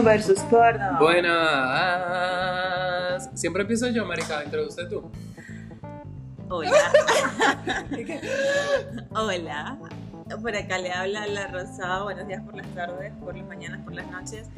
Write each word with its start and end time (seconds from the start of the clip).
versus 0.04 0.40
porno. 0.40 0.98
Buenas. 0.98 1.30
Siempre 3.34 3.62
empiezo 3.62 3.88
yo, 3.88 4.04
marica. 4.06 4.44
Introduce 4.44 4.84
tú. 4.86 5.10
Hola. 6.48 6.70
Hola. 9.14 9.78
Por 10.40 10.56
acá 10.56 10.78
le 10.78 10.92
habla 10.92 11.26
la 11.26 11.48
Rosada. 11.48 12.04
Buenos 12.04 12.28
días 12.28 12.42
por 12.42 12.56
las 12.56 12.66
tardes, 12.74 13.12
por 13.22 13.36
las 13.36 13.46
mañanas, 13.46 13.82
por 13.82 13.94
las 13.94 14.10
noches. 14.10 14.48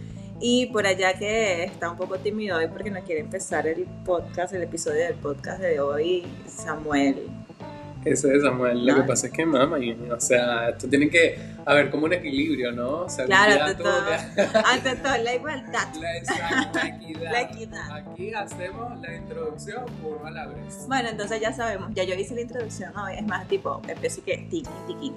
Y 0.40 0.66
por 0.66 0.86
allá 0.86 1.14
que 1.14 1.64
está 1.64 1.90
un 1.90 1.96
poco 1.96 2.18
tímido 2.18 2.58
hoy 2.58 2.68
porque 2.68 2.90
no 2.90 3.00
quiere 3.02 3.20
empezar 3.20 3.66
el 3.66 3.86
podcast, 4.04 4.52
el 4.52 4.62
episodio 4.62 5.02
del 5.04 5.14
podcast 5.14 5.60
de 5.60 5.80
hoy, 5.80 6.26
Samuel. 6.46 7.41
Eso 8.04 8.30
es 8.30 8.42
Samuel. 8.42 8.84
Lo 8.84 8.94
No. 8.96 9.02
que 9.02 9.08
pasa 9.08 9.26
es 9.28 9.32
que, 9.32 9.46
mamá, 9.46 9.78
y- 9.78 9.92
o 10.10 10.20
sea, 10.20 10.70
esto 10.70 10.88
tiene 10.88 11.08
que 11.08 11.38
haber 11.64 11.90
como 11.90 12.06
un 12.06 12.12
equilibrio, 12.12 12.72
¿no? 12.72 13.02
O 13.02 13.08
sea, 13.08 13.26
Claro, 13.26 13.62
ante 13.64 13.82
todo 13.82 13.92
todo, 13.92 14.04
que- 14.06 14.58
ante 14.66 14.96
todo, 14.96 15.16
la 15.18 15.34
igualdad. 15.34 15.88
La, 16.00 16.16
equidad. 16.16 17.32
La 17.32 17.40
equidad. 17.42 17.90
Aquí 17.92 18.34
hacemos 18.34 19.00
la 19.00 19.14
introducción 19.14 19.84
la 20.32 20.46
vez. 20.46 20.84
Bueno, 20.88 21.08
entonces 21.10 21.40
ya 21.40 21.52
sabemos, 21.52 21.90
ya 21.94 22.04
yo 22.04 22.14
hice 22.14 22.34
la 22.34 22.40
introducción 22.40 22.96
hoy, 22.96 23.14
es 23.18 23.26
más 23.26 23.46
tipo, 23.48 23.80
empiezo 23.86 24.20
y 24.20 24.22
que 24.24 24.36
tiki, 24.50 24.68
tiki, 24.88 25.12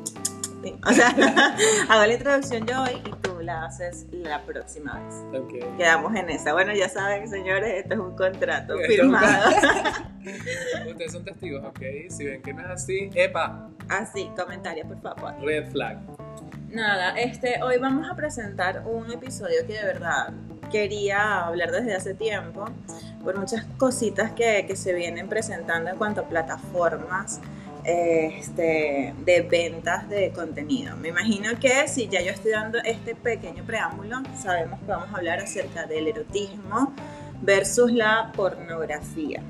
O 0.86 0.94
sea, 0.94 1.10
hago 1.90 2.06
la 2.06 2.14
introducción 2.14 2.66
yo 2.66 2.82
hoy 2.82 3.02
y 3.06 3.12
tú 3.22 3.40
la 3.42 3.66
haces 3.66 4.08
la 4.12 4.42
próxima 4.44 5.00
vez. 5.00 5.16
Ok. 5.40 5.78
Quedamos 5.78 6.16
en 6.16 6.30
esa. 6.30 6.54
Bueno, 6.54 6.74
ya 6.74 6.90
saben, 6.90 7.28
señores, 7.28 7.84
esto 7.84 7.94
es 7.94 8.00
un 8.00 8.16
contrato 8.16 8.80
Esto 8.80 8.94
es 8.94 9.00
un 9.00 9.06
firmado. 9.06 9.50
Ustedes 10.90 11.12
son 11.12 11.24
testigos, 11.24 11.64
¿ok? 11.66 11.82
Si 12.10 12.26
ven 12.26 12.42
que 12.42 12.54
no 12.54 12.62
es 12.62 12.70
así, 12.70 13.10
¡epa! 13.14 13.70
Así, 13.90 14.32
comentarios, 14.36 14.88
por 14.88 15.02
favor. 15.02 15.36
Red 15.42 15.72
flag. 15.72 16.00
Nada, 16.70 17.18
este, 17.18 17.62
hoy 17.64 17.78
vamos 17.78 18.10
a 18.10 18.16
presentar 18.16 18.84
un 18.86 19.12
episodio 19.12 19.66
que 19.68 19.74
de 19.74 19.86
verdad 19.86 20.34
quería 20.72 21.46
hablar 21.46 21.72
desde 21.72 21.96
hace 21.96 22.16
tiempo, 22.16 22.66
por 23.24 23.38
muchas 23.38 23.66
cositas 23.78 24.32
que, 24.32 24.66
que 24.68 24.76
se 24.76 24.94
vienen 24.94 25.30
presentando 25.30 25.92
en 25.92 25.98
cuanto 25.98 26.22
a 26.22 26.28
plataformas 26.28 27.40
este, 27.86 29.14
de 29.24 29.42
ventas 29.42 30.10
de 30.10 30.32
contenido. 30.32 30.96
Me 30.98 31.10
imagino 31.10 31.58
que 31.60 31.88
si 31.88 32.08
ya 32.08 32.22
yo 32.22 32.32
estoy 32.32 32.52
dando 32.52 32.80
este 32.80 33.16
pequeño 33.16 33.64
preámbulo, 33.64 34.22
sabemos 34.38 34.80
que 34.80 34.88
vamos 34.88 35.10
a 35.14 35.18
hablar 35.18 35.40
acerca 35.40 35.86
del 35.86 36.08
erotismo 36.08 36.94
versus 37.42 37.92
la 37.92 38.32
pornografía. 38.36 39.42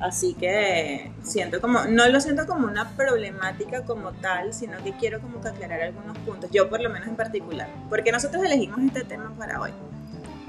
Así 0.00 0.34
que 0.34 1.10
siento 1.22 1.60
como, 1.60 1.84
no 1.84 2.08
lo 2.08 2.20
siento 2.20 2.46
como 2.46 2.66
una 2.66 2.90
problemática 2.90 3.84
como 3.84 4.12
tal, 4.12 4.54
sino 4.54 4.78
que 4.84 4.92
quiero 4.92 5.20
como 5.20 5.40
que 5.40 5.48
algunos 5.48 6.16
puntos, 6.18 6.50
yo 6.52 6.68
por 6.68 6.80
lo 6.80 6.88
menos 6.90 7.08
en 7.08 7.16
particular, 7.16 7.68
porque 7.88 8.12
nosotros 8.12 8.44
elegimos 8.44 8.78
este 8.80 9.02
tema 9.02 9.34
para 9.36 9.60
hoy. 9.60 9.72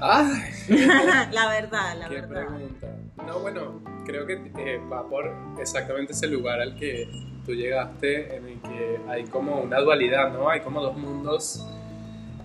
¡Ay! 0.00 0.40
la 1.32 1.48
verdad, 1.48 1.96
la 1.98 2.08
Qué 2.08 2.14
verdad. 2.14 2.28
pregunta. 2.46 2.96
No, 3.26 3.40
bueno, 3.40 3.82
creo 4.06 4.26
que 4.26 4.34
eh, 4.58 4.80
va 4.90 5.08
por 5.08 5.30
exactamente 5.60 6.12
ese 6.12 6.26
lugar 6.26 6.60
al 6.60 6.74
que 6.76 7.08
tú 7.44 7.52
llegaste, 7.54 8.36
en 8.36 8.46
el 8.48 8.60
que 8.60 9.00
hay 9.08 9.24
como 9.24 9.60
una 9.60 9.78
dualidad, 9.80 10.32
¿no? 10.32 10.48
Hay 10.48 10.60
como 10.60 10.80
dos 10.82 10.96
mundos 10.96 11.66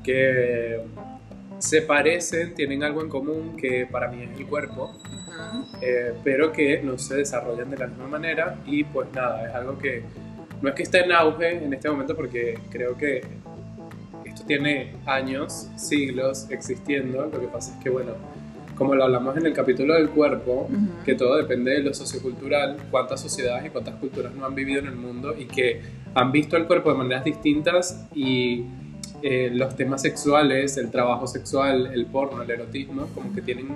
que 0.04 0.82
se 1.60 1.82
parecen, 1.82 2.54
tienen 2.54 2.84
algo 2.84 3.02
en 3.02 3.10
común, 3.10 3.56
que 3.58 3.88
para 3.90 4.10
mí 4.10 4.24
es 4.24 4.38
el 4.40 4.46
cuerpo, 4.46 4.94
eh, 5.82 6.14
pero 6.24 6.52
que 6.52 6.82
no 6.82 6.98
se 6.98 7.16
desarrollan 7.16 7.70
de 7.72 7.78
la 7.78 7.88
misma 7.88 8.08
manera 8.08 8.58
y 8.66 8.84
pues 8.84 9.08
nada, 9.14 9.48
es 9.48 9.56
algo 9.56 9.78
que 9.78 10.04
no 10.62 10.70
es 10.70 10.76
que 10.76 10.84
esté 10.84 11.04
en 11.04 11.12
auge 11.12 11.64
en 11.64 11.74
este 11.74 11.90
momento 11.90 12.16
porque 12.16 12.60
creo 12.70 12.98
que 12.98 13.22
esto 14.36 14.46
tiene 14.46 14.92
años, 15.06 15.70
siglos 15.78 16.48
existiendo, 16.50 17.26
lo 17.26 17.40
que 17.40 17.48
pasa 17.48 17.74
es 17.74 17.82
que 17.82 17.90
bueno, 17.90 18.12
como 18.76 18.94
lo 18.94 19.06
hablamos 19.06 19.38
en 19.38 19.46
el 19.46 19.54
capítulo 19.54 19.94
del 19.94 20.10
cuerpo, 20.10 20.68
Ujú. 20.70 21.04
que 21.06 21.16
todo 21.16 21.38
depende 21.38 21.72
de 21.72 21.80
lo 21.80 21.94
sociocultural, 21.94 22.76
cuántas 22.92 23.22
sociedades 23.22 23.66
y 23.66 23.70
cuántas 23.70 23.96
culturas 23.96 24.34
no 24.34 24.46
han 24.46 24.54
vivido 24.54 24.82
en 24.82 24.88
el 24.88 24.96
mundo 24.96 25.34
y 25.38 25.46
que 25.46 25.82
han 26.14 26.34
visto 26.34 26.58
el 26.58 26.66
cuerpo 26.68 26.92
de 26.92 26.98
maneras 26.98 27.24
distintas 27.24 28.08
y 28.14 28.66
eh, 29.22 29.52
los 29.54 29.74
temas 29.78 30.02
sexuales, 30.02 30.76
el 30.76 30.92
trabajo 30.92 31.28
sexual, 31.28 31.92
el 31.94 32.06
porno, 32.06 32.42
el 32.42 32.52
erotismo, 32.52 33.08
como 33.16 33.34
que 33.34 33.42
tienen 33.42 33.70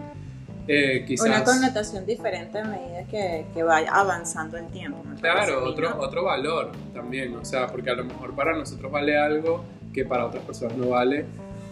eh, 0.68 1.06
quizás... 1.08 1.26
Una 1.26 1.46
connotación 1.46 2.06
diferente 2.06 2.60
a 2.60 2.66
medida 2.66 3.06
que, 3.10 3.46
que 3.54 3.64
vaya 3.64 3.90
avanzando 3.94 4.58
el 4.58 4.68
tiempo. 4.68 5.02
Claro, 5.22 5.64
otro, 5.64 5.98
otro 6.02 6.26
valor 6.26 6.74
también, 6.94 7.34
o 7.38 7.46
sea, 7.46 7.68
porque 7.68 7.92
a 7.92 7.96
lo 7.96 8.04
mejor 8.04 8.36
para 8.36 8.58
nosotros 8.58 8.92
vale 8.92 9.18
algo 9.18 9.64
que 9.94 10.06
para 10.06 10.26
otras 10.26 10.44
personas 10.44 10.78
no 10.78 10.90
vale, 10.90 11.26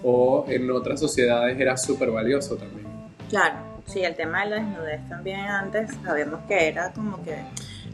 o 0.03 0.45
en 0.47 0.69
otras 0.71 0.99
sociedades 0.99 1.59
era 1.59 1.75
súper 1.77 2.11
valioso 2.11 2.55
también. 2.55 2.87
Claro, 3.29 3.57
sí, 3.85 4.01
el 4.03 4.15
tema 4.15 4.43
de 4.43 4.49
la 4.51 4.55
desnudez 4.57 5.09
también 5.09 5.39
antes 5.41 5.91
sabemos 6.03 6.39
que 6.47 6.67
era 6.67 6.91
como 6.93 7.23
que 7.23 7.35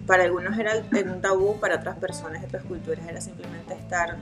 para 0.06 0.24
algunos 0.24 0.58
era 0.60 0.74
un 1.06 1.22
tabú, 1.22 1.60
para 1.60 1.76
otras 1.78 1.98
personas 1.98 2.42
de 2.42 2.48
otras 2.48 2.64
culturas 2.64 3.08
era 3.08 3.22
simplemente 3.22 3.74
estar 3.74 4.18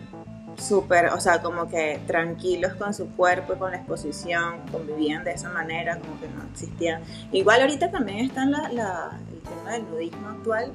súper, 0.57 1.07
o 1.07 1.19
sea, 1.19 1.41
como 1.41 1.67
que 1.69 1.99
tranquilos 2.05 2.73
con 2.75 2.93
su 2.93 3.07
cuerpo 3.15 3.55
con 3.55 3.71
la 3.71 3.77
exposición, 3.77 4.59
convivían 4.71 5.23
de 5.23 5.31
esa 5.31 5.49
manera, 5.49 5.97
como 5.97 6.19
que 6.19 6.27
no 6.27 6.43
existían. 6.51 7.01
Igual 7.31 7.61
ahorita 7.61 7.89
también 7.89 8.19
está 8.19 8.45
la, 8.45 8.69
la- 8.71 9.19
el 9.31 9.39
tema 9.41 9.71
del 9.71 9.89
nudismo 9.89 10.29
actual, 10.29 10.71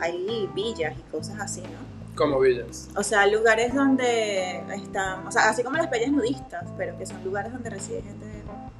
hay 0.00 0.48
villas 0.54 0.94
y 0.98 1.02
cosas 1.10 1.38
así, 1.40 1.62
¿no? 1.62 1.89
Como 2.20 2.38
villas. 2.38 2.88
O 2.96 3.02
sea, 3.02 3.26
lugares 3.26 3.74
donde 3.74 4.58
están, 4.74 5.26
o 5.26 5.32
sea, 5.32 5.48
así 5.48 5.62
como 5.62 5.78
las 5.78 5.86
playas 5.88 6.10
nudistas, 6.12 6.68
pero 6.76 6.96
que 6.98 7.06
son 7.06 7.24
lugares 7.24 7.50
donde 7.50 7.70
reside 7.70 8.02
gente 8.02 8.26
desnuda. 8.26 8.70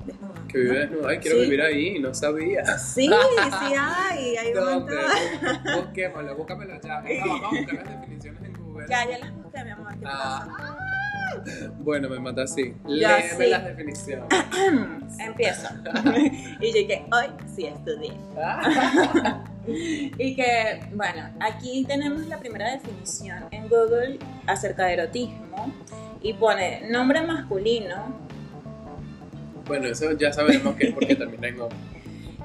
Que 0.46 0.58
vive 0.58 0.78
desnuda, 0.80 1.08
ay, 1.08 1.18
quiero 1.20 1.36
Sí. 1.38 1.42
vivir 1.44 1.62
ahí, 1.62 1.98
no 2.00 2.12
sabía. 2.14 2.64
Sí, 2.78 3.08
sí 3.08 3.10
hay, 3.78 4.36
hay 4.36 4.52
un 4.52 4.64
montón. 4.64 4.98
Busquémoslo, 5.76 6.36
búscamelo 6.36 6.80
ya. 6.82 7.00
Vamos 7.00 7.42
a 7.44 7.48
buscar 7.56 7.74
las 7.86 8.00
definiciones 8.00 8.42
en 8.42 8.52
Google. 8.62 8.86
Ya, 8.90 9.08
ya 9.08 9.18
las 9.18 9.34
busqué, 9.42 9.64
mi 9.64 9.70
amor. 9.70 9.92
¿qué 9.98 10.04
Ah. 10.06 10.46
pasa? 10.46 11.70
Bueno, 11.78 12.08
me 12.10 12.18
mata 12.18 12.42
así. 12.42 12.74
Léeme 12.86 13.30
sí. 13.38 13.46
las 13.50 13.64
definiciones. 13.64 14.26
Empiezo. 15.18 15.68
y 16.60 16.66
yo 16.82 16.86
que 16.88 17.06
hoy 17.12 17.26
sí 17.56 17.66
estudié. 17.66 18.12
Y 19.66 20.34
que, 20.34 20.80
bueno, 20.94 21.30
aquí 21.40 21.84
tenemos 21.86 22.26
la 22.26 22.38
primera 22.38 22.70
definición 22.72 23.44
en 23.50 23.68
Google 23.68 24.18
acerca 24.46 24.86
de 24.86 24.94
erotismo. 24.94 25.72
Y 26.22 26.34
pone 26.34 26.88
nombre 26.90 27.22
masculino. 27.22 28.14
Bueno, 29.66 29.86
eso 29.86 30.12
ya 30.12 30.32
sabemos 30.32 30.74
que 30.74 30.88
es 30.88 30.94
porque 30.94 31.12
en 31.12 31.22
hombre. 31.22 31.54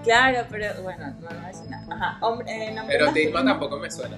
Claro, 0.04 0.46
pero 0.50 0.82
bueno, 0.84 1.08
no, 1.20 1.30
no 1.30 1.48
es 1.48 1.64
nada. 1.70 1.88
Ajá, 1.90 2.18
hombre, 2.22 2.68
eh, 2.68 2.74
nombre 2.74 2.96
Erotismo 2.96 3.34
masculino. 3.34 3.52
tampoco 3.52 3.80
me 3.80 3.92
suena. 3.92 4.18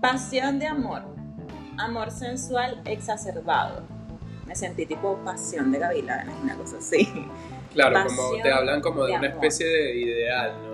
Pasión 0.00 0.58
de 0.58 0.66
amor. 0.66 1.02
Amor 1.78 2.10
sensual 2.10 2.80
exacerbado. 2.84 3.82
Me 4.46 4.54
sentí 4.54 4.86
tipo 4.86 5.16
pasión 5.24 5.72
de 5.72 5.78
gavilanes, 5.78 6.34
una 6.42 6.54
cosa 6.56 6.78
así. 6.78 7.08
Claro, 7.74 8.04
como 8.06 8.42
te 8.42 8.52
hablan 8.52 8.80
como 8.80 9.04
de 9.04 9.12
de 9.12 9.12
una 9.12 9.28
especie 9.28 9.66
de 9.66 9.96
ideal, 9.96 10.52
¿no? 10.64 10.71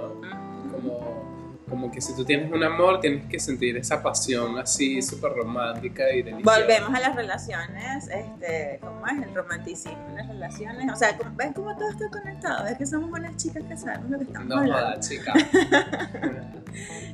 Como, 1.69 1.91
que 1.91 2.01
si 2.01 2.15
tú 2.17 2.25
tienes 2.25 2.51
un 2.53 2.63
amor, 2.63 3.01
tienes 3.01 3.27
que 3.27 3.39
sentir 3.39 3.77
esa 3.77 4.03
pasión 4.03 4.59
así 4.59 5.03
súper 5.03 5.33
romántica 5.33 6.11
y 6.13 6.23
deliciosa. 6.23 6.59
Volvemos 6.61 6.95
a 6.95 7.01
las 7.01 7.15
relaciones, 7.15 8.09
este, 8.09 8.79
¿cómo 8.81 9.07
es? 9.07 9.23
El 9.27 9.35
romanticismo 9.35 10.07
en 10.09 10.17
las 10.17 10.29
relaciones. 10.29 10.93
O 10.93 10.97
sea, 10.97 11.17
¿cómo- 11.17 11.31
¿ves 11.37 11.51
cómo 11.55 11.77
todo 11.77 11.89
está 11.91 12.09
conectado? 12.11 12.67
Es 12.67 12.79
que 12.79 12.87
somos 12.87 13.11
buenas 13.11 13.37
chicas 13.37 13.63
que 13.69 13.77
sabemos 13.77 14.11
lo 14.11 14.19
que 14.19 14.25
estamos 14.25 14.49
No 14.49 14.57
hablando. 14.59 14.87
jodas, 14.87 15.09
chica. 15.09 15.33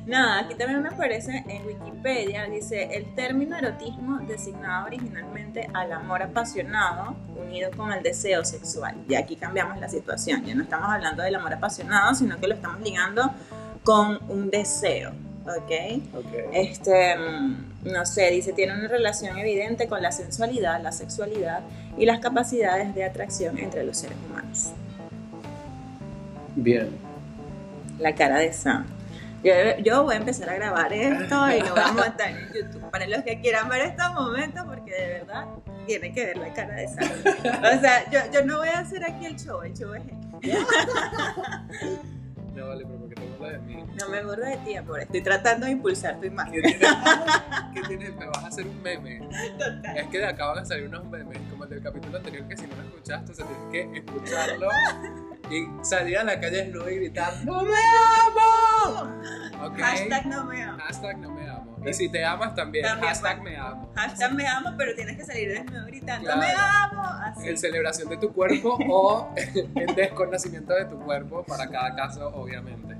Nada, 0.05 0.39
aquí 0.41 0.53
también 0.55 0.81
me 0.83 0.89
aparece 0.89 1.43
en 1.47 1.65
Wikipedia, 1.65 2.45
dice, 2.45 2.95
el 2.95 3.15
término 3.15 3.57
erotismo 3.57 4.19
designaba 4.19 4.85
originalmente 4.85 5.67
al 5.73 5.91
amor 5.91 6.21
apasionado 6.21 7.15
unido 7.35 7.71
con 7.75 7.91
el 7.91 8.03
deseo 8.03 8.45
sexual. 8.45 8.95
Y 9.09 9.15
aquí 9.15 9.35
cambiamos 9.35 9.79
la 9.79 9.89
situación, 9.89 10.43
ya 10.45 10.53
no 10.53 10.63
estamos 10.63 10.89
hablando 10.89 11.23
del 11.23 11.33
amor 11.35 11.53
apasionado, 11.53 12.13
sino 12.13 12.37
que 12.37 12.47
lo 12.47 12.53
estamos 12.53 12.81
ligando 12.81 13.31
con 13.85 14.19
un 14.29 14.49
deseo, 14.49 15.11
¿ok? 15.43 16.01
Ok. 16.17 16.33
Este, 16.51 17.15
mm, 17.15 17.91
no 17.93 18.05
sé, 18.05 18.31
dice, 18.31 18.51
tiene 18.51 18.73
una 18.73 18.87
relación 18.87 19.37
evidente 19.37 19.87
con 19.87 20.01
la 20.01 20.11
sensualidad, 20.11 20.81
la 20.81 20.91
sexualidad 20.91 21.61
y 21.97 22.05
las 22.05 22.19
capacidades 22.19 22.93
de 22.95 23.05
atracción 23.05 23.57
entre 23.59 23.85
los 23.85 23.97
seres 23.97 24.17
humanos. 24.27 24.71
Bien. 26.55 26.89
La 27.99 28.13
cara 28.15 28.39
de 28.39 28.51
Sam. 28.51 28.87
Yo, 29.43 29.53
yo 29.83 30.03
voy 30.03 30.15
a 30.15 30.17
empezar 30.17 30.49
a 30.49 30.55
grabar 30.55 30.91
esto 30.91 31.51
y 31.51 31.61
lo 31.61 31.75
vamos 31.75 32.01
a 32.01 32.09
montar 32.09 32.31
en 32.31 32.51
YouTube. 32.51 32.89
Para 32.89 33.05
los 33.05 33.21
que 33.23 33.39
quieran 33.39 33.69
ver 33.69 33.81
estos 33.81 34.13
momentos, 34.15 34.63
porque 34.65 34.91
de 34.91 35.07
verdad 35.19 35.45
tienen 35.85 36.13
que 36.15 36.25
ver 36.25 36.37
la 36.37 36.51
cara 36.53 36.73
de 36.75 36.87
Sam. 36.87 37.11
O 37.59 37.79
sea, 37.79 38.09
yo, 38.09 38.19
yo 38.33 38.43
no 38.43 38.57
voy 38.57 38.69
a 38.69 38.79
hacer 38.79 39.03
aquí 39.03 39.27
el 39.27 39.35
show, 39.35 39.61
el 39.61 39.73
show 39.73 39.93
es 39.93 40.01
él. 40.41 40.65
No 42.55 42.67
vale, 42.69 42.85
pero 42.85 42.99
porque 42.99 43.15
te 43.15 43.21
burlas 43.21 43.51
de 43.51 43.59
mí. 43.59 43.83
No 43.99 44.09
me 44.09 44.23
burlo 44.23 44.45
de 44.45 44.57
ti, 44.57 44.75
amor. 44.75 45.01
Estoy 45.01 45.21
tratando 45.21 45.65
de 45.65 45.73
impulsar 45.73 46.19
tu 46.19 46.27
imagen. 46.27 46.53
¿Qué 46.53 46.61
tienes? 46.61 46.89
¿Qué 47.73 47.81
tienes? 47.81 48.15
Me 48.15 48.25
vas 48.27 48.43
a 48.43 48.47
hacer 48.47 48.65
un 48.65 48.81
meme. 48.81 49.27
Es 49.95 50.07
que 50.07 50.17
de 50.19 50.25
acá 50.25 50.45
van 50.47 50.59
a 50.59 50.65
salir 50.65 50.87
unos 50.87 51.05
memes, 51.09 51.37
como 51.49 51.65
el 51.65 51.69
del 51.69 51.83
capítulo 51.83 52.17
anterior, 52.17 52.47
que 52.47 52.55
si 52.55 52.65
no 52.67 52.75
lo 52.77 52.83
escuchaste, 52.83 53.31
o 53.31 53.35
sea, 53.35 53.45
tienes 53.45 53.91
que 53.91 53.99
escucharlo 53.99 54.69
y 55.49 55.85
salir 55.85 56.17
a 56.17 56.23
la 56.23 56.39
calle 56.39 56.57
desnudo 56.57 56.89
y 56.89 56.95
gritar 56.95 57.33
¡No 57.45 57.63
me 57.63 57.71
amo! 57.71 58.64
¿Ok? 59.63 59.79
Hashtag 59.79 60.25
no 60.27 60.45
me 60.45 60.63
amo. 60.63 60.77
Hashtag 60.85 61.17
no 61.19 61.31
me 61.31 61.49
amo. 61.49 61.75
Y 61.85 61.93
si 61.93 62.09
te 62.09 62.25
amas 62.25 62.55
también, 62.55 62.83
También, 62.85 63.09
hashtag 63.13 63.41
bueno. 63.41 63.51
me 63.51 63.57
amo. 63.57 63.91
Hashtag 63.95 64.33
me 64.33 64.47
amo, 64.47 64.69
pero 64.77 64.95
tienes 64.95 65.17
que 65.17 65.23
salir 65.25 65.49
desnudo 65.49 65.85
gritando 65.85 66.25
Claro. 66.25 66.41
me 66.41 66.51
amo. 66.51 67.03
Así. 67.25 67.47
En 67.49 67.57
celebración 67.57 68.09
de 68.09 68.17
tu 68.17 68.33
cuerpo 68.33 68.77
o 68.89 69.33
en 69.35 69.95
desconocimiento 69.95 70.73
de 70.73 70.85
tu 70.85 70.99
cuerpo, 70.99 71.43
para 71.43 71.69
cada 71.69 71.95
caso, 71.95 72.27
obviamente. 72.35 72.95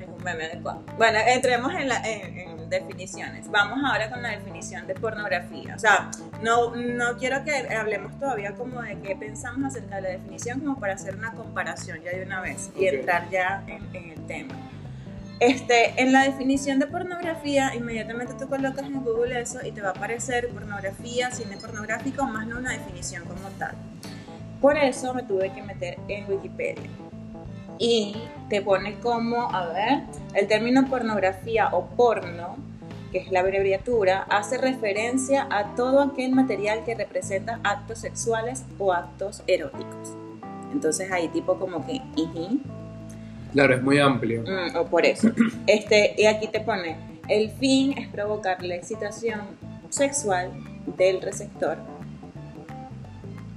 Es 0.00 0.08
un 0.08 0.22
meme 0.22 0.44
adecuado. 0.44 0.82
Bueno, 0.96 1.18
entremos 1.26 1.72
en, 1.74 1.88
la- 1.88 2.02
en- 2.04 2.38
en 2.38 2.70
definiciones. 2.70 3.50
Vamos 3.50 3.78
ahora 3.84 4.10
con 4.10 4.22
la 4.22 4.30
definición 4.30 4.86
de 4.86 4.94
pornografía. 4.94 5.74
O 5.74 5.78
sea, 5.78 6.10
no, 6.42 6.74
no 6.76 7.16
quiero 7.16 7.42
que 7.44 7.54
hablemos 7.74 8.18
todavía 8.18 8.54
como 8.54 8.82
de 8.82 9.00
qué 9.00 9.16
pensamos 9.16 9.64
acerca 9.74 9.96
de 9.96 10.02
la 10.02 10.08
definición, 10.10 10.60
como 10.60 10.78
para 10.78 10.94
hacer 10.94 11.14
una 11.16 11.32
comparación 11.32 12.00
ya 12.02 12.10
de 12.10 12.24
una 12.24 12.40
vez 12.40 12.70
y 12.76 12.88
Ok. 12.88 12.94
entrar 12.94 13.30
ya 13.30 13.62
en, 13.66 13.94
en 13.94 14.10
el 14.10 14.26
tema. 14.26 14.54
Este, 15.40 15.94
en 16.02 16.12
la 16.12 16.24
definición 16.24 16.80
de 16.80 16.88
pornografía, 16.88 17.72
inmediatamente 17.76 18.34
tú 18.34 18.48
colocas 18.48 18.84
en 18.86 19.04
Google 19.04 19.40
eso 19.40 19.64
y 19.64 19.70
te 19.70 19.80
va 19.80 19.88
a 19.88 19.92
aparecer 19.92 20.48
pornografía, 20.48 21.30
cine 21.30 21.56
pornográfico, 21.56 22.24
más 22.24 22.46
no 22.48 22.58
una 22.58 22.72
definición 22.72 23.24
como 23.24 23.48
tal. 23.56 23.76
Por 24.60 24.76
eso 24.76 25.14
me 25.14 25.22
tuve 25.22 25.52
que 25.52 25.62
meter 25.62 25.96
en 26.08 26.28
Wikipedia. 26.28 26.90
Y 27.78 28.16
te 28.50 28.60
pone 28.62 28.98
como, 28.98 29.54
a 29.54 29.68
ver, 29.68 30.02
el 30.34 30.48
término 30.48 30.86
pornografía 30.86 31.68
o 31.68 31.86
porno, 31.86 32.56
que 33.12 33.18
es 33.18 33.30
la 33.30 33.38
abreviatura, 33.38 34.26
hace 34.28 34.58
referencia 34.58 35.46
a 35.52 35.76
todo 35.76 36.02
aquel 36.02 36.32
material 36.32 36.82
que 36.84 36.96
representa 36.96 37.60
actos 37.62 37.98
sexuales 37.98 38.64
o 38.80 38.92
actos 38.92 39.44
eróticos. 39.46 40.16
Entonces 40.72 41.12
ahí 41.12 41.28
tipo 41.28 41.60
como 41.60 41.86
que, 41.86 42.02
ujú, 42.16 42.60
Claro, 43.52 43.74
es 43.74 43.82
muy 43.82 43.98
amplio. 43.98 44.42
Mm, 44.42 44.76
o 44.76 44.84
por 44.86 45.04
eso. 45.06 45.28
Este, 45.66 46.14
y 46.16 46.26
aquí 46.26 46.48
te 46.48 46.60
pone, 46.60 46.96
el 47.28 47.50
fin 47.50 47.96
es 47.98 48.08
provocar 48.08 48.62
la 48.62 48.74
excitación 48.74 49.40
sexual 49.90 50.50
del 50.96 51.20
receptor. 51.20 51.76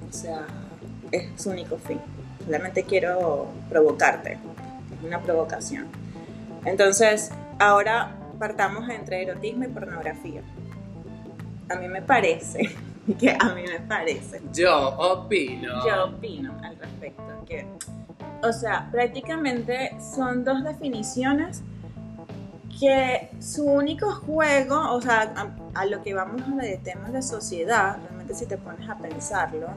O 0.10 0.14
sea, 0.14 0.46
es 1.12 1.42
su 1.42 1.50
único 1.52 1.78
fin. 1.78 2.00
Solamente 2.46 2.84
quiero 2.84 3.48
provocarte. 3.70 4.34
Es 4.34 5.06
una 5.06 5.22
provocación. 5.22 5.88
Entonces, 6.66 7.32
ahora 7.60 8.16
partamos 8.40 8.90
entre 8.90 9.24
erotismo 9.24 9.64
y 9.66 9.68
pornografía. 9.68 10.42
A 11.70 11.76
mí 11.76 11.88
me 11.88 12.02
parece, 12.02 12.70
que 13.20 13.36
a 13.40 13.54
mí 13.56 13.62
me 13.64 13.80
parece 13.80 14.42
Yo 14.54 14.90
opino. 14.98 15.86
yo 15.86 16.06
opino 16.06 16.54
al 16.64 16.76
respecto 16.78 17.24
que, 17.48 17.66
o 18.44 18.54
sea, 18.54 18.90
prácticamente 18.92 19.96
son 20.16 20.44
dos 20.44 20.64
definiciones 20.64 21.64
que 22.80 23.30
su 23.40 23.66
único 23.66 24.12
juego, 24.12 24.94
o 24.94 25.02
sea, 25.02 25.34
a, 25.36 25.82
a 25.82 25.86
lo 25.86 26.02
que 26.04 26.14
vamos 26.14 26.42
de 26.58 26.78
temas 26.78 27.14
de 27.14 27.22
sociedad, 27.22 27.98
realmente 28.04 28.34
si 28.34 28.46
te 28.46 28.58
pones 28.58 28.90
a 28.90 28.98
pensarlo, 28.98 29.68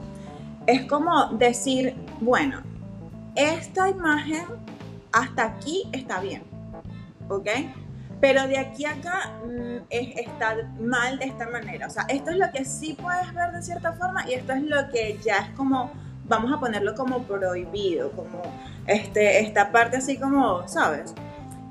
es 0.65 0.85
como 0.85 1.27
decir, 1.33 1.95
bueno, 2.19 2.61
esta 3.35 3.89
imagen 3.89 4.45
hasta 5.11 5.45
aquí 5.45 5.87
está 5.91 6.19
bien, 6.19 6.43
¿ok? 7.29 7.47
Pero 8.21 8.47
de 8.47 8.57
aquí 8.57 8.85
a 8.85 8.91
acá 8.93 9.33
mm, 9.45 9.85
es, 9.89 10.17
está 10.17 10.55
mal 10.79 11.19
de 11.19 11.25
esta 11.25 11.47
manera. 11.49 11.87
O 11.87 11.89
sea, 11.89 12.05
esto 12.09 12.31
es 12.31 12.37
lo 12.37 12.51
que 12.51 12.65
sí 12.65 12.97
puedes 12.99 13.33
ver 13.33 13.51
de 13.51 13.61
cierta 13.61 13.93
forma 13.93 14.27
y 14.27 14.33
esto 14.33 14.53
es 14.53 14.63
lo 14.63 14.89
que 14.89 15.19
ya 15.23 15.37
es 15.37 15.49
como, 15.51 15.91
vamos 16.27 16.51
a 16.51 16.59
ponerlo 16.59 16.95
como 16.95 17.23
prohibido, 17.23 18.11
como 18.11 18.41
este, 18.87 19.39
esta 19.41 19.71
parte 19.71 19.97
así 19.97 20.17
como, 20.17 20.67
¿sabes? 20.67 21.13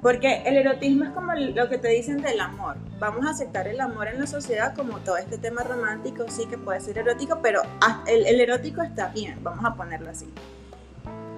Porque 0.03 0.43
el 0.45 0.57
erotismo 0.57 1.05
es 1.05 1.11
como 1.11 1.33
lo 1.35 1.69
que 1.71 1.79
te 1.79 1.89
dicen 1.89 2.19
del 2.19 2.39
amor. 2.39 2.77
Vamos 2.99 3.27
a 3.27 3.31
aceptar 3.31 3.67
el 3.69 3.81
amor 3.81 4.09
en 4.09 4.21
la 4.21 4.27
sociedad 4.27 4.75
como 4.75 4.99
todo 4.99 5.17
este 5.17 5.39
tema 5.39 5.63
romántico, 5.63 6.25
sí 6.29 6.45
que 6.47 6.59
puede 6.59 6.81
ser 6.81 6.99
erótico, 6.99 7.39
pero 7.43 7.63
ah, 7.81 8.05
el, 8.07 8.27
el 8.27 8.41
erótico 8.41 8.83
está 8.83 9.09
bien, 9.09 9.39
vamos 9.43 9.65
a 9.65 9.75
ponerlo 9.75 10.11
así. 10.11 10.31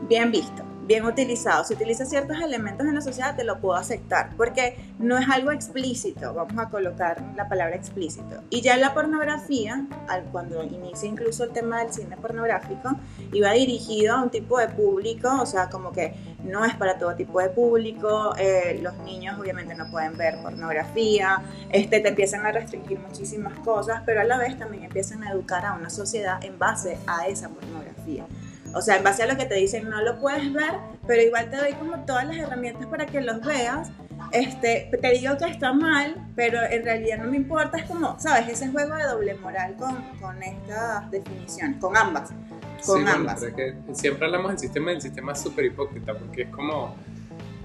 Bien 0.08 0.32
visto, 0.32 0.64
bien 0.86 1.04
utilizado. 1.04 1.64
Si 1.64 1.74
utiliza 1.74 2.06
ciertos 2.06 2.40
elementos 2.40 2.86
en 2.86 2.94
la 2.94 3.00
sociedad, 3.00 3.36
te 3.36 3.44
lo 3.44 3.60
puedo 3.60 3.76
aceptar, 3.76 4.30
porque 4.36 4.76
no 4.98 5.18
es 5.18 5.28
algo 5.28 5.50
explícito, 5.50 6.32
vamos 6.32 6.58
a 6.58 6.68
colocar 6.68 7.22
la 7.36 7.48
palabra 7.48 7.76
explícito. 7.76 8.42
Y 8.50 8.60
ya 8.60 8.76
la 8.76 8.94
pornografía, 8.94 9.86
cuando 10.32 10.62
inicia 10.62 11.08
incluso 11.08 11.44
el 11.44 11.50
tema 11.50 11.80
del 11.80 11.92
cine 11.92 12.16
pornográfico, 12.16 12.90
iba 13.32 13.52
dirigido 13.52 14.14
a 14.14 14.22
un 14.22 14.30
tipo 14.30 14.58
de 14.58 14.68
público, 14.68 15.28
o 15.40 15.46
sea, 15.46 15.68
como 15.68 15.92
que 15.92 16.14
no 16.44 16.64
es 16.64 16.74
para 16.76 16.98
todo 16.98 17.14
tipo 17.14 17.40
de 17.40 17.48
público, 17.50 18.34
eh, 18.38 18.78
los 18.82 18.96
niños 18.98 19.38
obviamente 19.38 19.74
no 19.74 19.90
pueden 19.90 20.16
ver 20.16 20.40
pornografía, 20.42 21.42
este, 21.70 22.00
te 22.00 22.08
empiezan 22.08 22.46
a 22.46 22.52
restringir 22.52 22.98
muchísimas 23.00 23.58
cosas, 23.60 24.02
pero 24.06 24.20
a 24.20 24.24
la 24.24 24.38
vez 24.38 24.56
también 24.58 24.84
empiezan 24.84 25.24
a 25.24 25.32
educar 25.32 25.64
a 25.66 25.74
una 25.74 25.90
sociedad 25.90 26.42
en 26.44 26.58
base 26.58 26.98
a 27.06 27.26
esa 27.26 27.48
pornografía. 27.48 28.26
O 28.76 28.82
sea, 28.82 28.98
en 28.98 29.04
base 29.04 29.22
a 29.22 29.26
lo 29.26 29.36
que 29.38 29.46
te 29.46 29.54
dicen 29.54 29.88
no 29.88 30.02
lo 30.02 30.18
puedes 30.20 30.52
ver, 30.52 30.72
pero 31.06 31.22
igual 31.22 31.48
te 31.48 31.56
doy 31.56 31.72
como 31.72 32.04
todas 32.04 32.26
las 32.26 32.36
herramientas 32.36 32.86
para 32.86 33.06
que 33.06 33.22
los 33.22 33.40
veas. 33.40 33.90
Este, 34.32 34.90
te 35.00 35.10
digo 35.12 35.36
que 35.38 35.46
está 35.46 35.72
mal, 35.72 36.14
pero 36.34 36.58
en 36.62 36.84
realidad 36.84 37.18
no 37.18 37.30
me 37.30 37.38
importa. 37.38 37.78
Es 37.78 37.84
como, 37.84 38.18
¿sabes? 38.20 38.48
Ese 38.48 38.68
juego 38.68 38.94
de 38.94 39.04
doble 39.04 39.34
moral 39.36 39.76
con, 39.78 39.96
con 40.20 40.42
estas 40.42 41.10
definiciones, 41.10 41.78
con 41.80 41.96
ambas. 41.96 42.30
Con 42.30 42.98
Sí, 42.98 43.02
bueno, 43.02 43.10
ambas. 43.12 43.40
pero 43.40 43.48
es 43.48 43.56
que 43.86 43.94
siempre 43.94 44.26
hablamos 44.26 44.50
del 44.50 44.58
sistema 44.58 44.92
y 44.92 44.96
el 44.96 45.00
sistema 45.00 45.32
es 45.32 45.40
súper 45.40 45.64
hipócrita 45.64 46.12
porque 46.14 46.42
es 46.42 46.48
como 46.50 46.94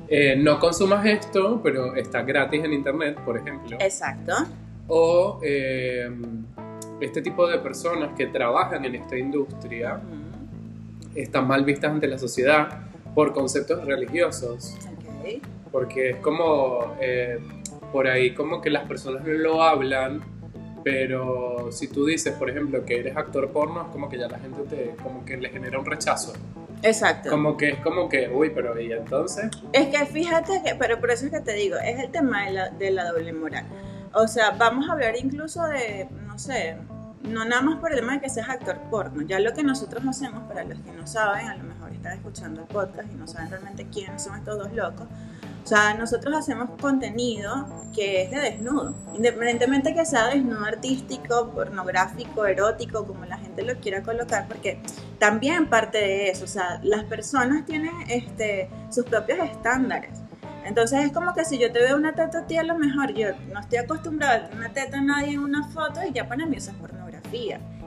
eh, 0.08 0.36
no 0.38 0.60
consumas 0.60 1.06
esto, 1.06 1.60
pero 1.62 1.94
está 1.96 2.22
gratis 2.22 2.64
en 2.64 2.72
internet, 2.74 3.20
por 3.26 3.38
ejemplo. 3.38 3.76
Exacto. 3.82 4.34
O 4.88 5.40
eh, 5.44 6.10
este 7.02 7.22
tipo 7.22 7.48
de 7.48 7.58
personas 7.60 8.12
que 8.16 8.28
trabajan 8.28 8.86
en 8.86 8.96
esta 8.96 9.18
industria 9.18 9.96
Ujú. 9.96 10.21
Están 11.16 11.48
mal 11.48 11.64
vistas 11.64 11.92
ante 11.92 12.08
la 12.08 12.18
sociedad 12.18 12.82
por 13.14 13.34
conceptos 13.34 13.86
religiosos. 13.86 14.76
Ok. 15.20 15.42
Porque 15.72 16.12
es 16.12 16.16
como 16.18 16.96
eh, 17.00 17.40
por 17.92 18.08
ahí 18.08 18.34
como 18.34 18.62
que 18.62 18.70
las 18.70 18.88
personas 18.88 19.24
no 19.26 19.34
lo 19.34 19.64
hablan, 19.64 20.22
pero 20.84 21.72
si 21.72 21.88
tú 21.88 22.06
dices, 22.06 22.34
por 22.34 22.50
ejemplo, 22.50 22.84
que 22.86 23.00
eres 23.00 23.16
actor 23.16 23.50
porno, 23.52 23.84
es 23.84 23.88
como 23.90 24.10
que 24.10 24.18
ya 24.18 24.28
la 24.28 24.40
gente 24.40 24.62
te 24.64 24.96
como 25.02 25.24
que 25.26 25.38
le 25.38 25.50
genera 25.50 25.80
un 25.80 25.86
rechazo. 25.86 26.34
Exacto. 26.84 27.30
Como 27.30 27.58
que 27.58 27.70
es 27.70 27.80
como 27.80 28.10
que, 28.10 28.28
uy, 28.30 28.50
pero 28.50 28.80
¿y 28.80 28.92
entonces? 28.92 29.50
Es 29.72 29.88
que 29.88 30.06
fíjate 30.06 30.62
que, 30.64 30.76
pero 30.76 31.00
por 31.00 31.12
eso 31.12 31.26
es 31.26 31.32
que 31.32 31.42
te 31.42 31.54
digo, 31.54 31.78
es 31.78 32.00
el 32.00 32.12
tema 32.12 32.46
de 32.46 32.54
la, 32.54 32.70
de 32.70 32.92
la 32.92 33.12
doble 33.12 33.34
moral. 33.34 33.66
O 34.14 34.28
sea, 34.28 34.52
vamos 34.52 34.90
a 34.90 34.94
hablar 34.94 35.16
incluso 35.16 35.64
de, 35.68 36.08
no 36.26 36.38
sé, 36.40 36.78
no 37.24 37.46
nada 37.46 37.62
más 37.62 37.80
por 37.80 37.92
el 37.92 38.00
tema 38.00 38.14
de 38.14 38.22
que 38.22 38.30
seas 38.30 38.50
actor 38.50 38.80
porno. 38.90 39.22
Ya 39.22 39.40
lo 39.40 39.54
que 39.54 39.64
nosotros 39.64 40.04
hacemos, 40.08 40.44
para 40.44 40.64
los 40.64 40.80
que 40.80 40.92
no 40.92 41.06
saben, 41.08 41.48
a 41.48 41.56
lo 41.56 41.64
mejor 41.64 41.92
están 41.92 42.14
escuchando 42.14 42.62
el 42.62 42.68
podcast 42.68 43.12
y 43.12 43.16
no 43.16 43.28
saben 43.28 43.50
realmente 43.50 43.88
quiénes 43.92 44.24
son 44.24 44.38
estos 44.38 44.58
dos 44.58 44.74
locos. 44.74 45.08
O 45.64 45.68
sea, 45.68 45.94
nosotros 45.94 46.36
hacemos 46.36 46.72
contenido 46.82 47.68
que 47.94 48.24
es 48.24 48.32
de 48.32 48.38
desnudo, 48.38 48.96
independientemente 49.14 49.94
que 49.94 50.06
sea 50.06 50.28
desnudo 50.28 50.66
artístico, 50.66 51.52
pornográfico, 51.52 52.46
erótico, 52.46 53.06
como 53.06 53.26
la 53.26 53.38
gente 53.38 53.62
lo 53.62 53.80
quiera 53.80 54.02
colocar, 54.02 54.48
porque 54.48 54.82
también 55.20 55.68
parte 55.68 56.00
de 56.00 56.30
eso, 56.30 56.46
o 56.46 56.48
sea, 56.48 56.80
las 56.82 57.04
personas 57.04 57.66
tienen 57.66 57.94
este, 58.10 58.70
sus 58.90 59.06
propios 59.06 59.38
estándares. 59.40 60.22
Entonces 60.66 61.06
es 61.06 61.12
como 61.12 61.34
que 61.34 61.46
si 61.46 61.60
yo 61.60 61.72
te 61.72 61.80
veo 61.80 61.96
una 61.96 62.14
teta 62.14 62.40
a 62.40 62.48
ti, 62.48 62.58
a 62.58 62.64
lo 62.64 62.78
mejor 62.78 63.14
yo 63.14 63.30
no 63.52 63.60
estoy 63.60 63.80
acostumbrada 63.80 64.34
a 64.34 64.40
ver 64.48 64.56
una 64.56 64.70
teta 64.70 64.98
a 64.98 65.02
nadie 65.02 65.34
en 65.34 65.40
una 65.40 65.68
foto 65.70 66.02
y 66.08 66.12
ya 66.12 66.28
para 66.28 66.46
mí 66.46 66.58
eso 66.58 66.72
es 66.72 66.78
pornografía. 66.78 67.11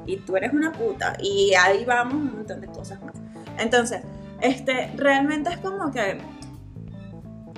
Y 0.06 0.16
tú 0.18 0.36
eres 0.36 0.52
una 0.52 0.72
puta. 0.72 1.16
Y 1.20 1.54
ahí 1.54 1.84
vamos 1.84 2.14
un 2.14 2.36
montón 2.36 2.60
de 2.60 2.68
cosas 2.68 3.02
más. 3.02 3.14
Entonces, 3.58 4.02
este, 4.40 4.92
realmente 4.96 5.50
es 5.50 5.58
como 5.58 5.90
que 5.90 6.18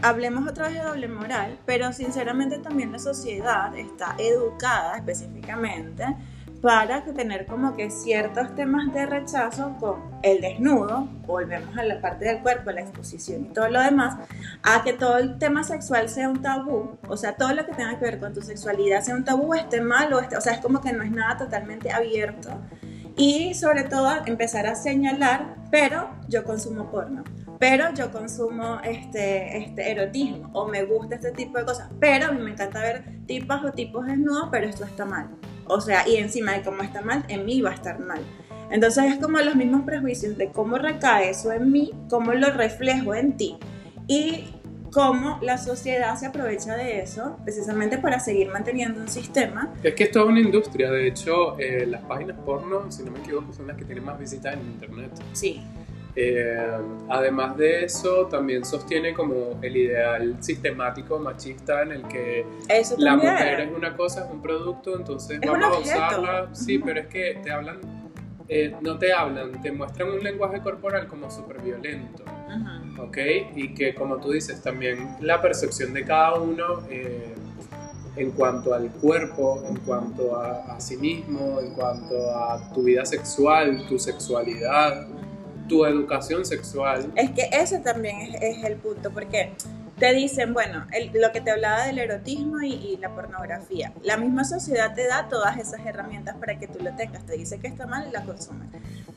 hablemos 0.03 0.47
otra 0.49 0.69
vez 0.69 0.75
de 0.75 0.83
doble 0.83 1.09
moral, 1.09 1.59
pero 1.67 1.93
sinceramente 1.93 2.59
también 2.59 2.93
la 2.93 2.99
sociedad 2.99 3.77
está 3.77 4.15
educada 4.19 4.97
específicamente 4.97 6.05
para 6.61 7.05
que 7.05 7.13
tener 7.13 7.47
como 7.47 7.77
que 7.77 7.91
ciertos 7.91 8.55
temas 8.55 8.93
de 8.93 9.07
rechazo 9.07 9.77
con 9.79 10.03
el 10.23 10.41
desnudo, 10.41 11.09
volvemos 11.27 11.77
a 11.77 11.85
la 11.85 12.01
parte 12.01 12.25
del 12.25 12.41
cuerpo, 12.41 12.71
la 12.71 12.81
exposición 12.81 13.47
y 13.47 13.49
todo 13.53 13.69
lo 13.69 13.81
demás, 13.81 14.17
a 14.63 14.83
que 14.83 14.93
todo 14.93 15.19
el 15.19 15.39
tema 15.39 15.65
sexual 15.65 16.09
sea 16.09 16.29
un 16.29 16.43
tabú, 16.43 16.99
o 17.09 17.17
sea, 17.17 17.37
todo 17.37 17.53
lo 17.53 17.65
que 17.67 17.73
tenga 17.73 17.99
que 17.99 18.05
ver 18.05 18.19
con 18.19 18.33
tu 18.33 18.43
sexualidad 18.43 19.03
sea 19.03 19.15
un 19.15 19.25
tabú, 19.25 19.55
esté 19.55 19.81
mal 19.81 20.13
o 20.13 20.21
esté, 20.21 20.37
o 20.37 20.41
sea, 20.41 20.55
es 20.55 20.61
como 20.61 20.81
que 20.81 20.93
no 20.93 21.03
es 21.03 21.11
nada 21.11 21.37
totalmente 21.37 21.91
abierto. 21.91 22.51
Y 23.19 23.55
sobre 23.55 23.85
todo 23.85 24.11
empezar 24.27 24.67
a 24.67 24.75
señalar, 24.75 25.55
pero 25.71 26.11
yo 26.29 26.45
consumo 26.45 26.91
porno, 26.91 27.25
pero 27.59 27.93
yo 27.95 28.13
consumo 28.13 28.81
este, 28.85 29.57
este 29.59 29.91
erotismo, 29.91 30.51
o 30.53 30.67
me 30.67 30.85
gusta 30.85 31.15
este 31.15 31.33
tipo 31.33 31.59
de 31.59 31.65
cosas, 31.65 31.89
pero 31.99 32.27
a 32.27 32.33
mí 32.33 32.43
me 32.43 32.51
encanta 32.51 32.81
ver 32.81 33.05
tipas 33.27 33.65
o 33.65 33.73
tipos 33.73 34.07
desnudos, 34.07 34.49
pero 34.51 34.67
esto 34.67 34.85
está 34.85 35.07
mal. 35.07 35.31
O 35.69 35.81
sea, 35.81 36.09
y 36.09 36.17
encima 36.17 36.53
de 36.53 36.63
cómo 36.63 36.83
está 36.83 37.03
mal, 37.03 37.25
en 37.29 37.45
mí 37.45 37.61
va 37.61 37.71
a 37.71 37.75
estar 37.75 37.99
mal. 37.99 38.21
Entonces 38.71 39.05
es 39.13 39.19
como 39.19 39.39
los 39.39 39.55
mismos 39.55 39.83
prejuicios 39.83 40.37
de 40.37 40.51
cómo 40.51 40.79
recae 40.79 41.31
eso 41.31 41.53
en 41.53 41.71
mí, 41.71 41.93
cómo 42.09 42.33
lo 42.33 42.51
reflejo 42.51 43.15
en 43.15 43.37
ti. 43.37 43.57
Y 44.09 44.45
cómo 44.93 45.39
la 45.43 45.59
sociedad 45.59 46.17
se 46.17 46.27
aprovecha 46.27 46.75
de 46.75 47.01
eso 47.01 47.37
precisamente 47.45 47.99
para 47.99 48.19
seguir 48.19 48.49
manteniendo 48.49 49.01
un 49.01 49.09
sistema. 49.09 49.75
Es 49.83 49.95
que 49.95 50.05
es 50.05 50.11
toda 50.11 50.27
una 50.27 50.41
industria, 50.41 50.91
de 50.91 51.09
hecho, 51.09 51.59
eh, 51.59 51.87
las 51.87 52.03
páginas 52.03 52.37
porno, 52.45 52.91
si 52.91 53.03
no 53.03 53.11
me 53.11 53.19
equivoco, 53.19 53.53
son 53.53 53.67
las 53.67 53.77
que 53.77 53.85
tienen 53.85 54.05
más 54.05 54.19
visitas 54.19 54.55
en 54.55 54.61
Internet. 54.61 55.11
Sí. 55.33 55.63
Eh, 56.19 56.57
además 57.11 57.59
de 57.59 57.85
eso, 57.85 58.27
también 58.27 58.65
sostiene 58.65 59.13
como 59.13 59.59
el 59.61 59.77
ideal 59.77 60.37
sistemático 60.41 61.19
machista 61.19 61.83
en 61.83 61.93
el 61.93 62.09
que 62.09 62.47
Eso 62.69 62.95
la 62.99 63.17
mujer 63.17 63.61
es 63.61 63.77
una 63.77 63.95
cosa, 63.95 64.25
es 64.25 64.31
un 64.31 64.41
producto, 64.41 64.97
entonces 64.97 65.39
Es 65.43 65.51
vamos 65.51 65.77
a 65.77 65.81
usarla. 65.81 66.49
Sí, 66.55 66.79
pero 66.79 67.01
es 67.01 67.07
que 67.09 67.39
te 67.45 67.51
hablan, 67.51 67.81
eh, 68.49 68.75
no 68.81 68.99
te 68.99 69.13
hablan, 69.13 69.61
te 69.61 69.71
muestran 69.71 70.09
un 70.09 70.23
lenguaje 70.23 70.61
corporal 70.63 71.07
como 71.07 71.31
súper 71.31 71.61
violento. 71.61 72.25
Ujú. 72.25 73.03
¿ok? 73.03 73.19
Y 73.55 73.75
que 73.75 73.95
como 73.95 74.17
tú 74.17 74.31
dices, 74.31 74.63
también 74.63 75.17
la 75.21 75.43
percepción 75.43 75.93
de 75.93 76.03
cada 76.05 76.35
uno 76.37 76.83
eh, 76.89 77.35
en 78.17 78.31
cuanto 78.31 78.73
al 78.73 78.91
cuerpo, 78.91 79.63
en 79.69 79.77
cuanto 79.81 80.41
a, 80.41 80.77
a 80.77 80.81
sí 80.81 80.97
mismo, 80.97 81.61
en 81.61 81.75
cuanto 81.75 82.15
a 82.35 82.73
tu 82.73 82.85
vida 82.85 83.05
sexual, 83.05 83.87
tu 83.87 83.99
sexualidad, 83.99 85.07
tu 85.69 85.85
educación 85.85 86.45
sexual. 86.45 87.11
Es 87.17 87.31
que 87.31 87.49
ese 87.53 87.79
también 87.81 88.21
es, 88.21 88.43
es 88.43 88.65
el 88.65 88.77
punto, 88.77 89.11
porque 89.11 89.53
te 89.99 90.13
dicen, 90.13 90.53
bueno, 90.53 90.87
el- 90.93 91.11
lo 91.21 91.33
que 91.33 91.41
te 91.41 91.51
hablaba 91.51 91.87
del 91.87 91.99
erotismo 91.99 92.61
y, 92.61 92.73
y 92.75 92.97
la 92.99 93.15
pornografía, 93.15 93.93
la 94.03 94.17
misma 94.17 94.45
sociedad 94.45 94.95
te 94.95 95.07
da 95.07 95.29
todas 95.29 95.57
esas 95.59 95.85
herramientas 95.87 96.37
para 96.37 96.59
que 96.59 96.69
tú 96.69 96.79
lo 96.83 96.95
tengas, 96.97 97.25
te 97.25 97.33
dice 97.35 97.59
que 97.59 97.67
está 97.69 97.87
mal 97.87 98.07
y 98.09 98.13
la 98.13 98.23
consumes. 98.23 98.69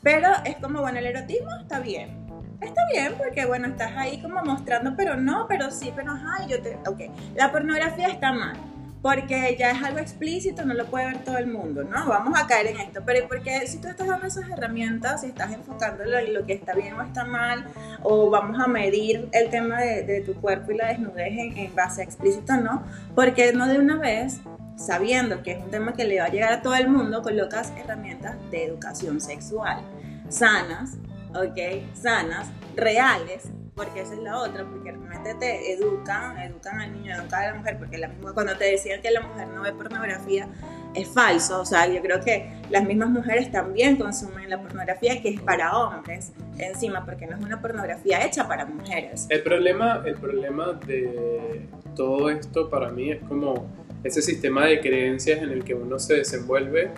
Pero 0.02 0.28
es 0.44 0.56
como, 0.56 0.80
bueno, 0.80 0.98
el 0.98 1.06
erotismo 1.06 1.50
está 1.60 1.80
bien. 1.80 2.26
Está 2.62 2.82
bien 2.92 3.14
porque, 3.16 3.46
bueno, 3.46 3.68
estás 3.68 3.92
ahí 3.96 4.20
como 4.20 4.42
mostrando, 4.42 4.94
pero 4.96 5.16
no, 5.16 5.46
pero 5.48 5.70
sí, 5.70 5.92
pero 5.96 6.12
ajá, 6.12 6.46
yo 6.46 6.60
te... 6.60 6.76
Ok, 6.86 7.00
la 7.34 7.50
pornografía 7.52 8.08
está 8.08 8.32
mal. 8.32 8.56
Porque 9.02 9.56
ya 9.58 9.70
es 9.70 9.82
algo 9.82 9.98
explícito, 9.98 10.64
no 10.64 10.74
lo 10.74 10.86
puede 10.86 11.06
ver 11.06 11.24
todo 11.24 11.38
el 11.38 11.46
mundo, 11.46 11.84
¿no? 11.84 12.06
Vamos 12.06 12.38
a 12.38 12.46
caer 12.46 12.66
en 12.68 12.80
esto. 12.80 13.00
Pero 13.06 13.26
porque 13.28 13.66
si 13.66 13.78
tú 13.78 13.88
estás 13.88 14.06
dando 14.06 14.26
esas 14.26 14.48
herramientas 14.50 15.24
y 15.24 15.28
estás 15.28 15.52
enfocándolo 15.52 16.18
en 16.18 16.34
lo 16.34 16.44
que 16.44 16.52
está 16.52 16.74
bien 16.74 16.94
o 16.94 17.02
está 17.02 17.24
mal, 17.24 17.64
o 18.02 18.28
vamos 18.28 18.60
a 18.60 18.66
medir 18.66 19.28
el 19.32 19.48
tema 19.48 19.80
de, 19.80 20.04
de 20.04 20.20
tu 20.20 20.34
cuerpo 20.34 20.72
y 20.72 20.76
la 20.76 20.88
desnudez 20.88 21.32
en, 21.32 21.56
en 21.56 21.74
base 21.74 22.02
a 22.02 22.04
explícito, 22.04 22.56
¿no? 22.56 22.82
Porque 23.14 23.52
no 23.54 23.66
de 23.66 23.78
una 23.78 23.96
vez, 23.96 24.40
sabiendo 24.76 25.42
que 25.42 25.52
es 25.52 25.64
un 25.64 25.70
tema 25.70 25.94
que 25.94 26.04
le 26.04 26.20
va 26.20 26.26
a 26.26 26.30
llegar 26.30 26.52
a 26.52 26.62
todo 26.62 26.74
el 26.74 26.88
mundo, 26.88 27.22
colocas 27.22 27.72
herramientas 27.78 28.36
de 28.50 28.64
educación 28.64 29.20
sexual 29.20 29.82
sanas, 30.30 30.92
¿ok? 31.34 31.84
Sanas, 31.94 32.48
reales, 32.76 33.50
porque 33.74 34.00
esa 34.00 34.14
es 34.14 34.20
la 34.20 34.38
otra, 34.38 34.64
porque 34.64 34.92
realmente 34.92 35.34
te 35.34 35.72
educan, 35.72 36.38
educan 36.38 36.80
al 36.80 36.92
niño, 36.92 37.14
educan 37.14 37.42
a 37.42 37.46
la 37.48 37.54
mujer, 37.54 37.78
porque 37.78 37.98
la 37.98 38.08
misma, 38.08 38.32
cuando 38.32 38.56
te 38.56 38.64
decían 38.64 39.00
que 39.00 39.10
la 39.10 39.20
mujer 39.22 39.48
no 39.48 39.62
ve 39.62 39.72
pornografía, 39.72 40.48
es 40.94 41.08
falso, 41.08 41.60
o 41.60 41.64
sea, 41.64 41.86
yo 41.86 42.02
creo 42.02 42.20
que 42.20 42.50
las 42.68 42.84
mismas 42.84 43.10
mujeres 43.10 43.52
también 43.52 43.96
consumen 43.96 44.50
la 44.50 44.60
pornografía 44.60 45.22
que 45.22 45.28
es 45.30 45.40
para 45.40 45.76
hombres 45.78 46.32
encima, 46.58 47.04
porque 47.04 47.26
no 47.26 47.36
es 47.36 47.42
una 47.44 47.60
pornografía 47.60 48.24
hecha 48.24 48.48
para 48.48 48.66
mujeres. 48.66 49.26
El 49.30 49.42
problema, 49.42 50.02
el 50.04 50.14
problema 50.16 50.72
de 50.86 51.68
todo 51.94 52.28
esto 52.28 52.68
para 52.68 52.90
mí 52.90 53.12
es 53.12 53.22
como 53.28 53.66
ese 54.02 54.20
sistema 54.20 54.66
de 54.66 54.80
creencias 54.80 55.40
en 55.42 55.50
el 55.50 55.62
que 55.62 55.74
uno 55.74 55.98
se 55.98 56.14
desenvuelve. 56.14 56.90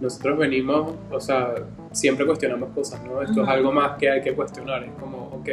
Nosotros 0.00 0.38
venimos, 0.38 0.94
o 1.10 1.20
sea, 1.20 1.54
siempre 1.92 2.26
cuestionamos 2.26 2.70
cosas, 2.70 3.02
¿no? 3.04 3.22
Esto 3.22 3.32
es 3.32 3.38
Ujú. 3.38 3.50
algo 3.50 3.72
más 3.72 3.96
que 3.96 4.10
hay 4.10 4.20
que 4.22 4.34
cuestionar. 4.34 4.84
Es 4.84 4.92
como, 5.00 5.28
ok, 5.28 5.48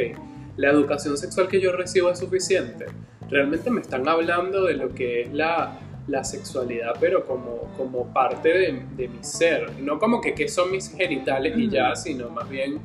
la 0.56 0.70
educación 0.70 1.16
sexual 1.16 1.48
que 1.48 1.60
yo 1.60 1.72
recibo 1.72 2.10
es 2.10 2.18
suficiente. 2.18 2.86
Realmente 3.28 3.70
me 3.70 3.80
están 3.80 4.06
hablando 4.08 4.64
de 4.64 4.74
lo 4.74 4.94
que 4.94 5.22
es 5.22 5.32
la, 5.32 5.78
la 6.06 6.24
sexualidad, 6.24 6.94
pero 7.00 7.26
como, 7.26 7.72
como 7.76 8.12
parte 8.12 8.50
de, 8.50 8.82
de 8.96 9.08
mi 9.08 9.22
ser. 9.24 9.72
No 9.80 9.98
como 9.98 10.20
que 10.20 10.34
qué 10.34 10.48
son 10.48 10.70
mis 10.70 10.90
genitales 10.90 11.54
y 11.56 11.68
ya, 11.68 11.96
sino 11.96 12.28
más 12.30 12.48
bien 12.48 12.78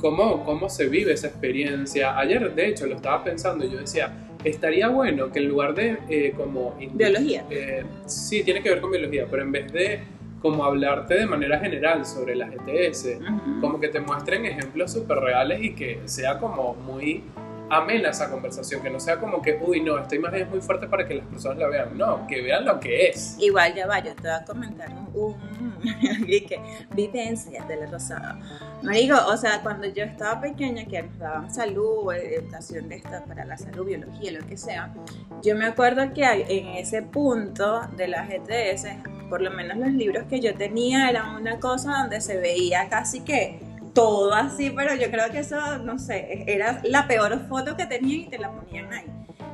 cómo, 0.00 0.44
cómo 0.44 0.68
se 0.68 0.88
vive 0.88 1.12
esa 1.12 1.28
experiencia. 1.28 2.18
Ayer, 2.18 2.54
de 2.54 2.68
hecho, 2.68 2.86
lo 2.86 2.96
estaba 2.96 3.24
pensando 3.24 3.64
y 3.64 3.70
yo 3.70 3.78
decía, 3.78 4.12
estaría 4.44 4.88
bueno 4.88 5.30
que 5.30 5.38
en 5.38 5.48
lugar 5.48 5.74
de 5.74 5.98
eh, 6.08 6.34
como... 6.36 6.76
Biología. 6.92 7.44
eh, 7.50 7.84
sí, 8.06 8.42
tiene 8.42 8.62
que 8.62 8.70
ver 8.70 8.80
con 8.80 8.90
biología, 8.90 9.26
pero 9.30 9.42
en 9.42 9.52
vez 9.52 9.72
de 9.72 10.00
como 10.40 10.64
hablarte 10.64 11.14
de 11.14 11.26
manera 11.26 11.58
general 11.58 12.06
sobre 12.06 12.36
las 12.36 12.50
ETS, 12.52 13.18
Ujú. 13.20 13.60
como 13.60 13.80
que 13.80 13.88
te 13.88 14.00
muestren 14.00 14.46
ejemplos 14.46 14.92
súper 14.92 15.18
reales 15.18 15.62
y 15.62 15.74
que 15.74 16.00
sea 16.04 16.38
como 16.38 16.74
muy 16.74 17.24
amena 17.70 18.10
esa 18.10 18.30
conversación, 18.30 18.82
que 18.82 18.90
no 18.90 18.98
sea 18.98 19.18
como 19.18 19.42
que, 19.42 19.58
uy, 19.60 19.80
no, 19.82 19.98
esta 19.98 20.16
imagen 20.16 20.42
es 20.42 20.48
muy 20.48 20.60
fuerte 20.60 20.86
para 20.86 21.06
que 21.06 21.14
las 21.14 21.26
personas 21.26 21.58
la 21.58 21.68
vean, 21.68 21.98
no, 21.98 22.26
que 22.26 22.40
vean 22.40 22.64
lo 22.64 22.80
que 22.80 23.08
es. 23.08 23.36
Igual 23.38 23.74
ya 23.74 23.86
va, 23.86 23.98
yo 24.02 24.14
te 24.14 24.22
voy 24.22 24.30
a 24.30 24.44
comentar 24.44 24.88
un, 25.12 25.36
que 26.26 26.60
vivencia 26.94 27.64
de 27.64 27.76
la 27.76 27.86
rosada. 27.86 28.38
Digo, 28.82 29.16
o 29.26 29.36
sea, 29.36 29.62
cuando 29.62 29.86
yo 29.86 30.04
estaba 30.04 30.40
pequeña 30.40 30.84
que 30.86 31.02
nos 31.02 31.18
daban 31.18 31.52
salud, 31.52 32.12
educación 32.12 32.88
de 32.88 32.96
esta 32.96 33.24
para 33.24 33.44
la 33.44 33.58
salud, 33.58 33.84
biología, 33.84 34.32
lo 34.32 34.46
que 34.46 34.56
sea, 34.56 34.94
yo 35.42 35.54
me 35.54 35.66
acuerdo 35.66 36.12
que 36.14 36.24
en 36.24 36.68
ese 36.68 37.02
punto 37.02 37.82
de 37.96 38.08
las 38.08 38.30
ETS, 38.30 38.86
por 39.28 39.40
lo 39.40 39.50
menos 39.50 39.76
los 39.78 39.90
libros 39.90 40.24
que 40.28 40.40
yo 40.40 40.54
tenía 40.54 41.08
eran 41.08 41.34
una 41.36 41.58
cosa 41.60 41.98
donde 41.98 42.20
se 42.20 42.38
veía 42.38 42.88
casi 42.88 43.20
que 43.20 43.60
todo 43.94 44.32
así, 44.32 44.70
pero 44.70 44.94
yo 44.94 45.10
creo 45.10 45.30
que 45.30 45.40
eso, 45.40 45.78
no 45.78 45.98
sé, 45.98 46.44
era 46.46 46.80
la 46.84 47.08
peor 47.08 47.38
foto 47.48 47.76
que 47.76 47.86
tenían 47.86 48.20
y 48.20 48.28
te 48.28 48.38
la 48.38 48.50
ponían 48.50 48.92
ahí. 48.92 49.06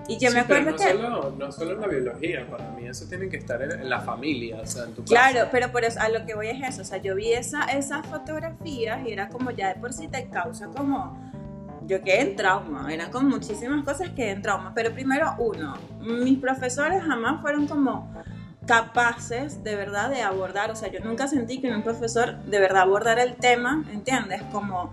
Y 0.06 0.18
yo 0.18 0.28
Sí, 0.28 0.34
me 0.34 0.40
acuerdo 0.40 0.72
no 0.72 0.76
que... 0.76 0.82
Solo, 0.82 1.34
no 1.38 1.50
solo 1.50 1.72
en 1.72 1.80
la 1.80 1.86
biología, 1.86 2.46
para 2.50 2.70
mí 2.72 2.86
eso 2.86 3.06
tiene 3.08 3.28
que 3.28 3.38
estar 3.38 3.62
en, 3.62 3.72
en 3.72 3.88
la 3.88 4.00
familia, 4.00 4.60
o 4.60 4.66
sea, 4.66 4.84
en 4.84 4.92
tu 4.92 5.02
casa. 5.02 5.30
Claro, 5.30 5.48
pero 5.50 5.72
por 5.72 5.84
eso 5.84 5.98
a 6.00 6.10
lo 6.10 6.26
que 6.26 6.34
voy 6.34 6.48
es 6.48 6.62
eso, 6.62 6.82
o 6.82 6.84
sea, 6.84 6.98
yo 6.98 7.14
vi 7.14 7.32
esa, 7.32 7.64
esas 7.64 8.06
fotografías 8.06 9.06
y 9.06 9.12
era 9.12 9.28
como 9.28 9.50
ya 9.50 9.68
de 9.68 9.80
por 9.80 9.94
sí 9.94 10.08
te 10.08 10.28
causa 10.28 10.66
como, 10.66 11.32
yo 11.86 12.02
quedé 12.02 12.20
en 12.20 12.36
trauma, 12.36 12.92
eran 12.92 13.10
con 13.10 13.26
muchísimas 13.28 13.82
cosas 13.84 14.10
que 14.10 14.30
en 14.30 14.42
trauma, 14.42 14.72
pero 14.74 14.92
primero 14.92 15.34
uno, 15.38 15.74
mis 16.00 16.38
profesores 16.38 17.02
jamás 17.02 17.40
fueron 17.40 17.66
como 17.66 18.12
capaces 18.66 19.62
de 19.62 19.76
verdad 19.76 20.10
de 20.10 20.22
abordar, 20.22 20.70
o 20.70 20.76
sea, 20.76 20.90
yo 20.90 21.00
nunca 21.00 21.28
sentí 21.28 21.60
que 21.60 21.68
un 21.68 21.82
profesor 21.82 22.42
de 22.44 22.60
verdad 22.60 22.82
abordara 22.82 23.22
el 23.22 23.36
tema, 23.36 23.84
¿entiendes? 23.92 24.42
Como 24.52 24.92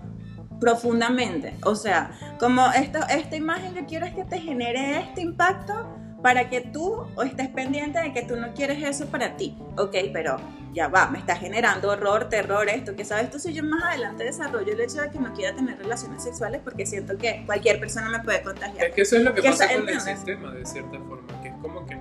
profundamente, 0.60 1.56
o 1.64 1.76
sea, 1.76 2.12
como 2.40 2.72
esto, 2.72 3.00
esta 3.10 3.36
imagen 3.36 3.74
yo 3.74 3.86
quiero 3.86 4.06
es 4.06 4.14
que 4.14 4.26
te 4.26 4.40
genere 4.40 5.00
este 5.00 5.22
impacto 5.22 5.74
para 6.22 6.50
que 6.50 6.62
tú 6.62 7.08
estés 7.24 7.50
pendiente 7.50 8.00
de 8.00 8.14
que 8.14 8.22
tú 8.22 8.36
no 8.36 8.54
quieres 8.54 8.84
eso 8.84 9.08
para 9.08 9.38
ti, 9.38 9.58
ok, 9.78 9.96
pero 10.14 10.38
ya 10.72 10.88
va, 10.88 11.08
me 11.08 11.18
está 11.18 11.36
generando 11.36 11.90
horror, 11.90 12.30
terror, 12.30 12.70
esto, 12.70 12.96
que 12.96 13.04
sabes 13.04 13.30
tú, 13.30 13.40
si 13.40 13.54
yo 13.54 13.64
más 13.64 13.84
adelante 13.84 14.24
desarrollo 14.24 14.72
el 14.72 14.82
hecho 14.82 15.02
de 15.02 15.10
que 15.10 15.20
no 15.20 15.34
quiera 15.34 15.56
tener 15.56 15.78
relaciones 15.78 16.24
sexuales 16.24 16.62
porque 16.64 16.86
siento 16.86 17.18
que 17.18 17.44
cualquier 17.46 17.80
persona 17.80 18.10
me 18.10 18.20
puede 18.20 18.44
contagiar. 18.44 18.86
Es 18.86 18.94
que 18.94 19.02
eso 19.02 19.18
es 19.18 19.24
lo 19.24 19.34
que 19.34 19.42
Que 19.42 19.50
pasa 19.50 19.68
con 19.74 19.90
el 19.90 20.00
sistema, 20.00 20.52
de 20.52 20.66
cierta 20.66 21.00
forma, 21.00 21.42
que 21.42 21.50
es 21.50 21.56
como 21.62 21.86
que 21.86 21.96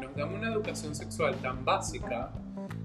educación 0.70 0.94
sexual 0.94 1.34
tan 1.42 1.64
básica 1.64 2.30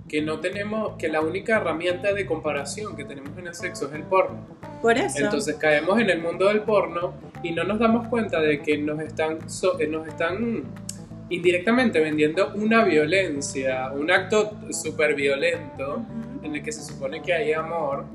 que 0.08 0.22
no 0.22 0.40
tenemos, 0.40 0.98
que 0.98 1.08
la 1.08 1.22
única 1.22 1.58
herramienta 1.58 2.14
de 2.14 2.26
comparación 2.26 2.96
que 2.96 3.06
tenemos 3.06 3.38
en 3.38 3.48
el 3.48 3.56
sexo 3.56 3.88
es 3.88 3.94
el 3.94 4.04
porno. 4.04 4.38
Por 4.82 4.98
eso. 4.98 5.18
Entonces 5.24 5.56
caemos 5.56 6.00
en 6.00 6.10
el 6.10 6.22
mundo 6.22 6.48
del 6.48 6.62
porno 6.62 7.14
y 7.44 7.52
no 7.52 7.64
nos 7.64 7.80
damos 7.80 8.08
cuenta 8.08 8.40
de 8.40 8.62
que 8.62 8.78
nos 8.78 9.00
están, 9.00 9.50
so- 9.50 9.80
eh, 9.80 9.88
nos 9.88 10.08
están 10.08 10.64
indirectamente 11.30 12.00
vendiendo 12.00 12.52
una 12.56 12.84
violencia, 12.84 13.92
un 13.92 14.12
acto 14.12 14.56
súper 14.72 15.16
violento 15.16 16.04
en 16.44 16.56
el 16.56 16.62
que 16.64 16.72
se 16.72 16.84
supone 16.84 17.22
que 17.24 17.34
hay 17.34 17.54
amor, 17.54 18.06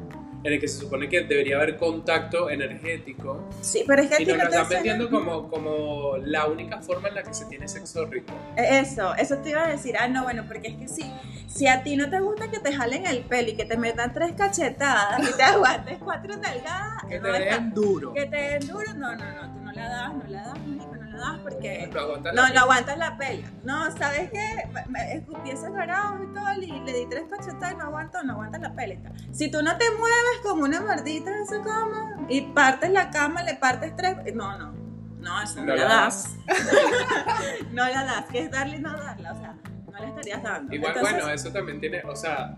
en 0.42 0.52
el 0.54 0.60
que 0.60 0.68
se 0.68 0.78
supone 0.80 1.08
que 1.08 1.22
debería 1.24 1.56
haber 1.56 1.76
contacto 1.76 2.48
energético. 2.48 3.48
Sí, 3.60 3.84
pero 3.86 4.02
es 4.02 4.10
que 4.10 4.22
y 4.22 4.26
nos 4.26 4.38
no 4.38 4.44
están 4.44 4.68
vendiendo 4.68 5.10
como, 5.10 5.48
como 5.50 6.16
la 6.18 6.46
única 6.46 6.80
forma 6.80 7.08
en 7.08 7.14
la 7.16 7.22
que 7.22 7.34
se 7.34 7.44
tiene 7.46 7.68
sexo 7.68 8.06
rico. 8.06 8.32
Eso, 8.56 9.14
eso 9.16 9.36
te 9.38 9.50
iba 9.50 9.64
a 9.64 9.68
decir, 9.68 9.96
ah, 9.98 10.08
no, 10.08 10.22
bueno, 10.22 10.44
porque 10.48 10.68
es 10.68 10.76
que 10.76 10.88
sí, 10.88 11.12
si 11.46 11.66
a 11.66 11.82
ti 11.82 11.96
no 11.96 12.08
te 12.08 12.20
gusta 12.20 12.50
que 12.50 12.58
te 12.58 12.72
jalen 12.72 13.06
el 13.06 13.20
pelo 13.20 13.50
y 13.50 13.54
que 13.56 13.66
te 13.66 13.76
metan 13.76 14.12
tres 14.14 14.32
cachetadas 14.36 15.28
y 15.28 15.36
te 15.36 15.42
aguantes 15.44 15.98
cuatro 15.98 16.36
nalgadas, 16.36 17.04
Que 17.08 17.18
no 17.20 17.32
te 17.32 17.38
den 17.40 17.74
duro. 17.74 18.14
que 18.14 18.26
te 18.26 18.36
den 18.36 18.66
duro, 18.66 18.94
no, 18.94 19.14
no, 19.16 19.32
no, 19.32 19.52
tú 19.52 19.60
no 19.60 19.72
la 19.72 19.88
das, 19.88 20.14
no 20.14 20.24
la 20.28 20.42
das, 20.42 20.58
mijo, 20.66 20.86
no 20.96 21.02
la 21.04 21.06
das 21.06 21.09
porque 21.42 21.88
Lo 21.92 22.00
aguantas 22.00 22.34
no, 22.34 22.42
la- 22.42 22.48
no 22.54 22.60
aguantas 22.60 22.98
la 22.98 23.16
pela. 23.16 23.48
No, 23.64 23.90
¿sabes 23.96 24.30
qué? 24.30 24.68
Me, 24.72 24.84
me 24.86 25.12
escupí 25.14 25.50
ese 25.50 25.70
carajo 25.72 26.18
y 26.22 26.34
todo, 26.34 26.52
y 26.60 26.80
le 26.80 26.92
di 26.92 27.06
tres 27.08 27.24
cachetadas 27.30 27.72
y 27.72 27.76
no 27.76 27.84
aguanto, 27.84 28.22
no 28.22 28.32
aguantas 28.34 28.60
la 28.60 28.74
pela. 28.74 28.96
Si 29.32 29.50
tú 29.50 29.62
no 29.62 29.76
te 29.78 29.84
mueves 29.90 30.40
como 30.42 30.64
una 30.64 30.80
mardita 30.80 31.30
en 31.30 31.42
esa 31.42 31.62
cama 31.62 32.16
y 32.28 32.40
partes 32.52 32.90
la 32.90 33.10
cama, 33.10 33.42
le 33.42 33.54
partes 33.54 33.94
tres, 33.96 34.16
no, 34.34 34.56
no, 34.58 34.72
no, 35.18 35.42
eso 35.42 35.60
no, 35.60 35.66
No 35.66 35.74
la 35.76 35.82
la 35.84 35.88
das. 35.88 36.36
no 37.72 37.88
la 37.88 38.04
das, 38.04 38.24
que 38.26 38.40
es 38.40 38.50
darle 38.50 38.76
y 38.76 38.80
no 38.80 38.92
darla, 38.96 39.32
o 39.32 39.38
sea, 39.38 39.54
no 39.54 39.98
le 39.98 40.06
estás 40.06 40.08
estarías 40.26 40.42
dando. 40.42 40.74
Igual, 40.74 40.92
Entonces, 40.96 41.16
bueno, 41.18 41.34
eso 41.34 41.52
también 41.52 41.80
tiene, 41.80 42.02
o 42.04 42.16
sea, 42.16 42.56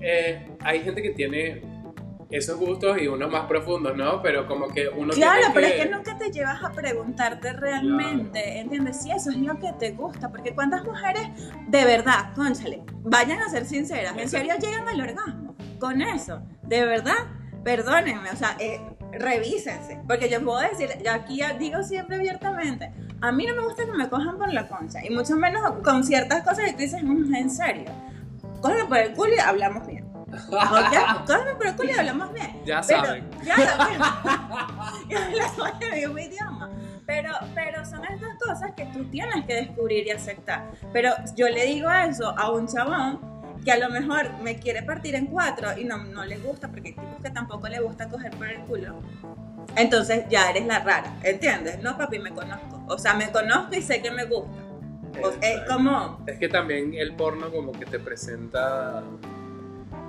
eh, 0.00 0.56
hay 0.60 0.82
gente 0.82 1.02
que 1.02 1.10
tiene 1.10 1.62
esos 2.30 2.58
gustos 2.58 3.00
y 3.00 3.06
unos 3.06 3.30
más 3.30 3.46
profundos, 3.46 3.96
¿no? 3.96 4.20
Pero 4.22 4.46
como 4.46 4.68
que 4.68 4.88
uno 4.88 5.12
Claro, 5.14 5.38
tiene 5.38 5.54
pero 5.54 5.66
que... 5.68 5.76
es 5.78 5.84
que 5.84 5.90
nunca 5.94 6.18
te 6.18 6.30
llevas 6.32 6.62
a 6.64 6.72
preguntarte 6.72 7.52
realmente, 7.52 8.58
¿entiendes? 8.60 9.00
Si 9.02 9.10
eso 9.10 9.30
es 9.30 9.36
lo 9.36 9.58
que 9.58 9.72
te 9.78 9.92
gusta, 9.92 10.30
porque 10.30 10.54
cuántas 10.54 10.84
mujeres 10.84 11.28
de 11.68 11.84
verdad, 11.84 12.34
conchale, 12.34 12.82
vayan 13.02 13.40
a 13.40 13.48
ser 13.48 13.64
sinceras, 13.66 14.16
en 14.16 14.28
serio 14.28 14.54
llegan 14.60 14.88
al 14.88 15.00
orgasmo 15.00 15.54
con 15.78 16.00
eso, 16.02 16.40
de 16.62 16.84
verdad, 16.84 17.14
perdónenme, 17.62 18.30
o 18.30 18.36
sea, 18.36 18.56
eh, 18.58 18.80
revísense, 19.12 20.00
porque 20.06 20.28
yo 20.28 20.42
puedo 20.44 20.58
decir, 20.60 20.88
yo 21.04 21.12
aquí 21.12 21.40
digo 21.58 21.82
siempre 21.82 22.16
abiertamente, 22.16 22.92
a 23.20 23.30
mí 23.32 23.46
no 23.46 23.54
me 23.54 23.62
gusta 23.62 23.84
que 23.84 23.92
me 23.92 24.08
cojan 24.08 24.36
por 24.38 24.52
la 24.52 24.66
concha, 24.68 24.98
y 25.04 25.10
mucho 25.10 25.36
menos 25.36 25.62
con 25.84 26.02
ciertas 26.04 26.42
cosas 26.42 26.64
que 26.66 26.72
tú 26.72 26.78
dices, 26.78 27.02
"Mm, 27.02 27.34
en 27.34 27.50
serio, 27.50 27.84
cógeme 28.60 28.84
por 28.86 28.98
el 28.98 29.12
culo 29.12 29.34
y 29.34 29.38
hablamos 29.38 29.86
bien. 29.86 30.05
¿Ok? 30.48 31.26
Cógeme 31.26 31.54
por 31.56 31.66
el 31.66 31.76
culo 31.76 31.88
y 31.90 31.92
hablamos 31.92 32.32
bien. 32.32 32.62
Ya 32.64 32.80
Pero- 32.86 33.04
saben. 33.04 33.30
Ya 33.44 33.56
saben. 33.56 34.00
Hablamos 35.16 35.72
el 35.80 35.96
mismo 36.00 36.18
idioma. 36.18 36.70
Pero, 37.06 37.30
pero 37.54 37.84
son 37.84 38.04
estas 38.04 38.36
cosas 38.44 38.72
que 38.76 38.84
tú 38.86 39.04
tienes 39.06 39.44
que 39.46 39.54
descubrir 39.54 40.06
y 40.06 40.10
aceptar. 40.10 40.70
Pero 40.92 41.10
yo 41.36 41.48
le 41.48 41.64
digo 41.66 41.88
eso 41.90 42.34
a 42.36 42.50
un 42.50 42.66
chabón 42.66 43.20
que 43.64 43.70
a 43.72 43.78
lo 43.78 43.88
mejor 43.90 44.32
me 44.42 44.58
quiere 44.58 44.82
partir 44.82 45.14
en 45.14 45.26
cuatro 45.26 45.76
y 45.78 45.84
no, 45.84 45.98
no 45.98 46.24
le 46.24 46.38
gusta, 46.38 46.68
porque 46.68 46.88
hay 46.88 46.94
tipos 46.94 47.22
que 47.22 47.30
tampoco 47.30 47.68
le 47.68 47.80
gusta 47.80 48.08
coger 48.08 48.36
por 48.36 48.48
el 48.48 48.60
culo. 48.62 49.00
Entonces 49.76 50.24
ya 50.28 50.50
eres 50.50 50.66
la 50.66 50.80
rara, 50.80 51.16
¿entiendes? 51.22 51.80
No, 51.82 51.96
papi, 51.96 52.18
me 52.18 52.30
conozco. 52.30 52.82
O 52.88 52.98
sea, 52.98 53.14
me 53.14 53.30
conozco 53.30 53.74
y 53.74 53.82
sé 53.82 54.02
que 54.02 54.10
me 54.10 54.24
gusta. 54.24 54.50
O- 55.22 55.32
es 55.40 55.60
como... 55.68 56.22
Es 56.26 56.38
que 56.38 56.48
también 56.48 56.92
el 56.94 57.14
porno 57.14 57.50
como 57.50 57.72
que 57.72 57.86
te 57.86 57.98
presenta 57.98 59.02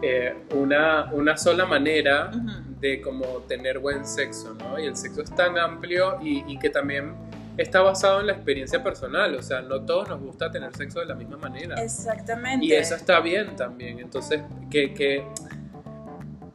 eh, 0.01 0.35
una, 0.55 1.11
una 1.13 1.37
sola 1.37 1.65
manera 1.65 2.31
de 2.79 3.01
como 3.01 3.25
tener 3.47 3.79
buen 3.79 4.05
sexo, 4.05 4.53
¿no? 4.53 4.77
Y 4.79 4.85
el 4.85 4.95
sexo 4.95 5.21
es 5.21 5.33
tan 5.33 5.57
amplio 5.57 6.19
y, 6.21 6.43
y 6.47 6.59
que 6.59 6.69
también 6.69 7.15
está 7.57 7.81
basado 7.81 8.19
en 8.19 8.27
la 8.27 8.33
experiencia 8.33 8.83
personal, 8.83 9.33
o 9.33 9.41
sea, 9.41 9.61
no 9.61 9.81
todos 9.81 10.07
nos 10.09 10.21
gusta 10.21 10.51
tener 10.51 10.75
sexo 10.75 10.99
de 10.99 11.07
la 11.07 11.15
misma 11.15 11.37
manera. 11.37 11.81
Exactamente. 11.81 12.63
Y 12.65 12.73
eso 12.73 12.93
está 12.93 13.19
bien 13.19 13.55
también, 13.55 13.99
entonces 13.99 14.41
que, 14.69 14.93
que 14.93 15.23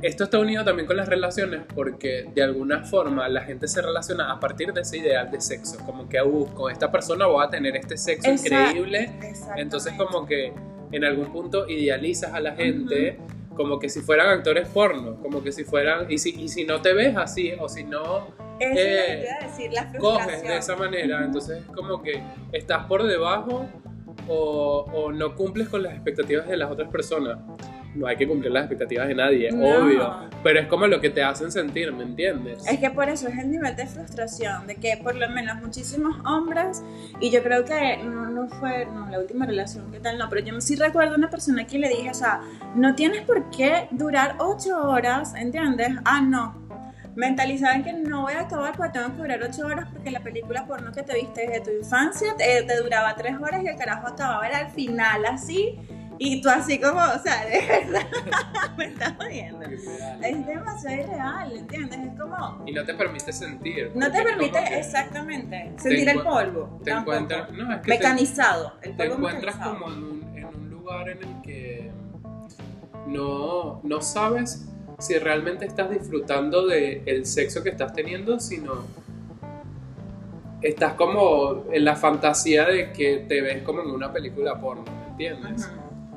esto 0.01 0.25
está 0.25 0.39
unido 0.39 0.65
también 0.65 0.87
con 0.87 0.97
las 0.97 1.09
relaciones 1.09 1.63
porque 1.75 2.29
de 2.35 2.43
alguna 2.43 2.85
forma 2.85 3.29
la 3.29 3.41
gente 3.43 3.67
se 3.69 3.83
relaciona 3.83 4.31
a 4.33 4.39
partir 4.39 4.73
de 4.73 4.81
ese 4.83 4.99
ideal 4.99 5.31
de 5.31 5.41
sexo, 5.41 5.79
como 5.85 6.09
que 6.09 6.23
uh, 6.23 6.47
con 6.55 6.71
esta 6.71 6.91
persona 6.93 7.27
voy 7.27 7.45
a 7.45 7.51
tener 7.51 7.77
este 7.77 7.97
sexo 7.97 8.31
Esa- 8.31 8.47
increíble, 8.69 9.13
entonces 9.57 9.95
como 9.95 10.25
que 10.27 10.53
en 10.93 11.05
algún 11.05 11.33
punto 11.33 11.69
idealizas 11.69 12.33
a 12.33 12.41
la 12.41 12.55
gente 12.55 13.19
como 13.55 13.79
que 13.79 13.89
si 13.89 14.01
fueran 14.01 14.29
actores 14.29 14.69
porno, 14.69 15.21
como 15.21 15.43
que 15.43 15.53
si 15.53 15.65
fueran, 15.65 16.11
y 16.11 16.19
si, 16.19 16.31
y 16.31 16.49
si 16.49 16.65
no 16.65 16.81
te 16.81 16.95
ves 16.95 17.17
así, 17.17 17.53
o 17.59 17.69
si 17.69 17.85
no 17.85 18.29
Eso 18.59 18.81
eh, 18.81 19.29
decir, 19.43 19.73
la 19.73 19.93
coges 19.99 20.43
de 20.43 20.57
esa 20.57 20.77
manera, 20.77 21.25
entonces 21.25 21.59
es 21.59 21.67
como 21.67 22.03
que 22.03 22.23
estás 22.53 22.87
por 22.87 23.03
debajo 23.05 23.67
o, 24.29 24.87
o 24.93 25.13
no 25.13 25.35
cumples 25.35 25.69
con 25.69 25.83
las 25.83 25.95
expectativas 25.95 26.49
de 26.49 26.57
las 26.57 26.71
otras 26.71 26.91
personas. 26.91 27.39
No 27.95 28.07
hay 28.07 28.17
que 28.17 28.27
cumplir 28.27 28.51
las 28.51 28.63
expectativas 28.65 29.07
de 29.09 29.15
nadie, 29.15 29.53
No. 29.53 29.85
obvio, 29.85 30.15
pero 30.43 30.61
es 30.61 30.67
como 30.67 30.87
lo 30.87 31.01
que 31.01 31.11
te 31.11 31.23
hacen 31.23 31.53
sentir, 31.53 31.93
¿me 31.93 32.05
entiendes? 32.05 32.67
Es 32.67 32.79
que 32.79 32.91
por 32.91 33.09
eso 33.09 33.29
es 33.29 33.39
el 33.39 33.51
nivel 33.51 33.77
de 33.77 33.87
frustración, 33.87 34.67
de 34.67 34.77
que 34.77 34.99
por 35.03 35.15
lo 35.15 35.29
menos 35.29 35.61
muchísimos 35.61 36.17
hombres, 36.25 36.83
y 37.21 37.31
yo 37.31 37.43
creo 37.43 37.65
que 37.65 37.99
no, 38.03 38.27
no 38.31 38.49
fue 38.49 38.87
no, 38.87 39.09
la 39.11 39.19
última 39.19 39.45
relación 39.45 39.93
que 39.93 40.01
tal, 40.01 40.17
no, 40.17 40.29
pero 40.31 40.45
yo 40.45 40.59
sí 40.61 40.75
recuerdo 40.77 41.17
una 41.17 41.29
persona 41.29 41.67
que 41.67 41.79
le 41.79 41.89
dije, 41.91 42.11
o 42.11 42.15
sea, 42.15 42.41
no 42.75 42.95
tienes 42.95 43.23
por 43.23 43.51
qué 43.51 43.89
durar 43.91 44.37
ocho 44.39 44.89
horas, 44.89 45.35
¿entiendes? 45.35 45.91
Ah, 46.05 46.21
no. 46.23 46.63
Mentalizada 47.15 47.75
en 47.75 47.85
que 47.85 47.93
no 47.93 48.23
voy 48.23 48.33
a 48.33 48.41
acabar 48.41 48.75
porque 48.75 48.93
tengo 48.99 49.09
que 49.15 49.21
durar 49.21 49.43
ocho 49.43 49.67
horas 49.67 49.87
porque 49.93 50.11
la 50.11 50.21
película 50.21 50.65
porno 50.67 50.93
que 50.93 51.03
te 51.03 51.15
viste 51.15 51.47
desde 51.47 51.61
tu 51.61 51.71
infancia 51.71 52.35
te, 52.39 52.63
te 52.63 52.83
duraba 52.83 53.15
tres 53.17 53.35
horas 53.39 53.63
y 53.63 53.67
el 53.69 53.77
carajo 53.77 54.07
acababa 54.09 54.49
era 54.49 54.59
al 54.61 54.71
final 54.71 55.27
así 55.27 55.79
y 56.19 56.41
tú 56.41 56.49
así 56.49 56.79
como, 56.81 57.01
o 57.01 57.19
sea, 57.23 57.45
de 57.47 57.67
verdad 57.67 58.07
me 58.77 58.85
estás 58.87 59.15
jodiendo. 59.17 59.61
Es 59.67 60.47
demasiado 60.47 61.03
irreal, 61.03 61.53
¿entiendes? 61.57 61.99
Es 61.99 62.21
como... 62.21 62.63
Y 62.67 62.73
no 62.73 62.85
te 62.85 62.95
permite 62.95 63.33
sentir. 63.33 63.91
No 63.95 64.11
te 64.11 64.23
permite 64.23 64.59
exactamente 64.79 65.73
sentir 65.79 66.09
el 66.09 66.21
polvo. 66.23 66.79
Te 66.85 66.91
tampoco. 66.91 67.17
encuentras, 67.17 67.51
no, 67.53 67.73
es 67.73 67.81
que 67.81 67.83
te- 67.93 67.99
Mecanizado. 67.99 68.73
El 68.83 68.97
te 68.97 69.05
polvo 69.09 69.15
encuentras 69.29 69.57
mecanizado. 69.57 69.79
como 69.85 69.93
en 69.95 70.05
un, 70.05 70.39
en 70.39 70.45
un 70.47 70.71
lugar 70.71 71.09
en 71.09 71.19
el 71.23 71.43
que 71.43 71.91
no, 73.07 73.81
no 73.83 74.01
sabes 74.01 74.67
si 74.99 75.19
realmente 75.19 75.65
estás 75.67 75.91
disfrutando 75.91 76.67
del 76.67 77.27
sexo 77.27 77.63
que 77.65 77.71
estás 77.71 77.93
teniendo, 77.93 78.39
sino 78.39 78.85
estás 80.61 80.93
como 80.95 81.65
en 81.73 81.85
la 81.85 81.97
fantasía 81.97 82.65
de 82.67 82.93
que 82.93 83.25
te 83.29 83.41
ves 83.41 83.63
como 83.63 83.83
en 83.83 83.91
una 83.91 84.13
película 84.13 84.61
porno, 84.61 84.85
¿me 84.85 85.09
entiendes? 85.11 85.69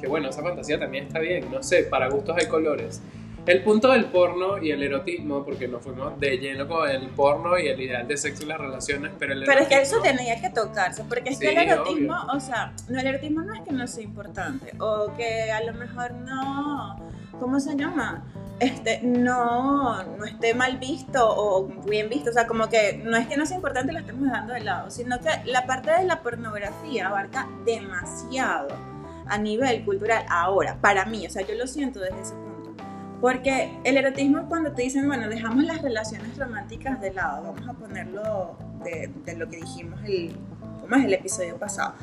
Que 0.06 0.10
bueno, 0.12 0.30
esa 0.30 0.44
fantasía 0.44 0.80
también 0.80 1.08
está 1.08 1.18
bien, 1.18 1.52
no 1.52 1.64
sé, 1.64 1.82
para 1.82 2.10
gustos 2.10 2.38
hay 2.38 2.46
colores. 2.46 3.02
El 3.48 3.64
punto 3.64 3.90
del 3.92 4.06
porno 4.06 4.60
y 4.62 4.70
el 4.70 4.84
erotismo, 4.84 5.44
porque 5.44 5.68
nos 5.68 5.82
fuimos 5.82 6.20
de 6.20 6.38
lleno 6.38 6.68
con 6.68 6.88
el 6.88 7.08
porno 7.10 7.58
y 7.58 7.68
el 7.68 7.82
ideal 7.82 8.08
de 8.08 8.16
sexo 8.18 8.44
y 8.44 8.46
las 8.46 8.60
relaciones, 8.60 9.14
pero 9.18 9.34
el 9.34 9.44
Pero 9.46 9.62
es 9.62 9.68
que 9.68 9.82
eso 9.82 9.96
erotismo- 9.98 10.18
tenía 10.18 10.42
que 10.42 10.50
tocarse, 10.52 11.04
porque 11.06 11.30
es 11.32 11.40
que 11.40 11.48
Sí, 11.50 11.56
el 11.56 11.70
erotismo, 11.70 12.14
obvio. 12.22 12.34
o 12.38 12.40
sea, 12.40 12.74
no, 12.88 13.00
el 13.00 13.08
erotismo 13.08 13.42
no 13.42 13.56
es 13.56 13.62
que 13.62 13.72
no 13.72 13.88
sea 13.88 14.04
importante, 14.04 14.74
o 14.80 15.12
que 15.18 15.52
a 15.52 15.64
lo 15.64 15.74
mejor 15.74 16.12
no, 16.14 16.98
¿cómo 17.40 17.60
se 17.60 17.76
llama? 17.76 18.24
Este, 18.60 19.02
no, 19.04 20.04
no 20.04 20.26
esté 20.26 20.54
mal 20.54 20.78
visto 20.78 21.20
o 21.28 21.66
bien 21.90 22.10
visto, 22.10 22.30
o 22.30 22.34
sea, 22.34 22.46
como 22.46 22.70
que 22.70 23.02
no 23.04 23.18
es 23.18 23.26
que 23.28 23.38
no 23.38 23.46
sea 23.48 23.58
importante, 23.58 23.92
lo 23.92 24.00
estemos 24.00 24.24
dejando 24.24 24.54
de 24.54 24.62
lado, 24.62 24.90
sino 24.92 25.20
que 25.20 25.30
la 25.52 25.66
parte 25.66 25.90
de 25.92 26.04
la 26.06 26.22
pornografía 26.22 27.08
abarca 27.08 27.48
demasiado 27.66 28.68
a 29.28 29.38
nivel 29.38 29.84
cultural 29.86 30.26
ahora, 30.30 30.78
para 30.82 31.06
mí, 31.06 31.26
o 31.26 31.30
sea, 31.30 31.46
yo 31.46 31.56
lo 31.56 31.68
siento 31.68 32.00
desde 32.00 32.22
ese 32.22 32.34
punto. 32.34 32.74
Porque 33.22 33.72
el 33.84 33.98
erotismo 33.98 34.48
cuando 34.48 34.72
te 34.74 34.84
dicen, 34.84 35.08
bueno, 35.08 35.28
dejamos 35.30 35.64
las 35.64 35.82
relaciones 35.82 36.38
románticas 36.38 37.00
de 37.02 37.14
lado, 37.14 37.44
vamos 37.54 37.68
a 37.68 37.74
ponerlo 37.74 38.58
de, 38.84 39.10
de 39.26 39.36
lo 39.36 39.50
que 39.50 39.58
dijimos 39.58 40.00
el, 40.06 40.36
¿cómo 40.82 40.96
es 40.98 41.06
el 41.06 41.14
episodio 41.14 41.58
pasado. 41.58 41.94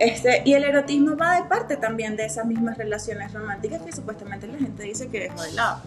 Este, 0.00 0.42
y 0.44 0.54
el 0.54 0.64
erotismo 0.64 1.16
va 1.16 1.36
de 1.40 1.44
parte 1.48 1.76
también 1.76 2.16
de 2.16 2.24
esas 2.24 2.46
mismas 2.46 2.76
relaciones 2.78 3.32
románticas 3.32 3.82
que 3.82 3.92
supuestamente 3.92 4.48
la 4.48 4.58
gente 4.58 4.82
dice 4.82 5.08
que 5.08 5.20
dejó 5.20 5.42
de 5.42 5.52
lado. 5.52 5.80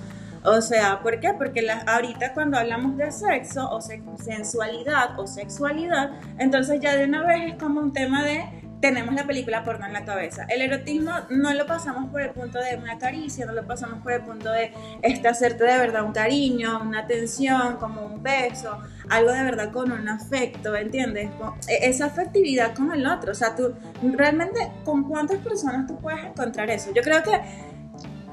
O 0.45 0.61
sea, 0.61 1.01
¿por 1.01 1.19
qué? 1.19 1.33
Porque 1.33 1.61
las- 1.63 1.85
ahorita 1.87 2.33
cuando 2.33 2.57
hablamos 2.57 2.95
de 2.95 3.11
sexo 3.11 3.69
o 3.69 3.81
se- 3.81 4.01
sensualidad 4.23 5.19
o 5.19 5.27
sexualidad, 5.27 6.11
entonces 6.37 6.79
ya 6.79 6.95
de 6.95 7.03
una 7.05 7.23
vez 7.25 7.51
es 7.53 7.55
como 7.61 7.81
un 7.81 7.91
tema 7.91 8.23
de 8.23 8.45
tenemos 8.79 9.15
la 9.15 9.25
película 9.25 9.63
porno 9.63 9.85
en 9.87 9.93
la 9.93 10.05
cabeza. 10.05 10.45
El 10.49 10.61
erotismo 10.61 11.11
no 11.29 11.53
lo 11.53 11.65
pasamos 11.65 12.09
por 12.11 12.21
el 12.21 12.29
punto 12.29 12.59
de 12.59 12.75
una 12.75 12.97
caricia, 12.99 13.45
no 13.45 13.53
lo 13.53 13.65
pasamos 13.65 14.03
por 14.03 14.11
el 14.11 14.21
punto 14.21 14.51
de 14.51 14.71
este, 15.01 15.27
hacerte 15.27 15.63
de 15.63 15.77
verdad 15.77 16.03
un 16.03 16.13
cariño, 16.13 16.79
una 16.81 16.99
atención, 16.99 17.77
como 17.77 18.05
un 18.05 18.21
beso, 18.21 18.77
algo 19.09 19.31
de 19.31 19.43
verdad 19.43 19.71
con 19.71 19.91
un 19.91 20.07
afecto, 20.07 20.75
¿entiendes? 20.75 21.29
E- 21.67 21.89
Esa 21.89 22.05
afectividad 22.05 22.75
con 22.75 22.91
el 22.93 23.07
otro. 23.07 23.31
O 23.31 23.35
sea, 23.35 23.55
tú 23.55 23.73
realmente, 24.01 24.59
¿con 24.85 25.03
cuántas 25.05 25.39
personas 25.39 25.87
tú 25.87 25.97
puedes 25.99 26.23
encontrar 26.23 26.69
eso? 26.69 26.91
Yo 26.93 27.01
creo 27.01 27.23
que 27.23 27.41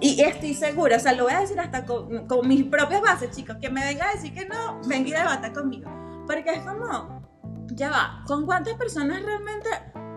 y 0.00 0.20
estoy 0.20 0.52
segura, 0.52 0.96
o 0.96 1.00
sea, 1.00 1.12
lo 1.12 1.24
voy 1.24 1.32
a 1.32 1.40
decir 1.40 1.58
hasta 1.58 1.86
con, 1.86 2.26
con 2.26 2.46
mis 2.46 2.64
propias 2.64 3.00
bases, 3.00 3.30
chicos, 3.30 3.56
que 3.62 3.70
me 3.70 3.82
venga 3.82 4.10
a 4.10 4.12
decir 4.12 4.34
que 4.34 4.44
no, 4.44 4.80
venga 4.86 5.08
y 5.08 5.12
debata 5.12 5.52
conmigo. 5.52 5.90
Porque 6.26 6.50
es 6.50 6.58
como, 6.60 7.23
ya 7.68 7.90
va, 7.90 8.22
¿con 8.26 8.46
cuántas 8.46 8.74
personas 8.74 9.22
realmente 9.22 9.68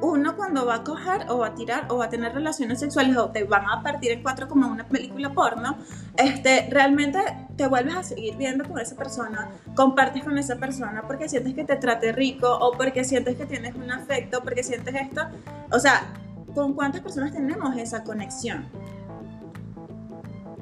uno 0.02 0.36
cuando 0.36 0.66
va 0.66 0.76
a 0.76 0.84
coger 0.84 1.26
o 1.30 1.40
va 1.40 1.48
a 1.48 1.56
tirar 1.56 1.88
o 1.90 1.98
va 1.98 2.06
a 2.06 2.10
tener 2.10 2.34
relaciones 2.34 2.80
sexuales 2.80 3.18
o 3.18 3.30
te 3.30 3.44
van 3.44 3.66
a 3.68 3.82
partir 3.82 4.12
en 4.12 4.22
cuatro 4.22 4.48
como 4.48 4.68
una 4.68 4.86
película 4.86 5.34
porno, 5.34 5.78
este, 6.18 6.68
realmente 6.70 7.20
te 7.56 7.68
vuelves 7.68 7.96
a 7.96 8.04
seguir 8.04 8.38
viendo 8.38 8.64
con 8.66 8.80
esa 8.80 8.96
persona, 8.96 9.50
compartes 9.76 10.24
con 10.24 10.38
esa 10.38 10.58
persona 10.58 11.04
porque 11.08 11.28
sientes 11.28 11.56
que 11.56 11.64
te 11.64 11.76
trate 11.78 12.12
rico 12.12 12.48
o 12.50 12.74
porque 12.74 13.04
sientes 13.04 13.38
que 13.38 13.46
tienes 13.46 13.76
un 13.76 13.90
afecto, 13.92 14.42
porque 14.44 14.64
sientes 14.64 14.94
esto? 14.94 15.22
O 15.72 15.80
sea, 15.80 16.14
¿con 16.54 16.74
cuántas 16.74 17.02
personas 17.02 17.34
tenemos 17.34 17.76
esa 17.78 18.04
conexión? 18.04 18.66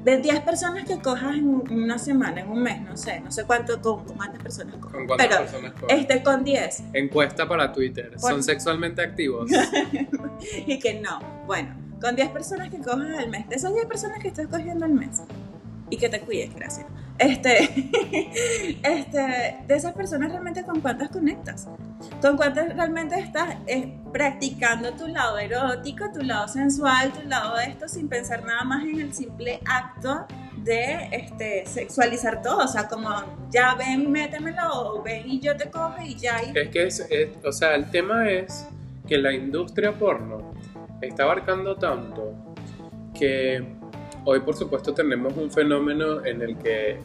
De 0.06 0.18
10 0.18 0.40
personas 0.42 0.84
que 0.84 0.98
cojas 1.00 1.34
en 1.34 1.46
una 1.72 1.98
semana, 1.98 2.40
en 2.42 2.48
un 2.48 2.62
mes, 2.62 2.80
no 2.80 2.96
sé, 2.96 3.18
no 3.20 3.32
sé 3.32 3.42
cuánto, 3.44 3.82
con, 3.82 4.04
con 4.04 4.16
cuántas 4.16 4.40
personas 4.40 4.76
cojas. 4.76 4.92
¿Con 4.92 5.06
cuántas 5.08 5.26
Pero, 5.26 5.40
personas 5.40 5.72
coges? 5.72 5.98
Este, 5.98 6.22
con 6.22 6.44
10. 6.44 6.82
Encuesta 6.92 7.48
para 7.48 7.72
Twitter. 7.72 8.12
Por- 8.12 8.30
¿Son 8.30 8.42
sexualmente 8.44 9.02
activos? 9.02 9.50
y 10.66 10.78
que 10.78 11.00
no. 11.00 11.18
Bueno, 11.46 11.74
con 12.00 12.14
10 12.14 12.30
personas 12.30 12.70
que 12.70 12.78
cojas 12.78 13.18
al 13.18 13.28
mes. 13.30 13.48
De 13.48 13.56
esas 13.56 13.74
10 13.74 13.86
personas 13.86 14.20
que 14.22 14.28
estás 14.28 14.46
cogiendo 14.46 14.84
al 14.84 14.92
mes, 14.92 15.22
y 15.90 15.96
que 15.96 16.08
te 16.08 16.20
cuides, 16.20 16.54
gracias. 16.54 16.86
Este, 17.18 17.64
este, 18.82 19.56
de 19.66 19.74
esas 19.74 19.94
personas 19.94 20.30
realmente 20.30 20.62
con 20.64 20.80
cuántas 20.80 21.08
conectas, 21.08 21.68
con 22.20 22.36
cuántas 22.36 22.74
realmente 22.74 23.18
estás 23.18 23.56
eh, 23.66 23.98
practicando 24.12 24.92
tu 24.92 25.06
lado 25.08 25.38
erótico, 25.38 26.10
tu 26.12 26.20
lado 26.20 26.46
sensual, 26.48 27.12
tu 27.12 27.26
lado 27.26 27.56
de 27.56 27.64
esto 27.64 27.88
sin 27.88 28.08
pensar 28.08 28.44
nada 28.44 28.64
más 28.64 28.84
en 28.84 29.00
el 29.00 29.14
simple 29.14 29.60
acto 29.64 30.26
de 30.58 31.08
este, 31.12 31.64
sexualizar 31.64 32.42
todo, 32.42 32.64
o 32.64 32.68
sea, 32.68 32.88
como 32.88 33.08
ya 33.50 33.74
ven, 33.76 34.10
métemelo, 34.10 34.68
o 34.72 35.02
ven 35.02 35.30
y 35.30 35.40
yo 35.40 35.56
te 35.56 35.70
cojo 35.70 36.02
y 36.02 36.16
ya. 36.16 36.38
Es 36.38 36.68
que, 36.68 36.86
es, 36.86 37.08
o 37.44 37.52
sea, 37.52 37.76
el 37.76 37.90
tema 37.90 38.28
es 38.28 38.66
que 39.06 39.16
la 39.16 39.32
industria 39.32 39.96
porno 39.96 40.52
está 41.00 41.22
abarcando 41.22 41.76
tanto 41.76 42.34
que 43.14 43.75
hoy 44.26 44.40
por 44.40 44.54
supuesto 44.54 44.92
tenemos 44.92 45.32
un 45.36 45.50
fenómeno 45.50 46.24
en 46.24 46.42
el 46.42 46.58
que 46.58 47.00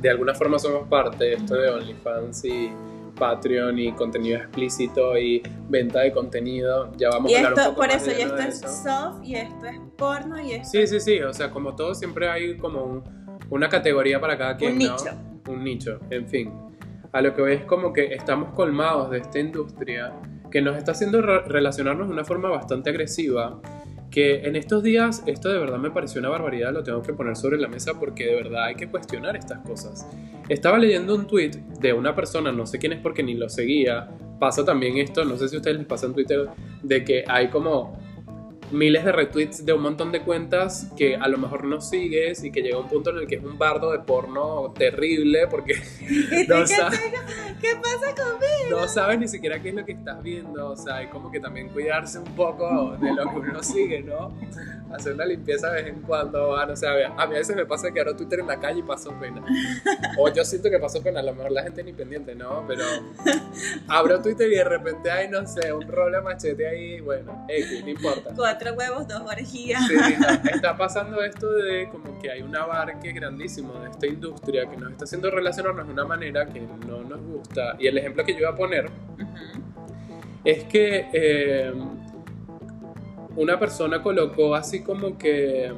de 0.00 0.10
alguna 0.10 0.34
forma 0.34 0.58
somos 0.58 0.86
parte 0.88 1.24
de 1.24 1.32
esto 1.34 1.54
de 1.56 1.68
OnlyFans 1.70 2.44
y 2.44 2.70
Patreon 3.18 3.76
y 3.80 3.90
contenido 3.94 4.38
explícito 4.38 5.18
y 5.18 5.42
venta 5.68 6.00
de 6.02 6.12
contenido. 6.12 6.92
Ya 6.96 7.08
vamos 7.10 7.32
y 7.32 7.34
a 7.34 7.38
hablar 7.38 7.52
esto, 7.54 7.62
un 7.62 7.74
poco 7.74 7.80
por 7.86 7.92
más 7.92 8.06
eso, 8.06 8.16
y 8.16 8.22
esto 8.22 8.36
es 8.36 8.62
eso. 8.62 8.68
soft, 8.68 9.24
y 9.24 9.34
esto 9.34 9.66
es 9.66 9.80
porno, 9.96 10.40
y 10.40 10.52
esto 10.52 10.68
Sí, 10.70 10.86
sí, 10.86 11.00
sí, 11.00 11.20
o 11.20 11.32
sea, 11.34 11.50
como 11.50 11.74
todo 11.74 11.96
siempre 11.96 12.28
hay 12.28 12.56
como 12.56 12.84
un- 12.84 13.02
una 13.50 13.68
categoría 13.68 14.20
para 14.20 14.38
cada 14.38 14.56
quien, 14.56 14.74
Un 14.74 14.78
¿no? 14.78 14.92
nicho. 14.92 15.10
Un 15.48 15.64
nicho, 15.64 15.98
en 16.10 16.28
fin. 16.28 16.52
A 17.10 17.20
lo 17.20 17.34
que 17.34 17.54
es 17.54 17.64
como 17.64 17.92
que 17.92 18.14
estamos 18.14 18.50
colmados 18.54 19.10
de 19.10 19.18
esta 19.18 19.40
industria 19.40 20.12
que 20.52 20.62
nos 20.62 20.76
está 20.76 20.92
haciendo 20.92 21.20
re- 21.20 21.42
relacionarnos 21.42 22.06
de 22.06 22.12
una 22.12 22.24
forma 22.24 22.50
bastante 22.50 22.90
agresiva, 22.90 23.60
que 24.18 24.46
en 24.48 24.56
estos 24.56 24.82
días 24.82 25.22
esto 25.26 25.48
de 25.48 25.58
verdad 25.60 25.78
me 25.78 25.90
pareció 25.92 26.18
una 26.18 26.28
barbaridad, 26.28 26.72
lo 26.72 26.82
tengo 26.82 27.02
que 27.02 27.12
poner 27.12 27.36
sobre 27.36 27.56
la 27.58 27.68
mesa 27.68 27.98
porque 28.00 28.26
de 28.26 28.34
verdad 28.34 28.64
hay 28.64 28.74
que 28.74 28.88
cuestionar 28.88 29.36
estas 29.36 29.60
cosas. 29.60 30.06
Estaba 30.48 30.78
leyendo 30.78 31.14
un 31.14 31.26
tweet 31.28 31.52
de 31.80 31.92
una 31.92 32.14
persona, 32.16 32.50
no 32.50 32.66
sé 32.66 32.78
quién 32.78 32.92
es 32.94 33.00
porque 33.00 33.22
ni 33.22 33.34
lo 33.34 33.48
seguía, 33.48 34.08
pasa 34.40 34.64
también 34.64 34.98
esto, 34.98 35.24
no 35.24 35.36
sé 35.36 35.48
si 35.48 35.54
a 35.54 35.58
ustedes 35.58 35.76
les 35.78 35.86
pasa 35.86 36.06
en 36.06 36.14
Twitter, 36.14 36.48
de 36.82 37.04
que 37.04 37.24
hay 37.28 37.48
como 37.48 37.96
miles 38.70 39.02
de 39.04 39.12
retweets 39.12 39.64
de 39.64 39.72
un 39.72 39.80
montón 39.82 40.12
de 40.12 40.20
cuentas 40.22 40.92
que 40.96 41.16
a 41.16 41.26
lo 41.28 41.38
mejor 41.38 41.64
no 41.64 41.80
sigues 41.80 42.44
y 42.44 42.50
que 42.50 42.60
llega 42.60 42.78
un 42.78 42.86
punto 42.88 43.10
en 43.10 43.18
el 43.18 43.26
que 43.26 43.36
es 43.36 43.42
un 43.42 43.56
bardo 43.56 43.92
de 43.92 44.00
porno 44.00 44.74
terrible 44.76 45.46
porque 45.48 45.72
¿Y 46.02 46.46
tú 46.46 46.52
no, 46.54 46.60
qué, 46.60 46.66
sa- 46.66 46.90
te- 46.90 46.96
qué 47.60 47.68
pasa 47.76 48.14
conmigo? 48.14 48.48
no 48.70 48.88
sabes 48.88 49.18
ni 49.18 49.28
siquiera 49.28 49.60
qué 49.60 49.70
es 49.70 49.74
lo 49.74 49.84
que 49.84 49.92
estás 49.92 50.22
viendo, 50.22 50.70
o 50.70 50.76
sea, 50.76 50.96
hay 50.96 51.06
como 51.08 51.30
que 51.30 51.40
también 51.40 51.68
cuidarse 51.68 52.18
un 52.18 52.36
poco 52.36 52.96
de 53.00 53.12
lo 53.12 53.30
que 53.30 53.36
uno 53.36 53.62
sigue, 53.62 54.02
¿no? 54.02 54.32
Hacer 54.94 55.14
una 55.14 55.26
limpieza 55.26 55.70
de 55.70 55.82
vez 55.82 55.94
en 55.94 56.02
cuando, 56.02 56.56
ah, 56.56 56.64
no 56.66 56.74
sé, 56.74 56.88
a 56.88 56.94
mí 56.94 57.02
a 57.02 57.26
mí 57.26 57.34
a 57.34 57.38
veces 57.38 57.54
me 57.54 57.66
pasa 57.66 57.90
que 57.90 58.00
abro 58.00 58.16
Twitter 58.16 58.40
en 58.40 58.46
la 58.46 58.58
calle 58.58 58.80
y 58.80 58.82
paso 58.82 59.12
pena. 59.20 59.44
O 60.18 60.28
yo 60.32 60.44
siento 60.44 60.70
que 60.70 60.78
paso 60.78 61.02
pena, 61.02 61.20
a 61.20 61.22
lo 61.22 61.34
mejor 61.34 61.52
la 61.52 61.62
gente 61.62 61.82
ni 61.84 61.92
pendiente, 61.92 62.34
¿no? 62.34 62.64
Pero 62.66 62.84
abro 63.88 64.20
Twitter 64.22 64.50
y 64.50 64.56
de 64.56 64.64
repente 64.64 65.10
hay, 65.10 65.28
no 65.28 65.46
sé, 65.46 65.72
un 65.72 65.86
rol 65.88 66.12
de 66.12 66.20
machete 66.20 66.66
ahí, 66.66 67.00
bueno, 67.00 67.44
X, 67.48 67.84
no 67.84 67.90
importa. 67.90 68.30
Cuatro 68.34 68.72
huevos, 68.74 69.06
dos 69.06 69.20
orgías. 69.20 69.86
Sí, 69.86 69.94
está 70.52 70.76
pasando 70.76 71.22
esto 71.22 71.50
de 71.52 71.88
como 71.90 72.18
que 72.18 72.30
hay 72.30 72.42
un 72.42 72.56
abarque 72.56 73.12
grandísimo 73.12 73.74
de 73.80 73.90
esta 73.90 74.06
industria 74.06 74.68
que 74.68 74.76
nos 74.76 74.92
está 74.92 75.04
haciendo 75.04 75.30
relacionarnos 75.30 75.86
de 75.86 75.92
una 75.92 76.04
manera 76.04 76.46
que 76.46 76.60
no 76.60 77.02
nos 77.02 77.20
gusta. 77.20 77.47
Y 77.78 77.86
el 77.86 77.98
ejemplo 77.98 78.24
que 78.24 78.32
yo 78.32 78.40
iba 78.40 78.50
a 78.50 78.56
poner 78.56 78.90
es 80.44 80.64
que 80.64 81.08
eh, 81.12 81.72
una 83.36 83.58
persona 83.58 84.02
colocó 84.02 84.54
así 84.54 84.82
como 84.82 85.16
que 85.18 85.72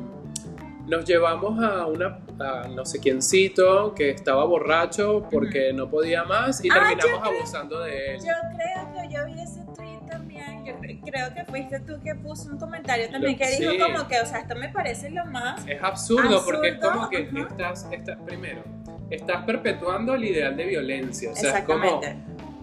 nos 0.86 1.04
llevamos 1.04 1.62
a 1.62 1.86
una 1.86 2.18
a 2.40 2.68
no 2.68 2.86
sé 2.86 3.00
quiéncito 3.00 3.94
que 3.94 4.10
estaba 4.10 4.44
borracho 4.46 5.26
porque 5.30 5.72
no 5.74 5.90
podía 5.90 6.24
más 6.24 6.64
y 6.64 6.68
Ah, 6.70 6.74
terminamos 6.74 7.20
creo- 7.20 7.36
abusando 7.38 7.80
de 7.80 8.14
él. 8.14 8.20
Yo 8.20 8.32
creo 8.56 8.92
que 8.94 9.14
yo 9.14 9.26
vi 9.26 9.42
ese 9.42 9.60
tweet 9.76 9.98
también. 10.08 10.64
Yo 10.64 10.72
cre- 10.78 11.00
creo 11.04 11.34
que 11.34 11.44
fuiste 11.44 11.80
tú 11.80 12.00
que 12.02 12.14
puso 12.14 12.50
un 12.50 12.58
comentario 12.58 13.10
también 13.10 13.34
Lo- 13.34 13.38
que 13.38 13.56
dijo 13.58 13.72
sí. 13.72 13.78
como 13.78 14.08
que, 14.08 14.20
o 14.20 14.26
sea, 14.26 14.38
esto 14.40 14.54
me 14.56 14.70
parece 14.70 15.10
lo 15.10 15.26
más. 15.26 15.66
Es 15.68 15.82
absurdo, 15.82 16.42
porque 16.44 16.68
es 16.70 16.78
como 16.78 17.10
que 17.10 17.28
ajá. 17.30 17.48
estás, 17.50 17.88
estás, 17.92 18.18
primero, 18.24 18.62
estás 19.10 19.44
perpetuando 19.44 20.14
el 20.14 20.24
ideal 20.24 20.56
de 20.56 20.64
violencia. 20.64 21.32
O 21.32 21.36
sea, 21.36 21.58
es 21.58 21.64
como. 21.64 22.00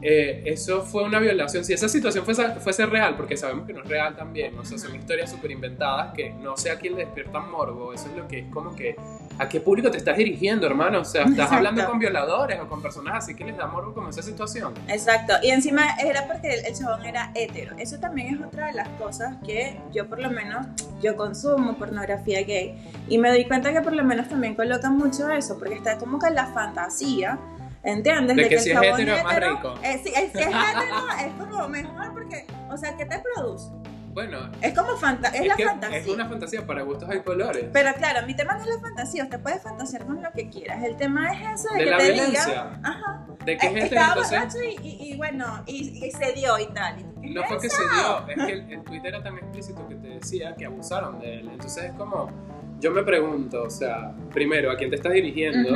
Eh, 0.02 0.44
eso 0.46 0.84
fue 0.84 1.04
una 1.04 1.20
violación. 1.20 1.66
Si 1.66 1.74
esa 1.74 1.90
situación 1.90 2.24
fuese, 2.24 2.48
fuese 2.56 2.86
real, 2.86 3.16
porque 3.16 3.36
sabemos 3.36 3.66
que 3.66 3.74
no 3.74 3.82
es 3.82 3.88
real 3.88 4.16
también, 4.16 4.58
o 4.58 4.66
sea, 4.66 4.78
son 4.78 4.96
historias 4.96 5.32
súper 5.32 5.52
inventadas 5.52 6.14
que 6.14 6.32
no 6.32 6.56
sé 6.58 6.70
a 6.72 6.78
quién 6.78 6.96
le 6.96 7.06
despiertan 7.06 7.50
morbo. 7.50 7.94
Eso 7.94 8.08
es 8.10 8.18
lo 8.18 8.28
que 8.28 8.40
es 8.40 8.46
como 8.52 8.76
que, 8.76 8.96
¿a 9.40 9.50
qué 9.50 9.60
público 9.60 9.90
te 9.90 9.98
estás 9.98 10.18
dirigiendo, 10.18 10.68
hermano? 10.68 11.02
O 11.02 11.06
sea, 11.06 11.22
estás 11.22 11.34
Exacto. 11.34 11.56
hablando 11.56 11.86
con 11.86 12.00
violadores 12.00 12.60
o 12.60 12.68
con 12.68 12.82
personas 12.82 13.16
así 13.16 13.36
que 13.36 13.46
les 13.46 13.58
da 13.58 13.68
morbo 13.68 13.94
como 13.94 14.10
esa 14.10 14.22
situación. 14.22 14.74
Exacto. 14.88 15.34
Y 15.42 15.50
encima 15.50 15.96
era 16.04 16.28
porque 16.28 16.54
el, 16.54 16.66
el 16.66 16.76
chabón 16.76 17.06
era 17.06 17.32
hetero. 17.34 17.76
Eso 17.78 18.00
también 18.00 18.36
es 18.36 18.42
otra 18.46 18.68
de 18.68 18.74
las 18.74 18.90
cosas 18.90 19.38
que 19.46 19.78
yo 19.94 20.08
por 20.08 20.20
lo 20.20 20.30
menos, 20.30 20.68
yo 21.02 21.16
consumo 21.16 21.78
pornografía 21.78 22.44
gay. 22.44 22.76
Y 23.10 23.18
me 23.18 23.30
doy 23.30 23.46
cuenta 23.46 23.74
que 23.74 23.82
por 23.82 23.94
lo 23.94 24.04
menos 24.04 24.30
también 24.30 24.56
colocan 24.56 24.98
mucho 24.98 25.30
eso, 25.30 25.58
porque 25.58 25.76
está 25.76 25.98
como 25.98 26.20
que 26.20 26.30
la 26.30 26.48
fantasía. 26.48 27.40
¿Entiendes? 27.88 28.36
De 28.36 28.50
que 28.50 28.56
el 28.56 28.62
si 28.62 28.70
es 28.72 28.76
chabón 28.76 29.00
hetero 29.00 29.16
es 29.16 29.24
más 29.24 29.40
rico. 29.40 29.74
eh, 29.84 30.02
sí, 30.04 30.14
eh, 30.16 30.30
si 30.34 30.40
es 30.40 30.48
hetero 30.48 31.08
es 31.26 31.34
como 31.40 31.68
mejor 31.70 32.14
porque, 32.14 32.46
o 32.70 32.78
sea, 32.78 32.96
¿qué 32.98 33.06
te 33.06 33.20
produce? 33.20 33.72
Bueno, 34.14 34.50
Es 34.62 34.74
como 34.78 34.98
fanta 34.98 35.28
es, 35.30 35.46
la 35.48 35.56
que 35.56 35.64
fantasía. 35.66 35.98
es 36.00 36.08
una 36.08 36.28
fantasía 36.28 36.66
para 36.66 36.82
gustos 36.82 37.08
hay 37.08 37.20
colores. 37.22 37.66
Pero 37.72 37.94
claro, 37.94 38.26
mi 38.26 38.36
tema 38.36 38.56
no 38.56 38.62
es 38.64 38.68
la 38.68 38.80
fantasía, 38.80 39.24
usted 39.26 39.40
puede 39.40 39.60
fantasear 39.60 40.06
con 40.08 40.22
lo 40.24 40.32
que 40.32 40.50
quieras. 40.50 40.84
El 40.84 40.98
tema 40.98 41.32
es 41.32 41.60
eso 41.62 41.72
de, 41.76 41.80
de 41.80 41.86
que 41.86 41.92
la 41.92 41.98
te 42.00 42.12
digan, 42.14 42.80
ajá, 42.84 43.28
De 43.46 43.58
que 43.58 43.68
eh, 43.68 43.70
es 43.70 43.86
hetero, 43.86 44.02
estaba 44.02 44.16
borracho 44.16 44.58
y, 44.64 44.76
y- 44.88 45.12
y 45.14 45.18
bueno, 45.18 45.64
y, 45.68 46.04
y 46.08 46.12
se 46.12 46.32
dio 46.34 46.58
y 46.58 46.66
tal. 46.74 46.98
¿Y 47.00 47.04
tú 47.04 47.22
qué 47.22 47.30
No 47.30 47.44
fue 47.44 47.60
que 47.62 47.70
se 47.70 47.84
dio, 47.84 48.28
es 48.28 48.36
que 48.48 48.52
el, 48.54 48.72
el 48.74 48.84
tweet 48.86 49.02
era 49.06 49.22
tan 49.22 49.38
explícito 49.38 49.88
que 49.88 49.96
te 49.96 50.08
decía 50.08 50.56
que 50.56 50.66
abusaron 50.66 51.20
de 51.20 51.40
él. 51.42 51.50
Entonces 51.54 51.84
es 51.86 51.92
como, 51.94 52.32
yo 52.80 52.92
me 52.92 53.04
pregunto, 53.04 53.64
o 53.64 53.70
sea, 53.70 54.14
primero, 54.34 54.70
¿a 54.72 54.76
quién 54.76 54.90
te 54.90 54.98
estás 54.98 55.14
dirigiendo? 55.14 55.70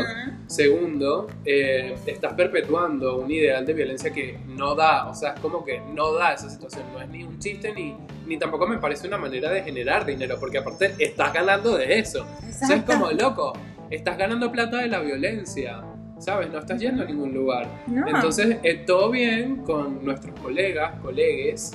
Segundo, 0.47 1.27
eh, 1.45 1.95
estás 2.05 2.33
perpetuando 2.33 3.17
un 3.17 3.31
ideal 3.31 3.65
de 3.65 3.73
violencia 3.73 4.11
que 4.11 4.37
no 4.47 4.75
da, 4.75 5.07
o 5.07 5.15
sea, 5.15 5.33
es 5.33 5.39
como 5.39 5.63
que 5.63 5.81
no 5.93 6.13
da 6.13 6.33
esa 6.33 6.49
situación, 6.49 6.83
no 6.93 7.01
es 7.01 7.09
ni 7.09 7.23
un 7.23 7.39
chiste 7.39 7.73
ni, 7.73 7.95
ni 8.27 8.37
tampoco 8.37 8.67
me 8.67 8.77
parece 8.77 9.07
una 9.07 9.17
manera 9.17 9.49
de 9.49 9.63
generar 9.63 10.05
dinero, 10.05 10.37
porque 10.39 10.59
aparte 10.59 10.93
estás 10.99 11.33
ganando 11.33 11.77
de 11.77 11.99
eso. 11.99 12.25
O 12.47 12.51
sea, 12.65 12.75
es 12.77 12.83
como, 12.83 13.11
loco, 13.11 13.53
estás 13.89 14.17
ganando 14.17 14.51
plata 14.51 14.77
de 14.77 14.87
la 14.87 14.99
violencia, 14.99 15.81
¿sabes? 16.19 16.51
No 16.51 16.59
estás 16.59 16.79
yendo 16.79 17.03
a 17.03 17.05
ningún 17.05 17.33
lugar. 17.33 17.67
No. 17.87 18.07
Entonces, 18.07 18.57
eh, 18.61 18.83
todo 18.85 19.09
bien 19.09 19.57
con 19.63 20.03
nuestros 20.05 20.39
colegas, 20.39 20.99
colegues, 21.01 21.71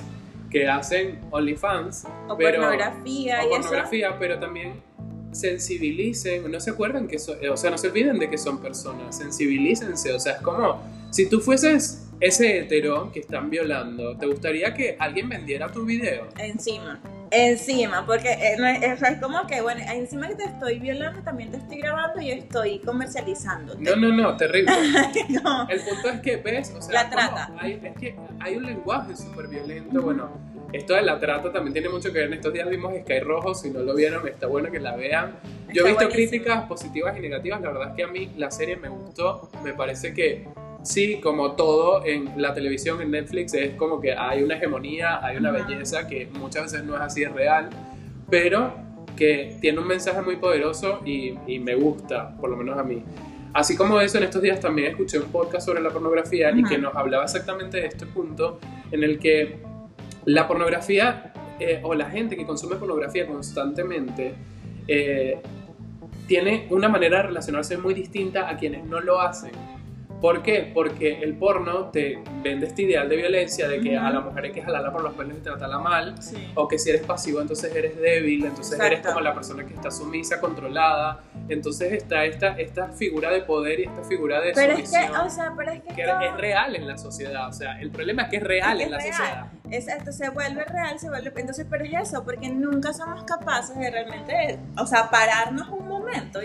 que 0.49 0.67
hacen 0.67 1.19
OnlyFans 1.31 2.05
o 2.29 2.37
pero- 2.37 2.61
pornografía 2.61 3.41
o 3.43 3.47
y 3.47 3.49
pornografía, 3.49 4.15
pero 4.17 4.39
también 4.39 4.86
sensibilicen, 5.39 6.51
no 6.51 6.59
se 6.59 6.71
acuerdan 6.71 7.07
que 7.07 7.19
son, 7.19 7.37
eh, 7.41 7.49
o 7.49 7.57
sea, 7.57 7.69
no 7.69 7.77
se 7.77 7.87
olviden 7.87 8.19
de 8.19 8.29
que 8.29 8.37
son 8.37 8.61
personas, 8.61 9.17
sensibilícense, 9.17 10.13
o 10.13 10.19
sea, 10.19 10.33
es 10.33 10.41
como, 10.41 10.81
si 11.11 11.29
tú 11.29 11.39
fueses 11.39 12.03
ese 12.19 12.59
hetero 12.59 13.11
que 13.11 13.19
están 13.19 13.49
violando, 13.49 14.17
¿te 14.17 14.25
gustaría 14.25 14.73
que 14.73 14.95
alguien 14.99 15.29
vendiera 15.29 15.71
tu 15.71 15.85
video? 15.85 16.27
Encima. 16.37 16.99
Encima, 17.29 18.05
porque 18.05 18.31
eh, 18.31 18.55
no 18.57 18.65
es, 18.65 18.81
es- 19.03 19.19
como 19.21 19.45
que, 19.47 19.59
bueno, 19.61 19.81
encima 19.93 20.29
que 20.29 20.35
te 20.35 20.45
estoy 20.45 20.79
violando, 20.79 21.21
también 21.23 21.51
te 21.51 21.57
estoy 21.57 21.79
grabando 21.79 22.21
y 22.21 22.31
estoy 22.31 22.79
comercializando. 22.79 23.75
No, 23.77 23.95
no, 23.97 24.13
no, 24.15 24.37
terrible. 24.37 24.71
Como- 25.43 25.67
El 25.69 25.81
punto 25.81 26.07
es 26.09 26.21
que, 26.21 26.37
¿ves? 26.37 26.73
O 26.77 26.81
sea, 26.81 26.93
La 27.03 27.09
trata. 27.09 27.51
Hay, 27.59 27.81
es 27.83 27.97
que 27.99 28.15
hay 28.39 28.55
un 28.55 28.65
lenguaje 28.65 29.13
súper 29.17 29.47
violento. 29.49 30.01
Bueno, 30.01 30.29
esto 30.73 30.93
de 30.93 31.01
la 31.01 31.19
trata 31.19 31.51
también 31.51 31.73
tiene 31.73 31.89
mucho 31.89 32.11
que 32.11 32.19
ver. 32.19 32.27
En 32.27 32.33
estos 32.33 32.53
días 32.53 32.69
vimos 32.69 32.93
Sky 33.01 33.19
Rojo. 33.19 33.55
Si 33.55 33.69
no 33.69 33.79
lo 33.79 33.95
vieron, 33.95 34.27
está 34.27 34.47
bueno 34.47 34.69
que 34.71 34.79
la 34.79 34.95
vean. 34.95 35.39
Yo 35.73 35.83
he 35.83 35.89
visto 35.89 36.05
buenísimo. 36.05 36.09
críticas 36.09 36.65
positivas 36.67 37.17
y 37.17 37.21
negativas. 37.21 37.61
La 37.61 37.69
verdad 37.69 37.89
es 37.89 37.95
que 37.95 38.03
a 38.03 38.07
mí 38.07 38.31
la 38.37 38.51
serie 38.51 38.75
me 38.75 38.89
gustó. 38.89 39.49
Me 39.63 39.73
parece 39.73 40.13
que 40.13 40.47
sí, 40.83 41.19
como 41.21 41.53
todo 41.53 42.05
en 42.05 42.41
la 42.41 42.53
televisión, 42.53 43.01
en 43.01 43.11
Netflix, 43.11 43.53
es 43.53 43.75
como 43.75 44.01
que 44.01 44.13
hay 44.13 44.43
una 44.43 44.55
hegemonía, 44.55 45.25
hay 45.25 45.37
una 45.37 45.51
belleza 45.51 46.07
que 46.07 46.27
muchas 46.33 46.63
veces 46.63 46.83
no 46.83 46.95
es 46.95 47.01
así, 47.01 47.23
es 47.23 47.31
real. 47.31 47.69
Pero 48.29 48.73
que 49.15 49.57
tiene 49.61 49.79
un 49.79 49.87
mensaje 49.87 50.21
muy 50.21 50.35
poderoso 50.35 51.01
y, 51.05 51.33
y 51.47 51.59
me 51.59 51.75
gusta, 51.75 52.35
por 52.37 52.49
lo 52.49 52.57
menos 52.57 52.77
a 52.77 52.83
mí. 52.83 53.03
Así 53.53 53.75
como 53.75 53.99
eso, 53.99 54.17
en 54.17 54.25
estos 54.25 54.41
días 54.41 54.59
también 54.59 54.89
escuché 54.89 55.17
un 55.17 55.31
podcast 55.31 55.65
sobre 55.65 55.81
la 55.81 55.89
pornografía 55.89 56.51
y 56.51 56.63
que 56.63 56.77
nos 56.77 56.93
hablaba 56.95 57.23
exactamente 57.23 57.77
de 57.77 57.87
este 57.87 58.05
punto 58.05 58.59
en 58.91 59.03
el 59.03 59.17
que 59.17 59.59
la 60.27 60.45
pornografía 60.45 61.31
eh, 61.57 61.79
o 61.83 61.93
la 61.93 62.09
gente 62.09 62.35
que 62.35 62.45
consume 62.45 62.75
pornografía 62.75 63.25
constantemente 63.25 64.35
eh, 64.85 65.39
tiene 66.27 66.67
una 66.69 66.89
manera 66.89 67.17
de 67.17 67.23
relacionarse 67.27 67.77
muy 67.77 67.93
distinta 67.93 68.49
a 68.49 68.57
quienes 68.57 68.85
no 68.85 68.99
lo 68.99 69.21
hacen. 69.21 69.51
¿Por 70.21 70.41
qué? 70.41 70.71
Porque 70.73 71.21
el 71.21 71.35
porno 71.35 71.89
te 71.91 72.17
vende 72.41 72.65
este 72.67 72.81
ideal 72.83 73.07
de 73.07 73.17
violencia 73.17 73.67
de 73.67 73.79
que 73.81 73.95
Ujú. 73.97 74.05
a 74.05 74.09
la 74.09 74.19
mujer 74.21 74.45
hay 74.45 74.51
que 74.51 74.63
jalarla 74.63 74.91
por 74.91 75.03
los 75.03 75.13
pelos 75.13 75.37
y 75.37 75.41
tratarla 75.41 75.77
mal, 75.77 76.15
Sí. 76.21 76.51
o 76.55 76.67
que 76.67 76.79
si 76.79 76.89
eres 76.89 77.03
pasivo 77.03 77.39
entonces 77.39 77.73
eres 77.75 77.95
débil, 78.01 78.45
entonces 78.45 78.79
eres 78.79 78.99
Exacto. 78.99 79.09
como 79.09 79.21
la 79.21 79.33
persona 79.35 79.63
que 79.65 79.75
está 79.75 79.91
sumisa, 79.91 80.39
controlada. 80.41 81.21
Entonces 81.49 81.91
está 81.93 82.25
esta, 82.25 82.57
esta 82.59 82.87
figura 82.89 83.29
de 83.31 83.41
poder 83.43 83.79
y 83.79 83.83
esta 83.83 84.03
figura 84.03 84.41
de 84.41 84.53
Pero 84.53 84.73
es 84.73 84.79
que, 84.79 84.85
sumisión 84.87 85.15
o 85.21 85.29
sea, 85.29 85.53
pero 85.55 85.71
es 85.71 85.81
que, 85.83 85.93
que 85.93 86.03
todo- 86.03 86.21
es 86.21 86.33
real 86.37 86.75
en 86.75 86.87
la 86.87 86.97
sociedad. 86.97 87.47
O 87.49 87.53
sea, 87.53 87.79
el 87.79 87.91
problema 87.91 88.23
es 88.23 88.29
que 88.29 88.37
es 88.37 88.43
real 88.43 88.79
Es 88.81 88.85
en 88.87 88.91
la 88.91 88.97
real. 88.97 89.13
sociedad. 89.13 89.45
Exacto, 89.69 90.11
se 90.11 90.29
vuelve 90.29 90.63
real, 90.65 90.99
se 90.99 91.09
vuelve. 91.09 91.31
Entonces, 91.35 91.67
pero 91.69 91.83
es 91.85 91.93
eso, 92.09 92.23
porque 92.23 92.49
nunca 92.49 92.91
somos 92.93 93.23
capaces 93.23 93.77
de 93.77 93.91
realmente, 93.91 94.57
o 94.77 94.85
sea, 94.87 95.09
pararnos 95.11 95.67
un 95.69 95.87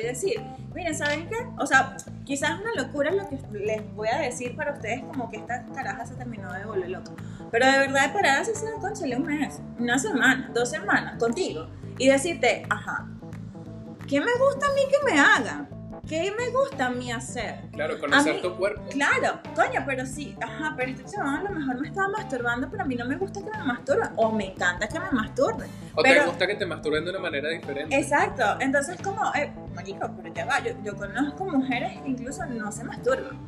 y 0.01 0.07
decir, 0.07 0.41
miren, 0.75 0.95
¿saben 0.95 1.29
qué? 1.29 1.37
O 1.59 1.67
sea, 1.67 1.97
quizás 2.25 2.61
una 2.61 2.83
locura 2.83 3.11
lo 3.11 3.29
que 3.29 3.39
les 3.53 3.95
voy 3.95 4.09
a 4.09 4.19
decir 4.19 4.57
para 4.57 4.73
ustedes, 4.73 5.03
como 5.05 5.31
que 5.31 5.39
esta 5.39 5.65
caraja 5.75 6.07
se 6.07 6.15
terminó 6.15 6.53
de 6.53 6.65
volver 6.65 6.91
loca. 6.91 7.13
Pero 7.51 7.67
de 7.67 7.79
verdad, 7.79 8.13
parar 8.13 8.41
así, 8.41 8.55
sea, 8.55 8.73
conchale, 8.81 9.17
un 9.17 9.25
mes, 9.25 9.61
una 9.79 9.99
semana, 9.99 10.51
dos 10.55 10.71
semanas 10.71 11.19
contigo 11.19 11.69
y 11.99 12.09
decirte, 12.09 12.65
ajá, 12.69 13.09
¿qué 14.09 14.21
me 14.21 14.33
gusta 14.39 14.67
a 14.67 14.75
mí 14.75 14.83
que 14.91 15.13
me 15.13 15.21
hagan? 15.21 15.69
¿Qué 16.09 16.35
me 16.37 16.51
gusta 16.51 16.87
a 16.87 16.91
mí 16.91 17.13
hacer? 17.13 17.61
Claro, 17.73 17.99
conocer 18.01 18.35
mí- 18.35 18.43
tu 18.43 18.55
cuerpo. 18.57 18.83
Claro, 18.91 19.41
coño, 19.55 19.83
pero 19.87 20.05
sí, 20.05 20.37
ajá, 20.43 20.75
pero 20.77 20.91
este 20.91 21.05
chaval 21.05 21.47
a 21.47 21.51
lo 21.51 21.59
mejor 21.59 21.81
me 21.81 21.89
estaba 21.89 22.09
masturbando, 22.09 22.69
pero 22.71 22.83
a 22.83 22.87
mí 22.87 22.97
no 22.97 23.07
me 23.07 23.17
gusta 23.17 23.41
que 23.41 23.51
me 23.57 23.65
masturben, 23.65 24.09
o 24.17 24.31
me 24.33 24.53
encanta 24.53 24.89
que 24.89 24.99
me 24.99 25.11
masturben. 25.13 25.71
O 25.95 26.03
pero- 26.03 26.21
te 26.23 26.27
gusta 26.27 26.47
que 26.49 26.55
te 26.57 26.67
masturben 26.67 27.05
de 27.05 27.11
una 27.11 27.21
manera 27.21 27.49
diferente. 27.51 27.97
Exacto, 27.97 28.43
entonces 28.61 29.01
como, 29.01 29.33
eh, 29.35 29.53
marico, 29.75 30.11
pero 30.17 30.35
ya 30.35 30.45
va, 30.45 30.59
yo, 30.63 30.73
yo 30.83 30.97
conozco 30.97 31.45
mujeres 31.47 32.01
que 32.03 32.09
incluso 32.09 32.45
no 32.47 32.71
se 32.73 32.83
masturban, 32.85 33.39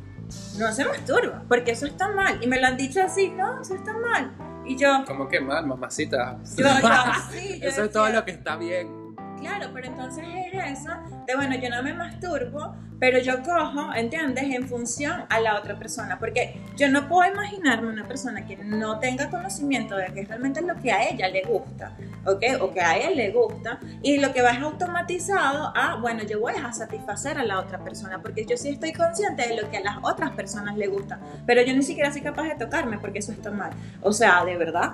no 0.57 0.71
se 0.71 0.85
masturban, 0.85 1.45
porque 1.49 1.71
eso 1.71 1.85
está 1.85 2.07
mal, 2.07 2.39
y 2.41 2.47
me 2.47 2.59
lo 2.59 2.67
han 2.67 2.77
dicho 2.77 3.01
así, 3.01 3.29
no, 3.31 3.61
eso 3.61 3.75
está 3.75 3.93
mal, 3.93 4.31
y 4.65 4.77
yo, 4.77 5.03
Como 5.05 5.27
que 5.27 5.41
mal, 5.41 5.67
mamacita. 5.67 6.37
yo, 6.55 6.65
yo, 6.65 6.71
sí, 7.31 7.59
yo 7.61 7.67
Eso 7.67 7.83
es 7.83 7.91
todo 7.91 8.07
lo 8.09 8.23
que 8.23 8.31
está 8.31 8.55
bien. 8.55 9.04
Claro, 9.39 9.69
pero 9.73 9.87
entonces 9.87 10.25
es 10.53 10.79
eso 10.79 10.91
de, 11.27 11.35
bueno, 11.35 11.55
yo 11.55 11.69
no 11.69 11.83
me 11.83 11.93
masturbo, 11.93 12.75
pero 12.99 13.19
yo 13.19 13.43
cojo, 13.43 13.93
¿entiendes? 13.93 14.45
En 14.45 14.67
función 14.67 15.25
a 15.29 15.39
la 15.39 15.59
otra 15.59 15.77
persona, 15.77 16.17
porque 16.17 16.61
yo 16.77 16.89
no 16.89 17.07
puedo 17.07 17.31
imaginarme 17.31 17.89
una 17.89 18.07
persona 18.07 18.45
que 18.45 18.55
no 18.57 18.99
tenga 18.99 19.29
conocimiento 19.29 19.95
de 19.97 20.07
que 20.13 20.21
es 20.21 20.27
realmente 20.27 20.61
lo 20.61 20.75
que 20.75 20.91
a 20.91 21.09
ella 21.09 21.27
le 21.27 21.43
gusta, 21.43 21.95
¿ok? 22.25 22.43
O 22.61 22.73
que 22.73 22.81
a 22.81 22.97
él 22.97 23.17
le 23.17 23.31
gusta, 23.31 23.79
y 24.01 24.17
lo 24.17 24.33
que 24.33 24.41
va 24.41 24.51
es 24.51 24.61
automatizado 24.61 25.73
a, 25.75 25.97
bueno, 25.97 26.23
yo 26.23 26.39
voy 26.39 26.53
a 26.53 26.71
satisfacer 26.73 27.37
a 27.37 27.43
la 27.43 27.59
otra 27.59 27.83
persona, 27.83 28.21
porque 28.21 28.45
yo 28.45 28.57
sí 28.57 28.69
estoy 28.69 28.93
consciente 28.93 29.47
de 29.47 29.61
lo 29.61 29.69
que 29.69 29.77
a 29.77 29.81
las 29.81 29.97
otras 30.01 30.31
personas 30.31 30.77
le 30.77 30.87
gusta, 30.87 31.19
pero 31.45 31.61
yo 31.61 31.73
ni 31.73 31.83
siquiera 31.83 32.11
soy 32.11 32.21
capaz 32.21 32.43
de 32.43 32.55
tocarme 32.55 32.97
porque 32.97 33.19
eso 33.19 33.31
está 33.31 33.51
mal. 33.51 33.71
O 34.01 34.11
sea, 34.11 34.43
de 34.45 34.57
verdad. 34.57 34.93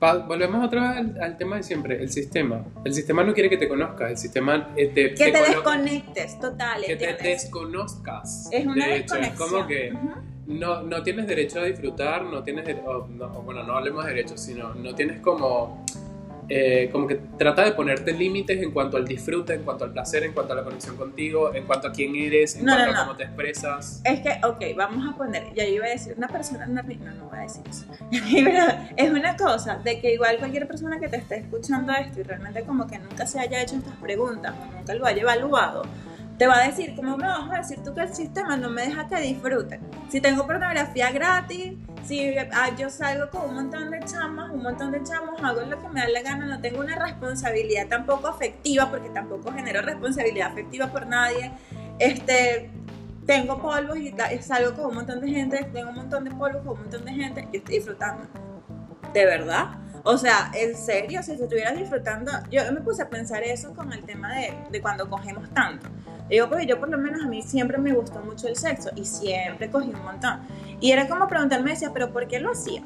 Volvemos 0.00 0.64
otra 0.64 0.80
vez 0.92 0.98
al, 0.98 1.22
al 1.22 1.36
tema 1.36 1.56
de 1.56 1.62
siempre, 1.62 2.00
el 2.02 2.10
sistema. 2.10 2.64
El 2.84 2.94
sistema 2.94 3.22
no 3.22 3.34
quiere 3.34 3.50
que 3.50 3.58
te 3.58 3.68
conozcas, 3.68 4.10
el 4.10 4.16
sistema 4.16 4.70
eh, 4.76 4.86
te, 4.88 5.14
Que 5.14 5.30
te 5.30 5.42
desconectes, 5.42 6.40
total, 6.40 6.82
que 6.86 6.96
te 6.96 7.16
desconozcas. 7.22 8.48
Es 8.50 8.64
una 8.66 8.86
de 8.86 8.96
hecho, 8.96 9.16
es 9.16 9.30
como 9.32 9.66
que 9.66 9.92
no, 10.46 10.82
no 10.82 11.02
tienes 11.02 11.26
derecho 11.26 11.60
a 11.60 11.64
disfrutar, 11.64 12.22
no 12.24 12.42
tienes, 12.42 12.64
de- 12.66 12.74
o 12.84 13.06
no, 13.08 13.26
o 13.26 13.42
bueno, 13.42 13.62
no 13.62 13.76
hablemos 13.76 14.04
de 14.06 14.10
derechos, 14.14 14.40
sino 14.40 14.72
no 14.74 14.94
tienes 14.94 15.20
como, 15.20 15.84
eh, 16.52 16.88
como 16.90 17.06
que 17.06 17.14
trata 17.38 17.64
de 17.64 17.72
ponerte 17.72 18.12
límites 18.12 18.60
en 18.60 18.72
cuanto 18.72 18.96
al 18.96 19.06
disfrute, 19.06 19.54
en 19.54 19.62
cuanto 19.62 19.84
al 19.84 19.92
placer, 19.92 20.24
en 20.24 20.32
cuanto 20.32 20.52
a 20.52 20.56
la 20.56 20.64
conexión 20.64 20.96
contigo, 20.96 21.54
en 21.54 21.64
cuanto 21.64 21.86
a 21.86 21.92
quién 21.92 22.16
eres, 22.16 22.56
en 22.56 22.64
No, 22.64 22.74
cuanto 22.74 22.92
no, 22.92 22.98
a 22.98 23.04
cómo 23.04 23.16
te 23.16 23.22
expresas. 23.22 24.00
Es 24.04 24.18
que, 24.20 24.40
ok, 24.44 24.76
vamos 24.76 25.08
a 25.08 25.16
poner, 25.16 25.54
ya 25.54 25.64
iba 25.64 25.86
a 25.86 25.90
decir, 25.90 26.14
una 26.18 26.26
persona, 26.26 26.66
una, 26.68 26.82
no, 26.82 27.14
no 27.14 27.28
voy 27.28 27.38
a 27.38 27.42
decir 27.42 27.62
eso, 27.70 27.86
es 28.96 29.10
una 29.10 29.36
cosa 29.36 29.76
de 29.76 30.00
que 30.00 30.14
igual 30.14 30.38
cualquier 30.38 30.66
persona 30.66 30.98
que 30.98 31.08
te 31.08 31.18
esté 31.18 31.36
escuchando 31.36 31.92
esto 31.92 32.18
y 32.18 32.22
realmente 32.24 32.62
como 32.62 32.86
que 32.88 32.98
nunca 32.98 33.26
se 33.26 33.38
haya 33.38 33.62
hecho 33.62 33.76
estas 33.76 33.94
preguntas 33.96 34.52
o 34.60 34.76
nunca 34.76 34.94
lo 34.94 35.06
haya 35.06 35.22
evaluado, 35.22 35.82
te 36.40 36.46
va 36.46 36.56
a 36.56 36.68
decir, 36.68 36.94
¿cómo 36.96 37.18
me 37.18 37.26
vas 37.26 37.50
a 37.52 37.58
decir 37.58 37.84
tú 37.84 37.92
que 37.92 38.00
el 38.00 38.14
sistema 38.14 38.56
no 38.56 38.70
me 38.70 38.80
deja 38.86 39.06
que 39.06 39.20
disfrute? 39.20 39.78
Si 40.08 40.22
tengo 40.22 40.46
pornografía 40.46 41.12
gratis, 41.12 41.74
si 42.02 42.34
ah, 42.38 42.74
yo 42.78 42.88
salgo 42.88 43.28
con 43.28 43.50
un 43.50 43.56
montón 43.56 43.90
de 43.90 44.00
chamas, 44.06 44.50
un 44.50 44.62
montón 44.62 44.90
de 44.90 45.02
chamos, 45.02 45.38
hago 45.42 45.60
lo 45.60 45.78
que 45.78 45.88
me 45.88 46.00
da 46.00 46.08
la 46.08 46.22
gana, 46.22 46.46
no 46.46 46.58
tengo 46.58 46.80
una 46.80 46.96
responsabilidad 46.96 47.88
tampoco 47.88 48.28
afectiva, 48.28 48.88
porque 48.88 49.10
tampoco 49.10 49.52
genero 49.52 49.82
responsabilidad 49.82 50.52
afectiva 50.52 50.86
por 50.86 51.06
nadie, 51.06 51.52
este, 51.98 52.70
tengo 53.26 53.60
polvos 53.60 53.98
y 53.98 54.14
salgo 54.40 54.74
con 54.74 54.86
un 54.86 54.94
montón 54.94 55.20
de 55.20 55.28
gente, 55.28 55.68
tengo 55.74 55.90
un 55.90 55.96
montón 55.96 56.24
de 56.24 56.30
polvos 56.30 56.62
con 56.64 56.72
un 56.72 56.80
montón 56.80 57.04
de 57.04 57.12
gente, 57.12 57.48
yo 57.52 57.58
estoy 57.58 57.74
disfrutando. 57.74 58.26
¿De 59.12 59.26
verdad? 59.26 59.78
O 60.04 60.16
sea, 60.16 60.50
en 60.54 60.74
serio, 60.74 61.22
si 61.22 61.32
estuvieras 61.32 61.76
disfrutando, 61.76 62.32
yo 62.50 62.62
me 62.72 62.80
puse 62.80 63.02
a 63.02 63.10
pensar 63.10 63.42
eso 63.42 63.74
con 63.74 63.92
el 63.92 64.02
tema 64.04 64.34
de, 64.36 64.54
de 64.70 64.80
cuando 64.80 65.10
cogemos 65.10 65.50
tanto. 65.50 65.90
Digo, 66.30 66.48
porque 66.48 66.64
yo 66.64 66.78
por 66.78 66.88
lo 66.88 66.96
menos 66.96 67.22
a 67.22 67.26
mí 67.26 67.42
siempre 67.42 67.76
me 67.78 67.92
gustó 67.92 68.20
mucho 68.20 68.46
el 68.46 68.56
sexo 68.56 68.90
y 68.94 69.04
siempre 69.04 69.68
cogí 69.68 69.90
un 69.90 70.04
montón. 70.04 70.40
Y 70.80 70.92
era 70.92 71.08
como 71.08 71.26
preguntarme, 71.26 71.72
decía, 71.72 71.90
pero 71.92 72.12
¿por 72.12 72.28
qué 72.28 72.38
lo 72.38 72.52
hacía? 72.52 72.82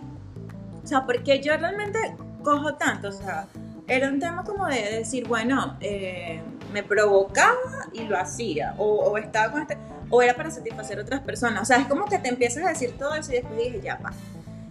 O 0.82 0.86
sea, 0.86 1.04
¿por 1.04 1.22
qué 1.22 1.40
yo 1.40 1.54
realmente 1.56 2.16
cojo 2.42 2.74
tanto? 2.74 3.08
O 3.08 3.12
sea, 3.12 3.46
era 3.86 4.08
un 4.08 4.18
tema 4.18 4.44
como 4.44 4.66
de 4.66 4.98
decir, 4.98 5.28
bueno, 5.28 5.76
eh, 5.80 6.40
me 6.72 6.82
provocaba 6.82 7.88
y 7.92 8.04
lo 8.04 8.18
hacía. 8.18 8.74
O, 8.78 9.10
o 9.10 9.18
estaba 9.18 9.52
con 9.52 9.60
este, 9.60 9.76
o 10.08 10.22
era 10.22 10.34
para 10.34 10.50
satisfacer 10.50 10.98
a 10.98 11.02
otras 11.02 11.20
personas. 11.20 11.62
O 11.62 11.64
sea, 11.66 11.78
es 11.78 11.86
como 11.86 12.06
que 12.06 12.18
te 12.18 12.28
empiezas 12.30 12.64
a 12.64 12.68
decir 12.70 12.96
todo 12.98 13.14
eso 13.14 13.30
y 13.32 13.36
después 13.36 13.58
dije, 13.58 13.80
ya, 13.82 13.98
pa. 13.98 14.12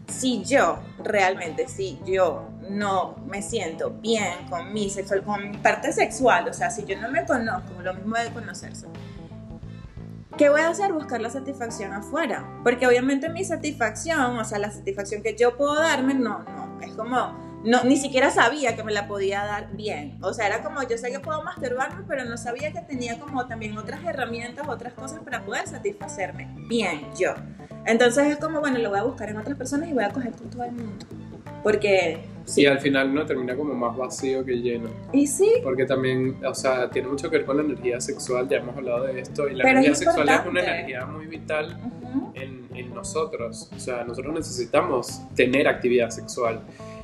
Si 0.07 0.43
yo 0.43 0.79
realmente, 1.03 1.67
si 1.67 1.99
yo 2.05 2.47
no 2.69 3.15
me 3.27 3.41
siento 3.41 3.91
bien 3.91 4.47
con 4.49 4.73
mi 4.73 4.89
sexual, 4.89 5.23
con 5.23 5.51
mi 5.51 5.57
parte 5.57 5.91
sexual, 5.91 6.47
o 6.47 6.53
sea, 6.53 6.69
si 6.69 6.85
yo 6.85 6.99
no 6.99 7.09
me 7.09 7.25
conozco, 7.25 7.81
lo 7.81 7.93
mismo 7.93 8.15
de 8.17 8.31
conocerse, 8.31 8.87
¿qué 10.37 10.49
voy 10.49 10.61
a 10.61 10.69
hacer? 10.69 10.93
Buscar 10.93 11.21
la 11.21 11.29
satisfacción 11.29 11.93
afuera. 11.93 12.45
Porque 12.63 12.87
obviamente 12.87 13.29
mi 13.29 13.43
satisfacción, 13.43 14.37
o 14.37 14.45
sea, 14.45 14.59
la 14.59 14.71
satisfacción 14.71 15.21
que 15.21 15.35
yo 15.35 15.57
puedo 15.57 15.75
darme, 15.75 16.13
no, 16.13 16.39
no, 16.39 16.81
es 16.81 16.93
como, 16.93 17.61
no, 17.63 17.83
ni 17.83 17.97
siquiera 17.97 18.29
sabía 18.29 18.75
que 18.75 18.83
me 18.83 18.91
la 18.91 19.07
podía 19.07 19.45
dar 19.45 19.71
bien. 19.73 20.17
O 20.21 20.33
sea, 20.33 20.47
era 20.47 20.61
como, 20.61 20.81
yo 20.83 20.97
sé 20.97 21.11
que 21.11 21.19
puedo 21.19 21.43
masturbarme, 21.43 22.03
pero 22.07 22.25
no 22.25 22.37
sabía 22.37 22.71
que 22.71 22.81
tenía 22.81 23.19
como 23.19 23.47
también 23.47 23.77
otras 23.77 24.03
herramientas, 24.03 24.67
otras 24.67 24.93
cosas 24.93 25.21
para 25.21 25.45
poder 25.45 25.67
satisfacerme 25.67 26.53
bien 26.67 27.07
yo. 27.17 27.33
Entonces 27.85 28.27
es 28.27 28.37
como, 28.37 28.59
bueno, 28.59 28.79
lo 28.79 28.89
voy 28.89 28.99
a 28.99 29.03
buscar 29.03 29.29
en 29.29 29.37
otras 29.37 29.57
personas 29.57 29.89
y 29.89 29.93
voy 29.93 30.03
a 30.03 30.09
coger 30.09 30.31
con 30.31 30.49
todo 30.49 30.63
el 30.63 30.71
mundo. 30.73 31.05
Porque, 31.63 32.25
Y 32.55 32.65
al 32.65 32.79
final 32.79 33.13
no 33.13 33.25
termina 33.25 33.55
como 33.55 33.73
más 33.73 33.95
vacío 33.95 34.43
que 34.43 34.53
lleno. 34.53 34.89
y 35.11 35.27
sí, 35.27 35.53
Porque 35.63 35.85
también, 35.85 36.37
o 36.45 36.53
sea, 36.53 36.89
tiene 36.89 37.07
mucho 37.07 37.29
que 37.29 37.37
ver 37.37 37.45
con 37.45 37.57
la 37.57 37.63
energía 37.63 38.01
sexual, 38.01 38.47
ya 38.49 38.57
hemos 38.57 38.75
hablado 38.75 39.05
de 39.05 39.19
esto, 39.19 39.47
y 39.47 39.55
la 39.55 39.63
Pero 39.63 39.79
es 39.79 39.85
energía 39.85 39.95
sexual 39.95 40.29
es 40.29 40.49
una 40.49 40.61
energía 40.61 41.05
muy 41.05 41.25
vital 41.27 41.77
en 42.35 42.93
nosotros. 42.93 43.69
O 43.75 43.79
sea, 43.79 44.03
nosotros 44.03 44.33
necesitamos 44.33 45.21
tener 45.35 45.67
actividad 45.67 46.09
sexual. 46.09 46.61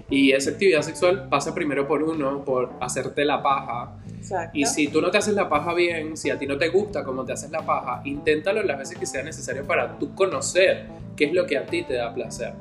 Y 0.10 0.32
esa 0.32 0.52
actividad 0.52 0.82
sexual 0.82 1.30
pasa 1.30 1.54
primero 1.54 1.88
por 1.88 2.02
uno, 2.02 2.43
por 2.43 2.71
hacerte 2.82 3.23
la 3.25 3.43
paja. 3.43 3.97
exacto. 4.17 4.58
Y 4.58 4.65
si 4.65 4.88
tú 4.88 5.02
no 5.02 5.12
te 5.12 5.19
haces 5.19 5.36
la 5.36 5.47
paja 5.47 5.73
bien, 5.73 6.17
si 6.17 6.32
a 6.32 6.39
ti 6.39 6.47
no 6.47 6.58
te 6.58 6.69
gusta 6.69 7.04
cómo 7.04 7.23
te 7.25 7.34
haces 7.34 7.52
la 7.52 7.63
paja, 7.63 8.02
inténtalo 8.06 8.63
las 8.63 8.80
veces 8.80 8.97
que 8.97 9.06
sea 9.06 9.21
necesario 9.21 9.65
para 9.65 9.99
tú 9.99 10.15
conocer 10.15 10.88
qué 11.15 11.25
es 11.25 11.34
lo 11.34 11.45
que 11.45 11.58
a 11.58 11.65
ti 11.65 11.84
te 11.84 11.93
da 11.93 12.13
placer. 12.13 12.54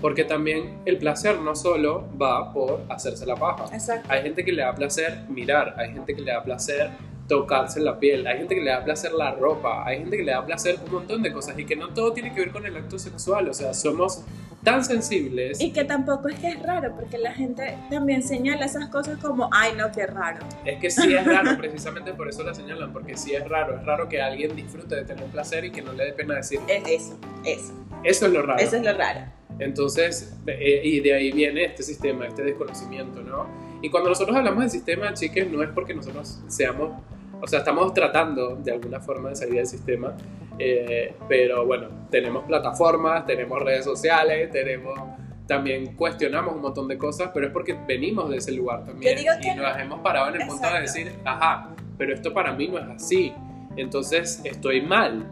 Porque 0.00 0.24
también 0.24 0.80
el 0.86 0.98
placer 0.98 1.40
no 1.40 1.54
solo 1.54 2.06
va 2.20 2.52
por 2.52 2.82
hacerse 2.88 3.26
la 3.26 3.36
paja. 3.36 3.64
Exacto. 3.72 4.08
Hay 4.10 4.22
gente 4.22 4.44
que 4.44 4.52
le 4.52 4.62
da 4.62 4.74
placer 4.74 5.24
mirar, 5.28 5.74
hay 5.78 5.92
gente 5.92 6.14
que 6.14 6.22
le 6.22 6.32
da 6.32 6.42
placer 6.42 6.90
tocarse 7.30 7.80
la 7.80 7.98
piel, 7.98 8.26
hay 8.26 8.38
gente 8.38 8.56
que 8.56 8.60
le 8.60 8.70
da 8.70 8.84
placer 8.84 9.12
la 9.12 9.30
ropa, 9.30 9.86
hay 9.86 9.98
gente 9.98 10.16
que 10.16 10.24
le 10.24 10.32
da 10.32 10.44
placer 10.44 10.78
un 10.84 10.92
montón 10.92 11.22
de 11.22 11.32
cosas 11.32 11.56
y 11.56 11.64
que 11.64 11.76
no 11.76 11.90
todo 11.90 12.12
tiene 12.12 12.34
que 12.34 12.40
ver 12.40 12.50
con 12.50 12.66
el 12.66 12.76
acto 12.76 12.98
sexual, 12.98 13.48
o 13.48 13.54
sea, 13.54 13.72
somos 13.72 14.24
tan 14.62 14.84
sensibles. 14.84 15.60
Y 15.60 15.72
que 15.72 15.84
tampoco 15.84 16.28
es 16.28 16.38
que 16.38 16.48
es 16.48 16.62
raro, 16.62 16.94
porque 16.94 17.18
la 17.18 17.32
gente 17.32 17.76
también 17.90 18.22
señala 18.22 18.66
esas 18.66 18.88
cosas 18.88 19.18
como, 19.18 19.48
ay, 19.52 19.72
no, 19.76 19.90
qué 19.92 20.06
raro. 20.06 20.38
Es 20.64 20.78
que 20.78 20.90
sí 20.90 21.14
es 21.14 21.24
raro, 21.24 21.56
precisamente 21.58 22.12
por 22.12 22.28
eso 22.28 22.42
la 22.42 22.54
señalan, 22.54 22.92
porque 22.92 23.16
sí 23.16 23.34
es 23.34 23.48
raro, 23.48 23.76
es 23.76 23.84
raro 23.84 24.08
que 24.08 24.20
alguien 24.20 24.54
disfrute 24.54 24.96
de 24.96 25.04
tener 25.04 25.24
placer 25.26 25.64
y 25.64 25.70
que 25.70 25.82
no 25.82 25.92
le 25.92 26.06
dé 26.06 26.12
pena 26.12 26.36
decirlo. 26.36 26.66
Es 26.68 26.82
eso, 26.86 27.18
eso. 27.44 27.72
Eso 28.04 28.26
es 28.26 28.32
lo 28.32 28.42
raro. 28.42 28.60
Eso 28.60 28.76
es 28.76 28.82
lo 28.82 28.92
raro. 28.92 29.20
Entonces, 29.58 30.34
eh, 30.46 30.80
y 30.82 31.00
de 31.00 31.14
ahí 31.14 31.32
viene 31.32 31.64
este 31.64 31.82
sistema, 31.82 32.26
este 32.26 32.42
desconocimiento, 32.42 33.22
¿no? 33.22 33.46
Y 33.82 33.90
cuando 33.90 34.10
nosotros 34.10 34.36
hablamos 34.36 34.60
del 34.60 34.70
sistema, 34.70 35.12
chiques, 35.14 35.50
no 35.50 35.62
es 35.62 35.70
porque 35.70 35.94
nosotros 35.94 36.40
seamos, 36.48 36.92
o 37.40 37.46
sea, 37.46 37.60
estamos 37.60 37.92
tratando 37.94 38.56
de 38.56 38.72
alguna 38.72 39.00
forma 39.00 39.30
de 39.30 39.36
salir 39.36 39.54
del 39.54 39.66
sistema, 39.66 40.14
eh, 40.62 41.14
pero 41.26 41.64
bueno, 41.64 41.88
tenemos 42.10 42.44
plataformas, 42.44 43.24
tenemos 43.24 43.62
redes 43.62 43.84
sociales, 43.84 44.50
tenemos, 44.50 44.98
también 45.46 45.96
cuestionamos 45.96 46.54
un 46.54 46.60
montón 46.60 46.86
de 46.86 46.98
cosas, 46.98 47.30
pero 47.32 47.46
es 47.46 47.52
porque 47.52 47.74
venimos 47.86 48.28
de 48.28 48.36
ese 48.36 48.52
lugar 48.52 48.84
también. 48.84 49.16
Que 49.16 49.22
y 49.22 49.54
nos 49.54 49.78
hemos 49.78 50.00
parado 50.00 50.28
en 50.28 50.42
el 50.42 50.46
punto 50.46 50.62
de 50.62 50.78
Exacto. 50.78 50.98
decir, 50.98 51.12
ajá, 51.24 51.70
pero 51.96 52.12
esto 52.12 52.34
para 52.34 52.52
mí 52.52 52.68
no 52.68 52.78
es 52.78 53.02
así, 53.02 53.32
entonces 53.76 54.42
estoy 54.44 54.82
mal. 54.82 55.26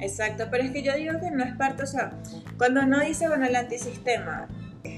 Exacto, 0.00 0.44
pero 0.50 0.62
es 0.62 0.70
que 0.70 0.82
yo 0.82 0.94
digo 0.94 1.18
que 1.20 1.30
no 1.32 1.42
es 1.42 1.56
parte, 1.56 1.82
o 1.82 1.86
sea, 1.86 2.12
cuando 2.56 2.82
uno 2.82 3.00
dice, 3.00 3.26
bueno, 3.28 3.46
el 3.46 3.56
antisistema, 3.56 4.46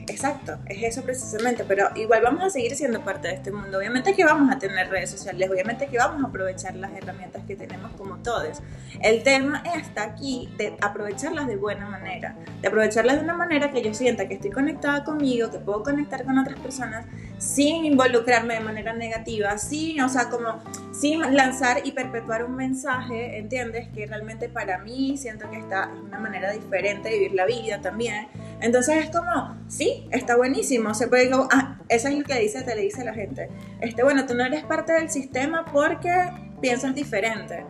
Exacto, 0.09 0.59
es 0.67 0.83
eso 0.83 1.03
precisamente, 1.03 1.65
pero 1.65 1.89
igual 1.95 2.23
vamos 2.23 2.43
a 2.45 2.51
seguir 2.51 2.75
siendo 2.75 3.03
parte 3.05 3.29
de 3.29 3.35
este 3.35 3.53
mundo. 3.53 3.79
Obviamente 3.79 4.15
que 4.15 4.25
vamos 4.25 4.55
a 4.55 4.59
tener 4.59 4.89
redes 4.89 5.11
sociales, 5.11 5.51
obviamente 5.51 5.87
que 5.87 5.99
vamos 5.99 6.25
a 6.25 6.29
aprovechar 6.29 6.75
las 6.77 6.93
herramientas 6.93 7.43
que 7.47 7.57
tenemos 7.57 7.93
como 7.93 8.17
todos. 8.19 8.61
El 9.03 9.23
tema 9.23 9.63
está 9.77 10.05
aquí 10.05 10.49
de 10.57 10.77
aprovecharlas 10.81 11.47
de 11.47 11.57
buena 11.57 11.87
manera, 11.87 12.37
de 12.61 12.69
aprovecharlas 12.69 13.17
de 13.17 13.25
una 13.25 13.35
manera 13.35 13.71
que 13.71 13.83
yo 13.83 13.93
sienta 13.95 14.29
que 14.29 14.35
estoy 14.35 14.51
conectada 14.51 15.05
conmigo, 15.05 15.51
que 15.51 15.59
puedo 15.59 15.83
conectar 15.83 16.25
con 16.25 16.39
otras 16.39 16.59
personas 16.59 17.07
sin 17.39 17.85
involucrarme 17.85 18.55
de 18.55 18.61
manera 18.61 18.93
negativa, 18.93 19.59
sin, 19.59 20.01
o 20.01 20.09
sea, 20.09 20.29
como 20.29 20.61
sin 20.93 21.21
lanzar 21.37 21.87
y 21.87 21.93
perpetuar 21.93 22.45
un 22.45 22.57
mensaje, 22.57 23.39
¿entiendes? 23.39 23.89
Que 23.95 24.07
realmente 24.07 24.49
para 24.49 24.79
mí 24.79 25.17
siento 25.17 25.49
que 25.51 25.59
esta 25.59 25.91
es 25.95 26.01
una 26.01 26.19
manera 26.19 26.51
diferente 26.53 27.09
de 27.09 27.19
vivir 27.19 27.35
la 27.35 27.47
vida 27.47 27.81
también. 27.81 28.29
Entonces 28.61 29.05
es 29.05 29.11
como, 29.11 29.57
sí, 29.69 29.98
está 30.11 30.37
buenísimo. 30.37 30.95
Se 30.95 31.09
puede, 31.09 31.31
ah, 31.33 31.79
eso 31.89 32.09
es 32.09 32.19
lo 32.19 32.25
que 32.25 32.39
dice, 32.39 32.63
te 32.63 32.75
le 32.75 32.83
dice 32.83 33.05
la 33.05 33.15
gente. 33.15 33.49
Este, 33.81 34.03
bueno, 34.03 34.27
tú 34.27 34.35
no 34.35 34.45
eres 34.45 34.65
parte 34.65 34.93
del 34.93 35.11
sistema 35.11 35.65
porque 35.73 36.13
piensas 36.61 36.95
diferente. 36.95 37.65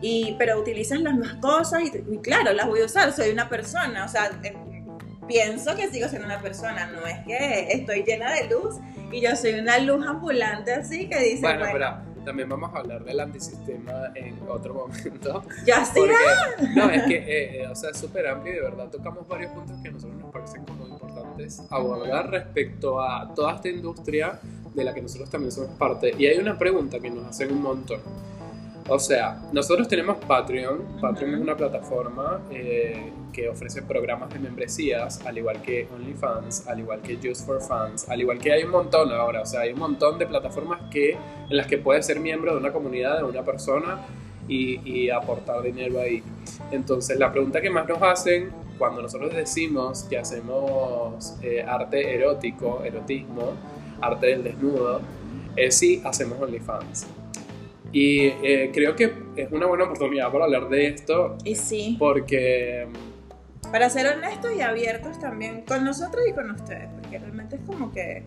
Y, 0.00 0.34
pero 0.38 0.58
utilizas 0.58 1.00
las 1.00 1.14
mismas 1.14 1.36
cosas 1.36 1.82
y, 1.84 2.18
claro, 2.18 2.52
las 2.52 2.66
voy 2.66 2.80
a 2.80 2.86
usar, 2.86 3.12
soy 3.12 3.30
una 3.30 3.48
persona, 3.48 4.04
o 4.04 4.08
sea, 4.08 4.32
eh, 4.42 4.52
pienso 5.28 5.76
que 5.76 5.88
sigo 5.90 6.08
siendo 6.08 6.26
una 6.26 6.40
persona, 6.40 6.86
no 6.86 7.06
es 7.06 7.20
que 7.24 7.68
estoy 7.70 8.02
llena 8.02 8.32
de 8.32 8.48
luz 8.48 8.80
y 9.12 9.20
yo 9.20 9.36
soy 9.36 9.54
una 9.54 9.78
luz 9.78 10.04
ambulante 10.04 10.74
así 10.74 11.08
que 11.08 11.20
dice... 11.20 11.40
Bueno, 11.42 11.66
pero 11.72 12.12
también 12.24 12.48
vamos 12.48 12.74
a 12.74 12.78
hablar 12.78 13.04
del 13.04 13.20
antisistema 13.20 14.12
en 14.14 14.38
otro 14.48 14.74
momento. 14.86 15.44
Ya 15.64 15.84
sí. 15.84 16.00
No, 16.74 16.90
es 16.90 17.02
que, 17.04 17.16
eh, 17.16 17.62
eh, 17.62 17.68
o 17.68 17.74
sea, 17.74 17.90
es 17.90 17.98
súper 17.98 18.26
amplio 18.26 18.54
y 18.54 18.56
de 18.56 18.62
verdad 18.62 18.88
tocamos 18.88 19.26
varios 19.26 19.52
puntos 19.52 19.76
que 19.82 19.88
a 19.88 19.92
nosotros 19.92 20.20
nos 20.20 20.32
parecen 20.32 20.64
como 20.64 20.86
importantes 21.42 21.62
abordar 21.70 22.30
respecto 22.30 23.00
a 23.00 23.32
toda 23.34 23.54
esta 23.54 23.68
industria 23.68 24.38
de 24.74 24.84
la 24.84 24.94
que 24.94 25.02
nosotros 25.02 25.30
también 25.30 25.52
somos 25.52 25.70
parte. 25.72 26.14
Y 26.18 26.26
hay 26.26 26.38
una 26.38 26.58
pregunta 26.58 26.98
que 27.00 27.10
nos 27.10 27.26
hacen 27.26 27.52
un 27.52 27.62
montón. 27.62 28.00
O 28.88 28.98
sea, 28.98 29.40
nosotros 29.52 29.86
tenemos 29.86 30.16
Patreon. 30.26 30.98
Patreon 31.00 31.34
es 31.34 31.40
una 31.40 31.56
plataforma 31.56 32.40
eh, 32.50 33.12
que 33.32 33.48
ofrece 33.48 33.82
programas 33.82 34.30
de 34.30 34.40
membresías, 34.40 35.24
al 35.24 35.38
igual 35.38 35.62
que 35.62 35.88
OnlyFans, 35.94 36.66
al 36.66 36.80
igual 36.80 37.00
que 37.00 37.16
Just 37.16 37.46
for 37.46 37.62
Fans, 37.62 38.08
al 38.08 38.20
igual 38.20 38.38
que 38.38 38.52
hay 38.52 38.64
un 38.64 38.70
montón 38.70 39.12
ahora. 39.12 39.42
O 39.42 39.46
sea, 39.46 39.60
hay 39.60 39.72
un 39.72 39.78
montón 39.78 40.18
de 40.18 40.26
plataformas 40.26 40.80
que, 40.90 41.12
en 41.12 41.56
las 41.56 41.68
que 41.68 41.78
puedes 41.78 42.04
ser 42.06 42.18
miembro 42.18 42.52
de 42.52 42.58
una 42.58 42.72
comunidad, 42.72 43.18
de 43.18 43.24
una 43.24 43.44
persona 43.44 44.00
y, 44.84 45.10
aportar 45.10 45.62
dinero 45.62 46.00
ahí. 46.00 46.22
Entonces, 46.70 47.18
la 47.18 47.32
pregunta 47.32 47.60
que 47.60 47.70
más 47.70 47.88
nos 47.88 48.02
hacen 48.02 48.50
cuando 48.78 49.02
nosotros 49.02 49.34
decimos 49.34 50.04
que 50.08 50.18
hacemos 50.18 51.36
eh, 51.42 51.64
arte 51.66 52.14
erótico, 52.14 52.82
erotismo, 52.84 53.52
arte 54.00 54.26
del 54.26 54.44
desnudo, 54.44 55.00
es 55.56 55.76
si 55.78 56.02
hacemos 56.04 56.40
OnlyFans. 56.40 57.06
Y 57.92 58.26
eh, 58.42 58.70
creo 58.72 58.96
que 58.96 59.12
es 59.36 59.52
una 59.52 59.66
buena 59.66 59.84
oportunidad 59.84 60.32
para 60.32 60.46
hablar 60.46 60.68
de 60.68 60.86
esto. 60.88 61.36
Y 61.44 61.54
sí. 61.54 61.96
Porque... 61.98 62.88
Para 63.70 63.88
ser 63.88 64.06
honestos 64.06 64.52
y 64.56 64.60
abiertos 64.60 65.18
también 65.18 65.62
con 65.62 65.84
nosotros 65.84 66.22
y 66.28 66.32
con 66.32 66.50
ustedes, 66.50 66.88
porque 67.00 67.18
realmente 67.18 67.56
es 67.56 67.62
como 67.62 67.90
que, 67.90 68.22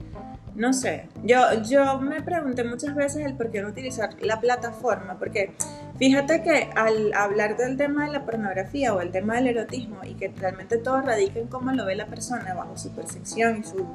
no 0.55 0.73
sé, 0.73 1.07
yo, 1.23 1.37
yo 1.69 1.99
me 1.99 2.21
pregunté 2.23 2.63
muchas 2.63 2.95
veces 2.95 3.25
el 3.25 3.35
por 3.35 3.51
qué 3.51 3.61
no 3.61 3.67
utilizar 3.67 4.15
la 4.21 4.39
plataforma, 4.39 5.19
porque 5.19 5.51
fíjate 5.97 6.41
que 6.43 6.69
al 6.75 7.13
hablar 7.13 7.57
del 7.57 7.77
tema 7.77 8.05
de 8.05 8.13
la 8.13 8.25
pornografía 8.25 8.93
o 8.93 9.01
el 9.01 9.11
tema 9.11 9.35
del 9.35 9.47
erotismo 9.47 9.97
y 10.03 10.13
que 10.13 10.29
realmente 10.29 10.77
todo 10.77 11.01
radica 11.01 11.39
en 11.39 11.47
cómo 11.47 11.71
lo 11.71 11.85
ve 11.85 11.95
la 11.95 12.07
persona 12.07 12.53
bajo 12.53 12.77
su 12.77 12.91
percepción 12.91 13.59
y 13.59 13.63
su 13.63 13.85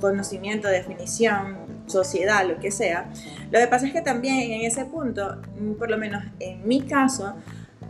conocimiento, 0.00 0.68
definición, 0.68 1.56
sociedad, 1.86 2.46
lo 2.46 2.58
que 2.58 2.70
sea. 2.70 3.10
Lo 3.50 3.58
que 3.58 3.66
pasa 3.66 3.86
es 3.86 3.92
que 3.92 4.02
también 4.02 4.52
en 4.52 4.62
ese 4.62 4.84
punto, 4.84 5.36
mm, 5.58 5.72
por 5.74 5.90
lo 5.90 5.98
menos 5.98 6.24
en 6.40 6.66
mi 6.66 6.82
caso, 6.82 7.34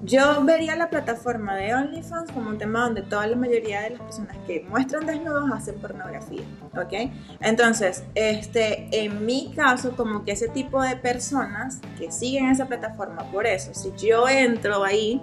yo 0.03 0.45
vería 0.45 0.77
la 0.77 0.91
plataforma 0.91 1.57
de 1.57 1.75
OnlyFans 1.75 2.31
como 2.33 2.51
un 2.51 2.59
tema 2.59 2.85
donde 2.85 3.03
toda 3.03 3.27
la 3.27 3.37
mayoría 3.37 3.83
de 3.83 3.91
las 3.91 4.01
personas 4.01 4.37
que 4.47 4.65
muestran 4.69 5.07
desnudos 5.07 5.51
hacen 5.53 5.77
pornografía, 5.77 6.43
¿ok? 6.75 7.11
Entonces, 7.41 8.05
este, 8.15 8.89
en 8.93 9.25
mi 9.25 9.53
caso, 9.55 9.97
como 9.97 10.25
que 10.25 10.33
ese 10.33 10.49
tipo 10.49 10.83
de 10.83 10.97
personas 10.97 11.81
que 11.99 12.13
siguen 12.13 12.51
esa 12.51 12.67
plataforma, 12.67 13.31
por 13.33 13.47
eso, 13.47 13.73
si 13.75 13.93
yo 13.97 14.29
entro 14.29 14.85
ahí, 14.85 15.23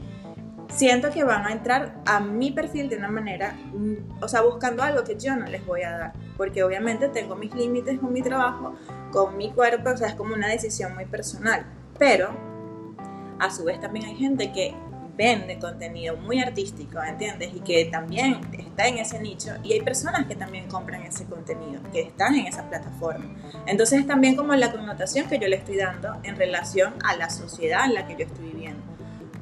siento 0.69 1.11
que 1.11 1.23
van 1.23 1.45
a 1.45 1.51
entrar 1.51 1.95
a 2.05 2.19
mi 2.19 2.51
perfil 2.51 2.89
de 2.89 2.97
una 2.97 3.09
manera, 3.09 3.53
mm, 3.73 4.23
o 4.23 4.27
sea, 4.27 4.41
buscando 4.41 4.81
algo 4.81 5.03
que 5.03 5.17
yo 5.17 5.35
no 5.35 5.45
les 5.45 5.65
voy 5.65 5.83
a 5.83 5.91
dar, 5.91 6.13
porque 6.35 6.63
obviamente 6.63 7.09
tengo 7.09 7.35
mis 7.35 7.53
límites 7.53 7.99
con 7.99 8.11
mi 8.11 8.21
trabajo, 8.21 8.75
con 9.11 9.37
mi 9.37 9.51
cuerpo, 9.51 9.91
o 9.91 9.97
sea, 9.97 10.09
es 10.09 10.15
como 10.15 10.33
una 10.33 10.47
decisión 10.47 10.95
muy 10.95 11.05
personal, 11.05 11.65
pero 11.99 12.52
a 13.39 13.51
su 13.51 13.63
vez 13.63 13.79
también 13.79 14.05
hay 14.05 14.15
gente 14.15 14.51
que 14.51 14.73
vende 15.15 15.59
contenido 15.59 16.17
muy 16.17 16.39
artístico, 16.39 17.01
¿entiendes? 17.01 17.53
Y 17.53 17.59
que 17.59 17.85
también 17.85 18.41
está 18.57 18.87
en 18.87 18.97
ese 18.97 19.19
nicho 19.19 19.51
y 19.63 19.73
hay 19.73 19.81
personas 19.81 20.25
que 20.25 20.35
también 20.35 20.67
compran 20.67 21.03
ese 21.03 21.25
contenido, 21.25 21.81
que 21.91 22.01
están 22.01 22.35
en 22.35 22.47
esa 22.47 22.67
plataforma. 22.67 23.35
Entonces 23.67 23.99
es 23.99 24.07
también 24.07 24.35
como 24.35 24.55
la 24.55 24.71
connotación 24.71 25.27
que 25.27 25.37
yo 25.37 25.47
le 25.47 25.57
estoy 25.57 25.77
dando 25.77 26.17
en 26.23 26.35
relación 26.35 26.95
a 27.03 27.15
la 27.15 27.29
sociedad 27.29 27.85
en 27.85 27.93
la 27.93 28.07
que 28.07 28.15
yo 28.15 28.25
estoy 28.25 28.45
viviendo 28.45 28.93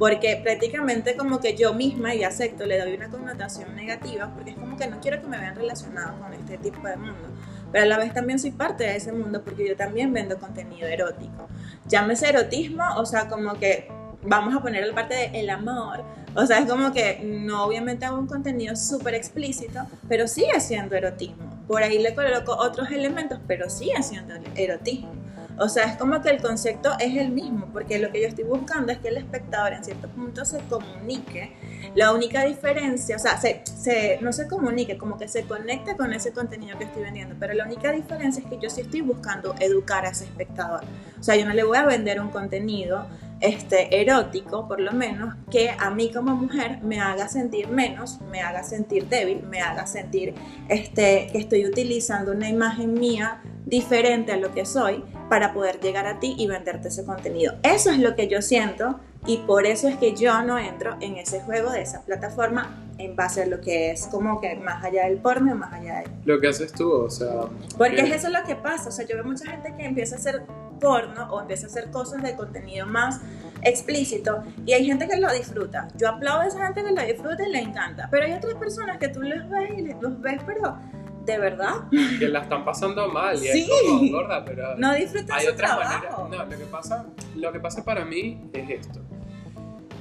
porque 0.02 0.36
prácticamente 0.42 1.16
como 1.16 1.40
que 1.40 1.56
yo 1.56 1.76
misma 1.76 2.16
y 2.16 2.24
acepto 2.24 2.66
le 2.66 2.80
doy 2.80 2.96
una 2.96 3.10
connotación 3.10 3.76
negativa 3.76 4.32
porque 4.34 4.50
es 4.50 4.58
como 4.58 4.76
que 4.76 4.88
no 4.88 5.00
quiero 5.00 5.22
que 5.22 5.28
me 5.28 5.38
vean 5.38 5.56
relacionado 5.56 6.20
con 6.20 6.34
este 6.34 6.58
tipo 6.58 6.88
de 6.88 6.96
mundo 6.96 7.30
pero 7.72 7.84
a 7.84 7.88
la 7.88 8.00
vez 8.00 8.12
también 8.12 8.40
soy 8.40 8.50
parte 8.50 8.84
de 8.84 8.96
ese 8.96 9.14
mundo 9.14 9.44
porque 9.44 9.70
yo 9.70 9.76
también 9.76 10.12
vendo 10.12 10.40
contenido 10.40 10.88
erótico 10.88 11.48
llámese 11.88 12.30
erotismo 12.30 12.84
o 12.98 13.06
sea 13.06 13.28
como 13.28 13.54
que 13.56 13.90
vamos 14.24 14.56
a 14.56 14.62
poner 14.62 14.86
la 14.86 14.94
parte 14.94 15.16
de 15.16 15.40
el 15.40 15.50
amor 15.50 16.04
o 16.36 16.46
sea 16.46 16.60
es 16.60 16.70
como 16.70 16.92
que 16.92 17.22
no 17.24 17.64
obviamente 17.64 18.06
hago 18.06 18.18
un 18.18 18.28
contenido 18.28 18.76
súper 18.76 19.16
explícito 19.16 19.82
pero 20.08 20.28
sigue 20.28 20.60
siendo 20.60 20.96
erotismo. 20.96 21.50
Por 21.68 21.84
ahí 21.84 22.00
le 22.00 22.14
coloco 22.14 22.54
otros 22.54 22.92
elementos 22.92 23.40
pero 23.48 23.70
sigue 23.70 24.02
siendo 24.04 24.36
erotismo 24.56 25.21
o 25.58 25.70
sea, 25.70 25.86
es 25.86 25.98
como 25.98 26.22
que 26.22 26.30
el 26.30 26.42
concepto 26.42 26.92
es 27.00 27.16
el 27.18 27.30
mismo, 27.30 27.68
porque 27.72 28.00
lo 28.00 28.12
que 28.12 28.22
yo 28.22 28.28
estoy 28.28 28.44
buscando 28.44 28.92
es 28.92 29.00
que 29.00 29.10
el 29.10 29.18
espectador 29.18 29.74
en 29.74 29.84
cierto 29.84 30.08
punto 30.10 30.46
se 30.46 30.60
comunique. 30.70 31.54
La 31.96 32.14
única 32.14 32.46
diferencia, 32.46 33.16
o 33.16 33.20
sea, 33.20 33.38
se, 33.40 34.20
no 34.22 34.34
se 34.34 34.48
comunique, 34.48 34.98
como 34.98 35.18
que 35.18 35.28
se 35.28 35.44
conecte 35.44 35.96
con 35.96 36.14
ese 36.14 36.32
contenido 36.32 36.78
que 36.78 36.86
estoy 36.86 37.04
vendiendo, 37.04 37.36
pero 37.40 37.54
la 37.54 37.66
única 37.66 37.92
diferencia 37.92 38.44
es 38.44 38.50
que 38.50 38.58
yo 38.60 38.70
sí 38.70 38.82
estoy 38.82 39.02
buscando 39.02 39.56
educar 39.60 40.06
a 40.06 40.10
ese 40.10 40.26
espectador. 40.26 40.82
O 41.20 41.24
sea, 41.24 41.36
yo 41.36 41.46
no 41.46 41.54
le 41.54 41.64
voy 41.64 41.78
a 41.78 41.86
vender 41.86 42.20
un 42.22 42.30
contenido 42.30 43.06
este, 43.42 44.02
erótico, 44.02 44.68
por 44.68 44.80
lo 44.80 44.92
menos, 44.92 45.36
que 45.50 45.72
a 45.78 45.90
mí 45.90 46.12
como 46.12 46.36
mujer 46.36 46.80
me 46.84 47.00
haga 47.00 47.28
sentir 47.28 47.68
menos, 47.68 48.22
me 48.32 48.42
haga 48.42 48.64
sentir 48.64 49.08
débil, 49.08 49.44
me 49.44 49.62
haga 49.62 49.88
sentir 49.88 50.34
este, 50.70 51.28
que 51.32 51.40
estoy 51.40 51.66
utilizando 51.66 52.32
una 52.32 52.50
imagen 52.50 52.94
mía 52.94 53.42
diferente 53.66 54.32
a 54.32 54.38
lo 54.38 54.54
que 54.54 54.66
soy 54.66 55.04
para 55.30 55.54
poder 55.54 55.80
llegar 55.80 56.06
a 56.08 56.20
ti 56.20 56.36
y 56.38 56.48
venderte 56.48 56.90
ese 56.90 57.06
contenido. 57.06 57.56
Eso 57.64 57.90
es 57.92 58.00
lo 58.00 58.16
que 58.16 58.28
yo 58.28 58.42
siento 58.42 59.00
y 59.26 59.38
por 59.40 59.66
eso 59.66 59.88
es 59.88 59.98
que 59.98 60.16
yo 60.16 60.42
no 60.42 60.58
entro 60.58 60.98
en 61.00 61.18
ese 61.18 61.42
juego 61.42 61.72
de 61.72 61.82
esa 61.82 62.02
plataforma 62.02 62.76
en 62.98 63.16
base 63.16 63.44
a 63.44 63.46
lo 63.46 63.62
que 63.62 63.92
es 63.92 64.08
como 64.08 64.42
que 64.42 64.56
más 64.56 64.84
allá 64.84 65.06
del 65.06 65.18
porno, 65.18 65.56
más 65.56 65.74
allá 65.74 66.00
de... 66.00 66.06
Lo 66.26 66.40
que 66.40 66.48
haces 66.48 66.72
tú, 66.72 66.92
o 66.92 67.10
sea... 67.10 67.42
Porque 67.78 68.02
es 68.02 68.12
eso 68.12 68.30
lo 68.30 68.44
que 68.44 68.56
pasa, 68.56 68.90
o 68.90 68.92
sea, 68.92 69.06
yo 69.06 69.16
veo 69.16 69.24
mucha 69.24 69.50
gente 69.50 69.74
que 69.76 69.86
empieza 69.86 70.16
a 70.16 70.20
hacer 70.20 70.44
porno 70.80 71.32
o 71.32 71.42
empieza 71.42 71.68
a 71.68 71.70
hacer 71.70 71.92
cosas 71.92 72.24
de 72.24 72.36
contenido 72.36 72.86
más 72.88 73.22
explícito 73.62 74.44
y 74.66 74.74
hay 74.74 74.86
gente 74.86 75.08
que 75.08 75.18
lo 75.18 75.32
disfruta. 75.32 75.88
Yo 75.96 76.10
aplaudo 76.10 76.42
a 76.42 76.48
esa 76.48 76.66
gente 76.66 76.84
que 76.84 76.92
lo 76.92 77.02
disfruta 77.04 77.48
y 77.48 77.52
le 77.52 77.60
encanta, 77.60 78.08
pero 78.10 78.26
hay 78.26 78.34
otras 78.34 78.56
personas 78.56 78.98
que 78.98 79.08
tú 79.08 79.22
los 79.22 79.48
ves 79.50 79.72
y 79.78 79.94
los 80.02 80.20
ves, 80.20 80.42
pero 80.46 80.78
de 81.26 81.38
verdad. 81.38 81.76
Que 82.20 82.28
la 82.28 82.40
están 82.42 82.66
pasando 82.66 83.08
mal 83.10 83.36
y 83.36 83.48
sí. 83.48 83.62
es 83.62 83.70
como 83.70 84.12
gorda, 84.12 84.44
pero 84.44 84.76
no 84.78 84.94
disfrutan 84.94 85.40
hay 85.40 85.48
otras 85.48 85.78
maneras. 85.78 86.16
No, 86.18 86.46
lo 86.46 86.50
que 86.50 86.66
pasa, 86.66 87.06
lo 87.36 87.52
que 87.52 87.60
pasa 87.60 87.84
para 87.84 88.06
mí 88.06 88.50
es 88.54 88.70
esto. 88.70 89.00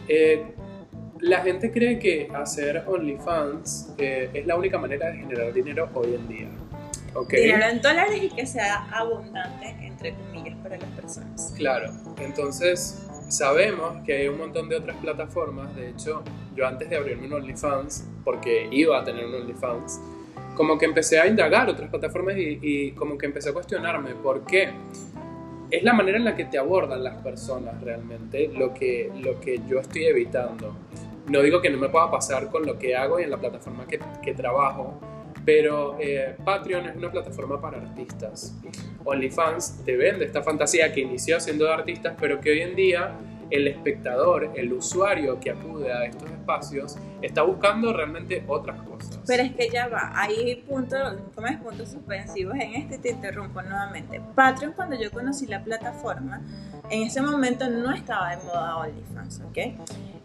Eh, 0.08 0.54
la 1.20 1.40
gente 1.42 1.70
cree 1.70 1.98
que 1.98 2.28
hacer 2.34 2.84
OnlyFans 2.86 3.94
eh, 3.98 4.30
es 4.32 4.46
la 4.46 4.56
única 4.56 4.78
manera 4.78 5.10
de 5.10 5.18
generar 5.18 5.52
dinero 5.52 5.88
hoy 5.94 6.14
en 6.14 6.28
día. 6.28 6.48
¿okay? 7.14 7.44
Dinero 7.44 7.66
en 7.66 7.82
dólares 7.82 8.20
y 8.22 8.30
que 8.30 8.46
sea 8.46 8.88
abundante, 8.90 9.68
entre 9.80 10.14
comillas, 10.14 10.56
para 10.62 10.78
las 10.78 10.90
personas. 10.90 11.52
Claro, 11.56 11.92
entonces 12.18 13.06
sabemos 13.28 14.02
que 14.04 14.14
hay 14.14 14.28
un 14.28 14.38
montón 14.38 14.68
de 14.68 14.76
otras 14.76 14.96
plataformas. 14.96 15.74
De 15.76 15.90
hecho, 15.90 16.22
yo 16.56 16.66
antes 16.66 16.88
de 16.88 16.96
abrirme 16.96 17.26
un 17.26 17.34
OnlyFans, 17.34 18.08
porque 18.24 18.68
iba 18.70 18.98
a 18.98 19.04
tener 19.04 19.26
un 19.26 19.34
OnlyFans, 19.34 20.00
como 20.60 20.76
que 20.76 20.84
empecé 20.84 21.18
a 21.18 21.26
indagar 21.26 21.70
otras 21.70 21.88
plataformas 21.88 22.34
y, 22.36 22.90
como 22.90 23.16
que 23.16 23.24
empecé 23.24 23.48
a 23.48 23.54
cuestionarme 23.54 24.14
por 24.14 24.44
qué. 24.44 24.68
Es 25.70 25.82
la 25.82 25.94
manera 25.94 26.18
en 26.18 26.24
la 26.26 26.36
que 26.36 26.44
te 26.44 26.58
abordan 26.58 27.02
las 27.02 27.14
personas 27.22 27.80
realmente 27.80 28.46
lo 28.48 28.74
que, 28.74 29.10
lo 29.22 29.40
que 29.40 29.62
yo 29.66 29.80
estoy 29.80 30.04
evitando. 30.04 30.76
No 31.28 31.40
digo 31.40 31.62
que 31.62 31.70
no 31.70 31.78
me 31.78 31.88
pueda 31.88 32.10
pasar 32.10 32.50
con 32.50 32.66
lo 32.66 32.78
que 32.78 32.94
hago 32.94 33.18
y 33.18 33.22
en 33.22 33.30
la 33.30 33.38
plataforma 33.38 33.86
que, 33.86 34.00
que 34.22 34.34
trabajo, 34.34 35.00
pero 35.46 35.96
eh, 35.98 36.36
Patreon 36.44 36.90
es 36.90 36.96
una 36.96 37.10
plataforma 37.10 37.58
para 37.58 37.78
artistas. 37.78 38.54
OnlyFans 39.02 39.82
te 39.82 39.96
vende 39.96 40.26
esta 40.26 40.42
fantasía 40.42 40.92
que 40.92 41.00
inició 41.00 41.40
siendo 41.40 41.64
de 41.64 41.72
artistas, 41.72 42.16
pero 42.20 42.38
que 42.38 42.50
hoy 42.50 42.60
en 42.60 42.76
día 42.76 43.14
el 43.50 43.68
espectador, 43.68 44.52
el 44.54 44.72
usuario 44.72 45.38
que 45.40 45.50
acude 45.50 45.92
a 45.92 46.04
estos 46.04 46.30
espacios, 46.30 46.98
está 47.22 47.42
buscando 47.42 47.92
realmente 47.92 48.44
otras 48.46 48.80
cosas. 48.82 49.20
Pero 49.26 49.42
es 49.42 49.52
que 49.52 49.68
ya 49.68 49.88
va, 49.88 50.12
hay 50.14 50.56
puntos, 50.68 51.16
como 51.34 51.46
es 51.46 51.56
puntos 51.58 51.90
suspensivos 51.90 52.54
en 52.54 52.74
este, 52.74 52.98
te 52.98 53.10
interrumpo 53.10 53.62
nuevamente. 53.62 54.20
Patreon, 54.34 54.72
cuando 54.72 54.96
yo 55.00 55.10
conocí 55.10 55.46
la 55.46 55.62
plataforma, 55.62 56.40
en 56.90 57.02
ese 57.02 57.22
momento 57.22 57.68
no 57.68 57.92
estaba 57.92 58.30
de 58.30 58.42
moda 58.44 58.76
OnlyFans, 58.76 59.42
¿ok? 59.48 59.58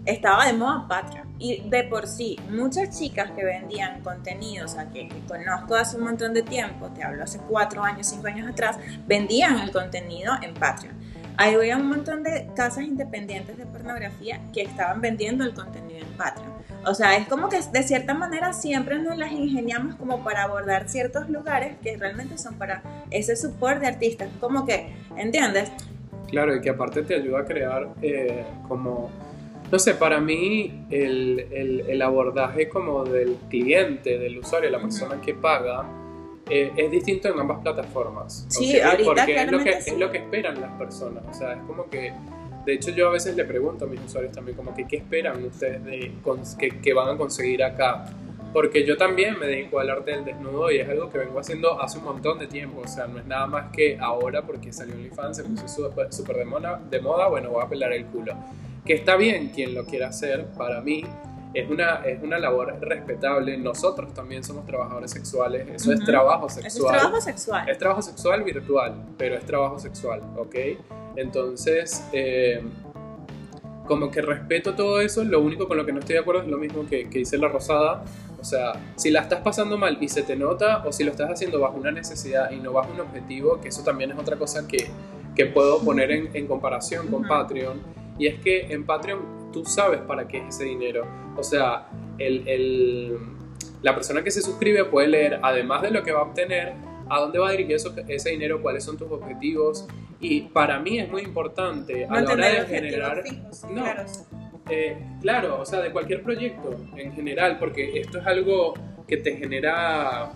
Estaba 0.05 0.45
de 0.45 0.53
moda 0.53 0.87
Patreon. 0.87 1.35
Y 1.37 1.69
de 1.69 1.83
por 1.83 2.07
sí, 2.07 2.37
muchas 2.49 2.97
chicas 2.97 3.31
que 3.31 3.43
vendían 3.43 4.01
contenidos, 4.01 4.75
que, 4.93 5.07
que 5.07 5.19
conozco 5.27 5.75
hace 5.75 5.97
un 5.97 6.03
montón 6.03 6.33
de 6.33 6.43
tiempo, 6.43 6.89
te 6.89 7.03
hablo 7.03 7.23
hace 7.23 7.39
cuatro 7.39 7.83
años, 7.83 8.07
cinco 8.07 8.27
años 8.27 8.49
atrás, 8.49 8.77
vendían 9.05 9.59
el 9.59 9.71
contenido 9.71 10.33
en 10.41 10.53
Patreon. 10.53 11.04
Ahí 11.37 11.53
había 11.53 11.77
un 11.77 11.89
montón 11.89 12.23
de 12.23 12.47
casas 12.55 12.85
independientes 12.85 13.57
de 13.57 13.65
pornografía 13.65 14.39
que 14.53 14.61
estaban 14.61 15.01
vendiendo 15.01 15.43
el 15.43 15.53
contenido 15.53 15.99
en 15.99 16.17
Patreon. 16.17 16.53
O 16.85 16.93
sea, 16.93 17.17
es 17.17 17.27
como 17.27 17.49
que 17.49 17.59
de 17.73 17.83
cierta 17.83 18.13
manera 18.13 18.53
siempre 18.53 18.99
nos 18.99 19.17
las 19.17 19.31
ingeniamos 19.31 19.95
como 19.95 20.23
para 20.23 20.43
abordar 20.43 20.87
ciertos 20.87 21.29
lugares 21.29 21.75
que 21.83 21.97
realmente 21.97 22.37
son 22.37 22.55
para 22.55 22.83
ese 23.09 23.35
support 23.35 23.81
de 23.81 23.87
artistas. 23.87 24.29
Como 24.39 24.65
que, 24.65 24.93
¿entiendes? 25.17 25.71
Claro, 26.29 26.55
y 26.55 26.61
que 26.61 26.69
aparte 26.69 27.01
te 27.03 27.15
ayuda 27.15 27.39
a 27.39 27.45
crear 27.45 27.89
eh, 28.01 28.43
como, 28.67 29.09
no 29.71 29.79
sé, 29.79 29.95
para 29.95 30.19
mí 30.19 30.85
el, 30.89 31.47
el, 31.51 31.83
el, 31.87 32.01
abordaje 32.01 32.69
como 32.69 33.03
del 33.03 33.35
cliente, 33.49 34.17
del 34.17 34.39
usuario, 34.39 34.69
la 34.69 34.79
persona 34.79 35.15
uh 35.15 35.17
-huh. 35.17 35.21
que 35.21 35.33
paga, 35.33 35.85
eh, 36.49 36.71
es 36.77 36.91
distinto 36.91 37.27
en 37.27 37.39
ambas 37.39 37.59
plataformas. 37.61 38.45
Sí, 38.49 38.69
¿okay? 38.69 38.81
ahorita 38.81 39.05
Porque 39.05 39.35
es 39.35 39.51
lo, 39.51 39.63
que, 39.63 39.81
sí. 39.81 39.91
es 39.91 39.97
lo 39.97 40.11
que 40.11 40.17
esperan 40.19 40.61
las 40.61 40.71
personas. 40.73 41.23
O 41.29 41.33
sea, 41.33 41.53
es 41.53 41.63
como 41.63 41.89
que, 41.89 42.13
de 42.65 42.73
hecho 42.73 42.91
yo 42.91 43.07
a 43.07 43.11
veces 43.11 43.35
le 43.35 43.45
pregunto 43.45 43.85
a 43.85 43.87
mis 43.87 44.01
usuarios 44.01 44.33
también 44.33 44.55
como 44.55 44.73
que 44.73 44.85
qué 44.87 44.97
esperan 44.97 45.43
ustedes 45.43 45.83
de, 45.83 46.11
que, 46.59 46.81
que 46.81 46.93
van 46.93 47.15
a 47.15 47.17
conseguir 47.17 47.63
acá. 47.63 48.05
Porque 48.53 48.85
yo 48.85 48.95
también 48.95 49.37
me 49.37 49.47
dedico 49.47 49.79
al 49.79 49.89
arte 49.89 50.11
del 50.11 50.23
desnudo 50.23 50.71
y 50.71 50.77
es 50.77 50.87
algo 50.87 51.09
que 51.09 51.17
vengo 51.17 51.39
haciendo 51.39 51.81
hace 51.81 51.97
un 51.97 52.05
montón 52.05 52.39
de 52.39 52.47
tiempo. 52.47 52.81
O 52.85 52.87
sea, 52.87 53.05
no 53.05 53.19
es 53.19 53.25
nada 53.25 53.47
más 53.47 53.71
que 53.71 53.97
ahora 53.99 54.43
porque 54.43 54.71
salió 54.71 54.95
OnlyFans, 54.95 55.37
se 55.37 55.43
puso 55.43 55.91
súper 56.09 56.37
de, 56.37 56.45
moda, 56.45 56.81
de 56.89 57.01
moda, 57.01 57.27
bueno, 57.27 57.49
voy 57.49 57.63
a 57.63 57.67
pelar 57.67 57.91
el 57.91 58.05
culo. 58.05 58.33
Que 58.85 58.93
está 58.93 59.17
bien 59.17 59.49
quien 59.49 59.73
lo 59.73 59.83
quiera 59.85 60.07
hacer, 60.07 60.45
para 60.57 60.79
mí, 60.79 61.03
es 61.55 61.69
una, 61.69 62.05
es 62.05 62.21
una 62.21 62.37
labor 62.37 62.77
respetable. 62.81 63.57
Nosotros 63.57 64.13
también 64.13 64.43
somos 64.43 64.65
trabajadores 64.65 65.11
sexuales. 65.11 65.67
Eso 65.73 65.89
uh 65.89 65.93
-huh. 65.93 65.99
es 65.99 66.05
trabajo 66.05 66.49
sexual. 66.49 66.67
Eso 66.67 66.85
es 66.85 66.99
trabajo 67.01 67.21
sexual. 67.21 67.69
Es 67.69 67.77
trabajo 67.77 68.01
sexual 68.01 68.43
virtual, 68.43 68.93
pero 69.17 69.35
es 69.35 69.45
trabajo 69.45 69.79
sexual, 69.79 70.21
¿ok? 70.37 70.55
Entonces, 71.15 72.05
eh, 72.11 72.61
como 73.87 74.11
que 74.11 74.21
respeto 74.21 74.75
todo 74.75 74.99
eso. 74.99 75.23
Lo 75.23 75.39
único 75.39 75.67
con 75.67 75.77
lo 75.77 75.85
que 75.85 75.93
no 75.93 75.99
estoy 75.99 76.15
de 76.15 76.19
acuerdo 76.19 76.41
es 76.41 76.47
lo 76.47 76.57
mismo 76.57 76.85
que, 76.85 77.09
que 77.09 77.19
dice 77.19 77.37
la 77.37 77.47
Rosada. 77.47 78.03
O 78.39 78.43
sea, 78.43 78.73
si 78.95 79.09
la 79.09 79.21
estás 79.21 79.39
pasando 79.39 79.77
mal 79.77 79.97
y 80.01 80.09
se 80.09 80.23
te 80.23 80.35
nota, 80.35 80.83
o 80.85 80.91
si 80.91 81.03
lo 81.03 81.11
estás 81.11 81.31
haciendo 81.31 81.59
bajo 81.59 81.77
una 81.77 81.91
necesidad 81.91 82.51
y 82.51 82.57
no 82.57 82.73
bajo 82.73 82.91
un 82.91 82.99
objetivo, 82.99 83.59
que 83.61 83.69
eso 83.69 83.81
también 83.83 84.11
es 84.11 84.19
otra 84.19 84.35
cosa 84.35 84.67
que, 84.67 84.87
que 85.35 85.45
puedo 85.45 85.79
poner 85.79 86.11
en, 86.11 86.29
en 86.33 86.47
comparación 86.47 87.07
con 87.07 87.21
uh 87.21 87.25
-huh. 87.25 87.29
Patreon. 87.29 87.81
Y 88.19 88.27
es 88.27 88.39
que 88.41 88.73
en 88.73 88.85
Patreon 88.85 89.44
tú 89.55 89.63
sabes 89.63 90.01
para 90.01 90.27
qué 90.27 90.39
es 90.39 90.55
ese 90.55 90.65
dinero. 90.65 91.07
O 91.37 91.43
sea, 91.43 91.87
el, 92.17 92.45
el, 92.45 93.17
la 93.81 93.95
persona 93.95 94.21
que 94.21 94.29
se 94.29 94.41
suscribe 94.41 94.83
puede 94.83 95.07
leer, 95.07 95.39
además 95.41 95.81
de 95.81 95.91
lo 95.91 96.03
que 96.03 96.11
va 96.11 96.19
a 96.19 96.23
obtener, 96.23 96.73
a 97.09 97.19
dónde 97.21 97.39
va 97.39 97.47
a 97.47 97.51
dirigir 97.51 97.77
eso, 97.77 97.95
ese 98.09 98.31
dinero, 98.31 98.61
cuáles 98.61 98.83
son 98.83 98.97
tus 98.97 99.09
objetivos. 99.09 99.87
Y 100.19 100.41
para 100.41 100.77
mí 100.79 100.99
es 100.99 101.09
muy 101.09 101.21
importante 101.21 102.05
no 102.05 102.15
a 102.15 102.21
la 102.21 102.33
hora 102.33 102.49
de 102.49 102.65
generar... 102.65 103.23
Fijos, 103.23 103.63
no. 103.71 103.85
Eh, 104.69 104.97
claro, 105.21 105.61
o 105.61 105.65
sea, 105.65 105.79
de 105.79 105.91
cualquier 105.91 106.21
proyecto 106.21 106.75
en 106.97 107.13
general, 107.13 107.57
porque 107.57 108.01
esto 108.01 108.17
es 108.19 108.27
algo 108.27 108.73
que 109.07 109.15
te 109.15 109.37
genera, 109.37 110.33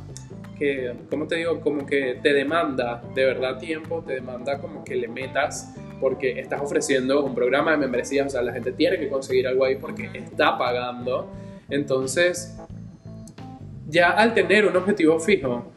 que, 0.57 0.93
¿cómo 1.09 1.27
te 1.27 1.35
digo? 1.35 1.59
Como 1.59 1.85
que 1.85 2.19
te 2.23 2.31
demanda 2.31 3.03
de 3.13 3.25
verdad 3.25 3.57
tiempo, 3.57 4.01
te 4.07 4.13
demanda 4.13 4.59
como 4.61 4.85
que 4.85 4.95
le 4.95 5.09
metas 5.09 5.75
porque 5.99 6.39
estás 6.39 6.61
ofreciendo 6.61 7.23
un 7.23 7.35
programa 7.35 7.71
de 7.71 7.77
membresías, 7.77 8.27
o 8.27 8.29
sea, 8.29 8.41
la 8.41 8.53
gente 8.53 8.71
tiene 8.71 8.97
que 8.97 9.09
conseguir 9.09 9.47
algo 9.47 9.65
ahí 9.65 9.75
porque 9.75 10.09
está 10.13 10.57
pagando. 10.57 11.29
Entonces, 11.69 12.57
ya 13.87 14.11
al 14.11 14.33
tener 14.33 14.65
un 14.65 14.75
objetivo 14.75 15.19
fijo, 15.19 15.71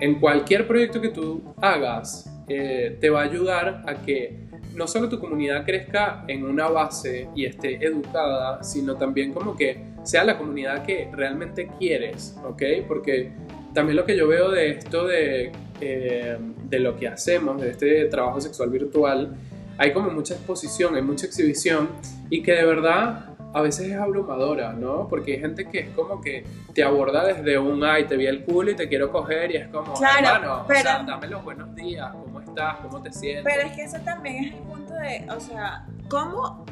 en 0.00 0.20
cualquier 0.20 0.66
proyecto 0.66 1.00
que 1.00 1.08
tú 1.08 1.42
hagas, 1.60 2.30
eh, 2.48 2.96
te 3.00 3.10
va 3.10 3.22
a 3.22 3.24
ayudar 3.24 3.82
a 3.86 4.02
que 4.02 4.44
no 4.74 4.86
solo 4.86 5.08
tu 5.08 5.18
comunidad 5.18 5.64
crezca 5.64 6.24
en 6.26 6.44
una 6.44 6.68
base 6.68 7.28
y 7.34 7.44
esté 7.44 7.84
educada, 7.84 8.62
sino 8.62 8.96
también 8.96 9.32
como 9.32 9.56
que 9.56 9.78
sea 10.02 10.24
la 10.24 10.36
comunidad 10.36 10.84
que 10.84 11.08
realmente 11.12 11.70
quieres, 11.78 12.36
¿ok? 12.44 12.62
Porque 12.86 13.32
también 13.72 13.96
lo 13.96 14.04
que 14.04 14.16
yo 14.16 14.28
veo 14.28 14.50
de 14.50 14.70
esto 14.70 15.06
de, 15.06 15.52
eh, 15.80 16.36
de 16.68 16.78
lo 16.80 16.96
que 16.96 17.08
hacemos, 17.08 17.60
de 17.60 17.70
este 17.70 18.04
trabajo 18.06 18.40
sexual 18.40 18.70
virtual, 18.70 19.34
hay 19.78 19.92
como 19.92 20.10
mucha 20.10 20.34
exposición, 20.34 20.94
hay 20.94 21.02
mucha 21.02 21.26
exhibición 21.26 21.88
y 22.30 22.42
que 22.42 22.52
de 22.52 22.64
verdad 22.64 23.34
a 23.54 23.60
veces 23.62 23.88
es 23.88 23.96
abrumadora, 23.96 24.72
¿no? 24.72 25.06
Porque 25.08 25.34
hay 25.34 25.40
gente 25.40 25.68
que 25.68 25.78
es 25.80 25.88
como 25.90 26.20
que 26.20 26.44
te 26.74 26.82
aborda 26.82 27.24
desde 27.24 27.56
un 27.56 27.84
ay, 27.84 28.04
te 28.06 28.16
vi 28.16 28.26
el 28.26 28.44
culo 28.44 28.72
y 28.72 28.74
te 28.74 28.88
quiero 28.88 29.12
coger 29.12 29.52
y 29.52 29.56
es 29.56 29.68
como, 29.68 29.94
claro, 29.94 30.26
hermano, 30.26 30.64
pero, 30.66 30.80
o 30.80 30.82
sea, 30.82 31.02
dame 31.04 31.28
los 31.28 31.44
buenos 31.44 31.74
días, 31.76 32.10
¿cómo 32.12 32.40
estás? 32.40 32.76
¿Cómo 32.82 33.00
te 33.00 33.12
sientes? 33.12 33.44
Pero 33.44 33.68
es 33.68 33.72
que 33.76 33.84
eso 33.84 33.98
también 34.04 34.44
es 34.44 34.54
el 34.54 34.60
punto 34.60 34.94
de, 34.94 35.24
o 35.30 35.38
sea, 35.38 35.86
¿cómo? 36.08 36.64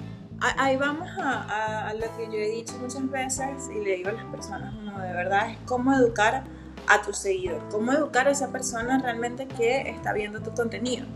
Ahí 0.58 0.76
vamos 0.76 1.08
a, 1.20 1.42
a, 1.42 1.88
a 1.90 1.94
lo 1.94 2.16
que 2.16 2.26
yo 2.26 2.32
he 2.32 2.50
dicho 2.50 2.74
muchas 2.80 3.08
veces 3.08 3.70
y 3.72 3.84
le 3.84 3.98
digo 3.98 4.08
a 4.08 4.12
las 4.12 4.24
personas, 4.24 4.74
no, 4.74 4.98
de 4.98 5.12
verdad, 5.12 5.50
es 5.50 5.58
cómo 5.66 5.94
educar 5.94 6.42
a 6.86 7.02
tu 7.02 7.12
seguidor, 7.12 7.62
cómo 7.70 7.92
educar 7.92 8.28
a 8.28 8.30
esa 8.30 8.50
persona 8.50 8.98
realmente 8.98 9.46
que 9.46 9.88
está 9.90 10.12
viendo 10.12 10.40
tu 10.40 10.52
contenido. 10.52 11.06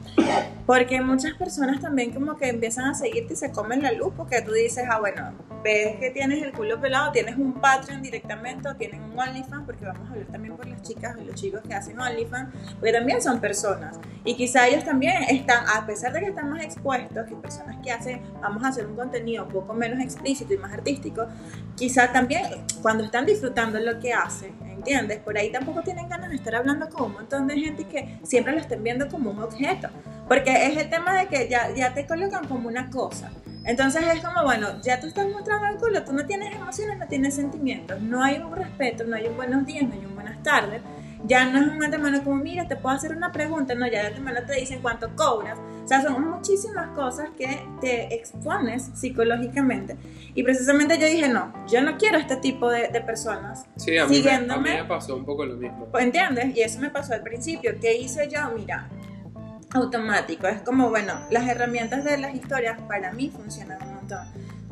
Porque 0.66 1.00
muchas 1.00 1.34
personas 1.34 1.80
también 1.80 2.12
como 2.12 2.36
que 2.36 2.48
empiezan 2.48 2.86
a 2.86 2.94
seguirte 2.94 3.34
y 3.34 3.36
se 3.36 3.50
comen 3.50 3.82
la 3.82 3.92
luz 3.92 4.12
porque 4.16 4.42
tú 4.42 4.52
dices, 4.52 4.84
ah, 4.90 4.98
bueno, 4.98 5.32
ves 5.62 5.96
que 5.98 6.10
tienes 6.10 6.42
el 6.42 6.52
culo 6.52 6.80
pelado, 6.80 7.12
tienes 7.12 7.36
un 7.36 7.54
Patreon 7.54 8.02
directamente 8.02 8.68
o 8.68 8.76
tienes 8.76 9.00
un 9.00 9.18
OnlyFans, 9.18 9.64
porque 9.66 9.84
vamos 9.84 10.08
a 10.08 10.12
hablar 10.12 10.26
también 10.28 10.56
por 10.56 10.66
las 10.68 10.82
chicas 10.82 11.16
y 11.20 11.24
los 11.24 11.34
chicos 11.34 11.60
que 11.66 11.74
hacen 11.74 11.98
OnlyFans, 11.98 12.54
porque 12.74 12.92
también 12.92 13.20
son 13.20 13.40
personas. 13.40 13.98
Y 14.24 14.36
quizá 14.36 14.68
ellos 14.68 14.84
también 14.84 15.22
están, 15.24 15.64
a 15.68 15.86
pesar 15.86 16.12
de 16.12 16.20
que 16.20 16.26
están 16.26 16.50
más 16.50 16.64
expuestos 16.64 17.26
que 17.26 17.34
personas 17.36 17.76
que 17.82 17.90
hacen, 17.90 18.22
vamos 18.40 18.62
a 18.64 18.68
hacer 18.68 18.86
un 18.86 18.96
contenido 18.96 19.44
un 19.44 19.50
poco 19.50 19.74
menos 19.74 20.00
explícito 20.00 20.54
y 20.54 20.58
más 20.58 20.72
artístico, 20.72 21.26
quizá 21.76 22.12
también 22.12 22.44
cuando 22.82 23.04
están 23.04 23.26
disfrutando 23.26 23.78
lo 23.80 23.98
que 23.98 24.12
hacen, 24.12 24.54
Por 25.24 25.36
ahí 25.36 25.50
tampoco 25.50 25.82
tienen 25.82 26.08
ganas 26.08 26.30
de 26.30 26.36
estar 26.36 26.54
hablando 26.54 26.88
con 26.88 27.06
un 27.06 27.12
montón 27.14 27.46
de 27.46 27.58
gente 27.58 27.84
que 27.84 28.18
siempre 28.22 28.52
lo 28.52 28.60
estén 28.60 28.82
viendo 28.82 29.08
como 29.08 29.30
un 29.30 29.40
objeto. 29.40 29.88
Porque 30.28 30.66
es 30.66 30.76
el 30.76 30.88
tema 30.88 31.18
de 31.18 31.26
que 31.26 31.48
ya, 31.48 31.74
ya 31.74 31.92
te 31.92 32.06
colocan 32.06 32.46
como 32.46 32.68
una 32.68 32.88
cosa. 32.90 33.30
Entonces 33.64 34.04
es 34.06 34.24
como, 34.24 34.44
bueno, 34.44 34.80
ya 34.82 35.00
tú 35.00 35.08
estás 35.08 35.26
mostrando 35.28 35.66
el 35.66 35.76
culo, 35.76 36.04
tú 36.04 36.12
no 36.12 36.24
tienes 36.24 36.54
emociones, 36.54 36.98
no 36.98 37.08
tienes 37.08 37.34
sentimientos, 37.34 38.00
no 38.00 38.22
hay 38.22 38.38
un 38.38 38.54
respeto, 38.54 39.02
no 39.02 39.16
hay 39.16 39.26
un 39.26 39.36
buenos 39.36 39.66
días, 39.66 39.88
no 39.88 39.94
hay 39.94 40.06
un 40.06 40.14
buenas 40.14 40.40
tardes. 40.44 40.80
Ya 41.26 41.50
no 41.50 41.58
es 41.58 41.66
un 41.66 41.82
antemano 41.82 42.22
como, 42.22 42.36
mira, 42.36 42.68
te 42.68 42.76
puedo 42.76 42.94
hacer 42.94 43.12
una 43.12 43.32
pregunta, 43.32 43.74
no, 43.74 43.86
ya 43.86 44.00
de 44.02 44.06
antemano 44.08 44.40
te 44.46 44.54
dicen 44.54 44.80
cuánto 44.80 45.14
cobras. 45.16 45.58
O 45.84 45.88
sea, 45.88 46.02
son 46.02 46.28
muchísimas 46.30 46.88
cosas 46.90 47.30
que 47.36 47.66
te 47.80 48.14
expones 48.14 48.90
psicológicamente. 48.94 49.96
Y 50.34 50.42
precisamente 50.42 50.98
yo 50.98 51.06
dije, 51.06 51.28
no, 51.28 51.52
yo 51.66 51.82
no 51.82 51.96
quiero 51.96 52.18
este 52.18 52.36
tipo 52.36 52.70
de, 52.70 52.88
de 52.88 53.00
personas 53.00 53.66
sí, 53.76 53.96
a 53.98 54.06
mí, 54.06 54.16
siguiéndome. 54.16 54.62
Me, 54.62 54.70
a 54.70 54.74
mí 54.74 54.82
me 54.82 54.88
pasó 54.88 55.16
un 55.16 55.24
poco 55.24 55.44
lo 55.44 55.56
mismo. 55.56 55.88
¿Entiendes? 55.98 56.56
Y 56.56 56.62
eso 56.62 56.80
me 56.80 56.90
pasó 56.90 57.14
al 57.14 57.22
principio. 57.22 57.74
¿Qué 57.80 57.96
hice 57.96 58.28
yo? 58.28 58.40
Mira, 58.56 58.88
automático. 59.72 60.46
Es 60.46 60.60
como, 60.62 60.90
bueno, 60.90 61.14
las 61.30 61.48
herramientas 61.48 62.04
de 62.04 62.18
las 62.18 62.34
historias 62.34 62.80
para 62.88 63.12
mí 63.12 63.30
funcionan 63.30 63.82
un 63.82 63.94
montón. 63.94 64.26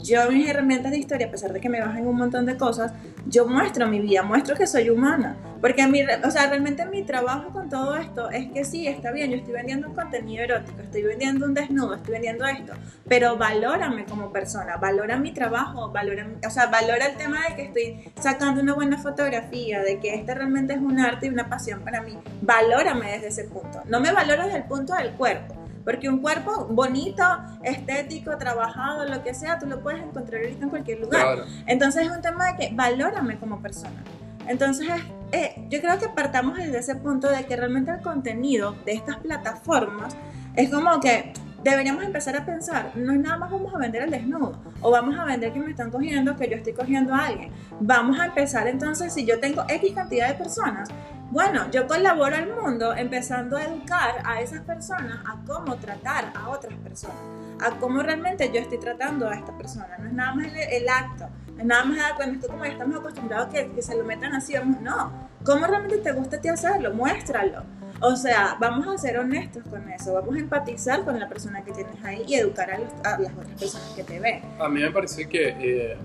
Yo 0.04 0.30
mis 0.30 0.46
herramientas 0.46 0.92
de 0.92 0.98
historia, 0.98 1.28
a 1.28 1.30
pesar 1.30 1.54
de 1.54 1.62
que 1.62 1.70
me 1.70 1.80
bajen 1.80 2.06
un 2.06 2.16
montón 2.16 2.44
de 2.44 2.58
cosas, 2.58 2.92
yo 3.26 3.46
muestro 3.46 3.88
mi 3.88 4.00
vida, 4.00 4.22
muestro 4.22 4.54
que 4.54 4.66
soy 4.66 4.90
humana. 4.90 5.34
Porque 5.62 5.86
mi, 5.86 6.02
o 6.02 6.30
sea, 6.30 6.46
realmente 6.46 6.84
mi 6.84 7.04
trabajo 7.04 7.48
con 7.54 7.70
todo 7.70 7.96
esto 7.96 8.28
es 8.28 8.50
que 8.52 8.66
sí, 8.66 8.86
está 8.86 9.12
bien, 9.12 9.30
yo 9.30 9.38
estoy 9.38 9.54
vendiendo 9.54 9.88
un 9.88 9.94
contenido 9.94 10.44
erótico, 10.44 10.78
estoy 10.82 11.04
vendiendo 11.04 11.46
un 11.46 11.54
desnudo, 11.54 11.94
estoy 11.94 12.12
vendiendo 12.12 12.44
esto, 12.44 12.74
pero 13.08 13.38
valórame 13.38 14.04
como 14.04 14.30
persona, 14.30 14.76
valora 14.76 15.16
mi 15.16 15.32
trabajo, 15.32 15.90
valora, 15.90 16.28
o 16.46 16.50
sea, 16.50 16.66
valora 16.66 17.06
el 17.06 17.16
tema 17.16 17.38
de 17.48 17.56
que 17.56 17.62
estoy 17.62 18.12
sacando 18.20 18.60
una 18.60 18.74
buena 18.74 18.98
fotografía, 18.98 19.80
de 19.80 20.00
que 20.00 20.14
este 20.14 20.34
realmente 20.34 20.74
es 20.74 20.80
un 20.80 21.00
arte 21.00 21.28
y 21.28 21.30
una 21.30 21.48
pasión 21.48 21.80
para 21.80 22.02
mí. 22.02 22.18
Valórame 22.42 23.12
desde 23.12 23.28
ese 23.28 23.44
punto. 23.44 23.80
No 23.86 24.00
me 24.00 24.12
valoro 24.12 24.44
desde 24.44 24.58
el 24.58 24.64
punto 24.64 24.92
del 24.92 25.12
cuerpo 25.12 25.63
Porque 25.84 26.08
un 26.08 26.18
cuerpo 26.20 26.66
bonito, 26.70 27.22
estético, 27.62 28.36
trabajado, 28.38 29.06
lo 29.06 29.22
que 29.22 29.34
sea, 29.34 29.58
tú 29.58 29.66
lo 29.66 29.82
puedes 29.82 30.02
encontrar 30.02 30.42
ahorita 30.42 30.64
en 30.64 30.70
cualquier 30.70 31.00
lugar. 31.00 31.22
Claro. 31.22 31.44
Entonces 31.66 32.06
es 32.06 32.10
un 32.10 32.22
tema 32.22 32.52
de 32.52 32.56
que 32.56 32.74
valórame 32.74 33.38
como 33.38 33.60
persona. 33.60 34.02
Entonces, 34.46 34.88
eh, 35.32 35.66
yo 35.68 35.80
creo 35.80 35.98
que 35.98 36.08
partamos 36.08 36.56
desde 36.56 36.78
ese 36.78 36.96
punto 36.96 37.28
de 37.28 37.44
que 37.44 37.56
realmente 37.56 37.90
el 37.90 38.00
contenido 38.00 38.74
de 38.84 38.92
estas 38.92 39.16
plataformas 39.18 40.16
es 40.56 40.70
como 40.70 41.00
que 41.00 41.32
deberíamos 41.64 42.04
empezar 42.04 42.36
a 42.36 42.44
pensar, 42.44 42.92
no 42.94 43.12
es 43.12 43.18
nada 43.18 43.38
más 43.38 43.50
vamos 43.50 43.74
a 43.74 43.78
vender 43.78 44.02
el 44.02 44.10
desnudo 44.10 44.52
o 44.82 44.90
vamos 44.90 45.18
a 45.18 45.24
vender 45.24 45.52
que 45.52 45.58
me 45.58 45.70
están 45.70 45.90
cogiendo, 45.90 46.36
que 46.36 46.48
yo 46.48 46.56
estoy 46.56 46.74
cogiendo 46.74 47.14
a 47.14 47.26
alguien. 47.26 47.50
Vamos 47.80 48.20
a 48.20 48.26
empezar 48.26 48.68
entonces, 48.68 49.12
si 49.12 49.24
yo 49.24 49.40
tengo 49.40 49.64
X 49.66 49.94
cantidad 49.94 50.28
de 50.28 50.34
personas, 50.34 50.90
bueno, 51.30 51.68
yo 51.70 51.86
colaboro 51.86 52.36
al 52.36 52.54
mundo 52.54 52.94
empezando 52.94 53.56
a 53.56 53.64
educar 53.64 54.22
a 54.24 54.42
esas 54.42 54.60
personas 54.60 55.20
a 55.26 55.42
cómo 55.46 55.76
tratar 55.76 56.30
a 56.36 56.50
otras 56.50 56.74
personas, 56.74 57.16
a 57.60 57.70
cómo 57.78 58.02
realmente 58.02 58.50
yo 58.52 58.60
estoy 58.60 58.78
tratando 58.78 59.28
a 59.28 59.34
esta 59.34 59.56
persona. 59.56 59.88
No 59.98 60.06
es 60.06 60.12
nada 60.12 60.34
más 60.34 60.46
el, 60.46 60.56
el 60.56 60.88
acto, 60.88 61.28
no 61.56 61.60
es 61.60 61.64
nada 61.64 61.84
más 61.86 62.12
cuando 62.12 62.34
esto 62.34 62.48
como 62.48 62.64
ya 62.66 62.72
estamos 62.72 62.98
acostumbrados 62.98 63.48
que, 63.48 63.72
que 63.72 63.82
se 63.82 63.96
lo 63.96 64.04
metan 64.04 64.34
así, 64.34 64.54
vamos, 64.54 64.82
no. 64.82 65.10
¿Cómo 65.44 65.66
realmente 65.66 65.96
te 65.98 66.12
gusta 66.12 66.36
a 66.36 66.40
ti 66.40 66.48
hacerlo? 66.48 66.92
Muéstralo. 66.92 67.62
O 68.00 68.16
sea, 68.16 68.56
vamos 68.60 68.86
a 68.88 68.98
ser 68.98 69.18
honestos 69.18 69.62
con 69.70 69.88
eso, 69.90 70.14
vamos 70.14 70.36
a 70.36 70.38
empatizar 70.40 71.04
con 71.04 71.18
la 71.18 71.28
persona 71.28 71.64
que 71.64 71.72
tienes 71.72 72.04
ahí 72.04 72.22
y 72.26 72.34
educar 72.34 72.70
a, 72.70 72.78
los- 72.78 72.92
a 73.04 73.18
las 73.18 73.32
otras 73.32 73.58
personas 73.58 73.92
que 73.96 74.02
te 74.04 74.20
ven. 74.20 74.42
A 74.58 74.68
mí 74.68 74.80
me 74.80 74.90
parece 74.90 75.26
que 75.28 75.48
eh, 75.58 75.96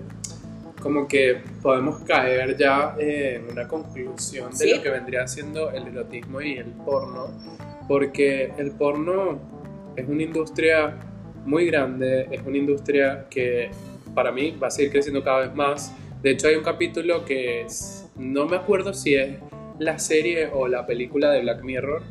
como 0.80 1.06
que 1.06 1.42
podemos 1.60 2.00
caer 2.04 2.56
ya 2.56 2.94
eh, 2.98 3.42
en 3.44 3.52
una 3.52 3.68
conclusión 3.68 4.50
de 4.50 4.56
Sí. 4.56 4.74
lo 4.76 4.82
que 4.82 4.88
vendría 4.90 5.26
siendo 5.28 5.70
el 5.70 5.88
erotismo 5.88 6.40
y 6.40 6.54
el 6.58 6.66
porno, 6.70 7.26
porque 7.86 8.52
el 8.56 8.70
porno 8.70 9.38
es 9.96 10.08
una 10.08 10.22
industria 10.22 10.96
muy 11.44 11.66
grande, 11.66 12.28
es 12.30 12.40
una 12.46 12.56
industria 12.56 13.26
que 13.28 13.70
para 14.14 14.30
mí 14.32 14.52
va 14.52 14.68
a 14.68 14.70
seguir 14.70 14.92
creciendo 14.92 15.22
cada 15.22 15.40
vez 15.40 15.54
más. 15.54 15.92
De 16.22 16.30
hecho 16.30 16.48
hay 16.48 16.54
un 16.54 16.64
capítulo 16.64 17.24
que 17.24 17.62
es, 17.62 18.06
no 18.16 18.46
me 18.46 18.56
acuerdo 18.56 18.94
si 18.94 19.14
es 19.14 19.38
la 19.80 19.98
serie 19.98 20.48
o 20.52 20.68
la 20.68 20.86
película 20.86 21.30
de 21.32 21.40
Black 21.40 21.62
Mirror, 21.64 22.02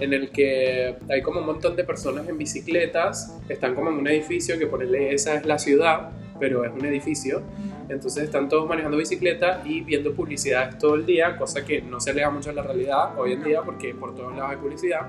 en 0.00 0.12
el 0.14 0.30
que 0.30 0.96
hay 1.08 1.20
como 1.22 1.40
un 1.40 1.46
montón 1.46 1.76
de 1.76 1.84
personas 1.84 2.26
en 2.28 2.38
bicicletas, 2.38 3.38
están 3.48 3.74
como 3.74 3.90
en 3.90 3.96
un 3.96 4.08
edificio 4.08 4.58
que 4.58 4.66
ponerle 4.66 5.12
esa 5.14 5.34
es 5.34 5.44
la 5.46 5.58
ciudad, 5.58 6.10
pero 6.40 6.64
es 6.64 6.72
un 6.72 6.84
edificio. 6.86 7.42
Entonces 7.90 8.24
están 8.24 8.48
todos 8.48 8.66
manejando 8.68 8.96
bicicleta 8.96 9.62
y 9.64 9.82
viendo 9.82 10.14
publicidades 10.14 10.78
todo 10.78 10.94
el 10.94 11.04
día, 11.04 11.36
cosa 11.36 11.64
que 11.64 11.82
no 11.82 12.00
se 12.00 12.10
alega 12.10 12.30
mucho 12.30 12.50
en 12.50 12.56
la 12.56 12.62
realidad 12.62 13.18
hoy 13.18 13.32
en 13.34 13.44
día 13.44 13.62
porque 13.62 13.94
por 13.94 14.14
todos 14.14 14.34
lados 14.34 14.52
hay 14.52 14.56
publicidad. 14.56 15.00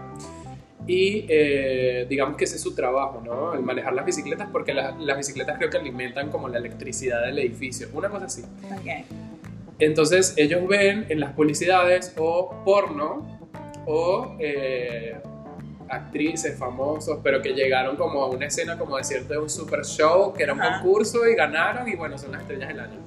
Y 0.88 1.26
eh, 1.30 2.06
digamos 2.10 2.36
que 2.36 2.44
ese 2.46 2.56
es 2.56 2.62
su 2.62 2.74
trabajo, 2.76 3.22
¿no? 3.24 3.54
El 3.54 3.62
manejar 3.62 3.94
las 3.94 4.04
bicicletas 4.06 4.50
porque 4.52 4.74
la- 4.74 4.92
las 5.00 5.16
bicicletas 5.16 5.58
creo 5.58 5.70
que 5.70 5.78
alimentan 5.78 6.30
como 6.30 6.50
la 6.50 6.58
electricidad 6.58 7.22
del 7.24 7.38
edificio, 7.40 7.88
una 7.94 8.10
cosa 8.10 8.26
así. 8.26 8.42
Ok. 8.66 9.06
Entonces 9.82 10.36
ellos 10.38 10.68
ven 10.68 11.08
en 11.10 11.20
las 11.20 11.34
publicidades 11.34 12.14
o 12.16 12.54
porno 12.64 13.40
o 13.88 14.36
eh, 14.40 15.16
actrices 15.90 16.58
famosos, 16.58 17.20
pero 17.24 17.42
que 17.42 17.54
llegaron 17.54 17.98
como 17.98 18.22
a 18.22 18.30
una 18.30 18.46
escena 18.46 18.78
como 18.78 18.96
de 18.98 19.04
cierto 19.04 19.34
de 19.34 19.40
un 19.40 19.50
super 19.50 19.84
show, 19.84 20.34
que 20.34 20.44
era 20.44 20.54
un 20.54 20.62
Ajá. 20.62 20.82
concurso 20.82 21.28
y 21.28 21.34
ganaron 21.34 21.90
y 21.90 21.96
bueno, 21.96 22.16
son 22.20 22.32
las 22.32 22.42
estrellas 22.42 22.68
del 22.68 22.80
año. 22.80 23.00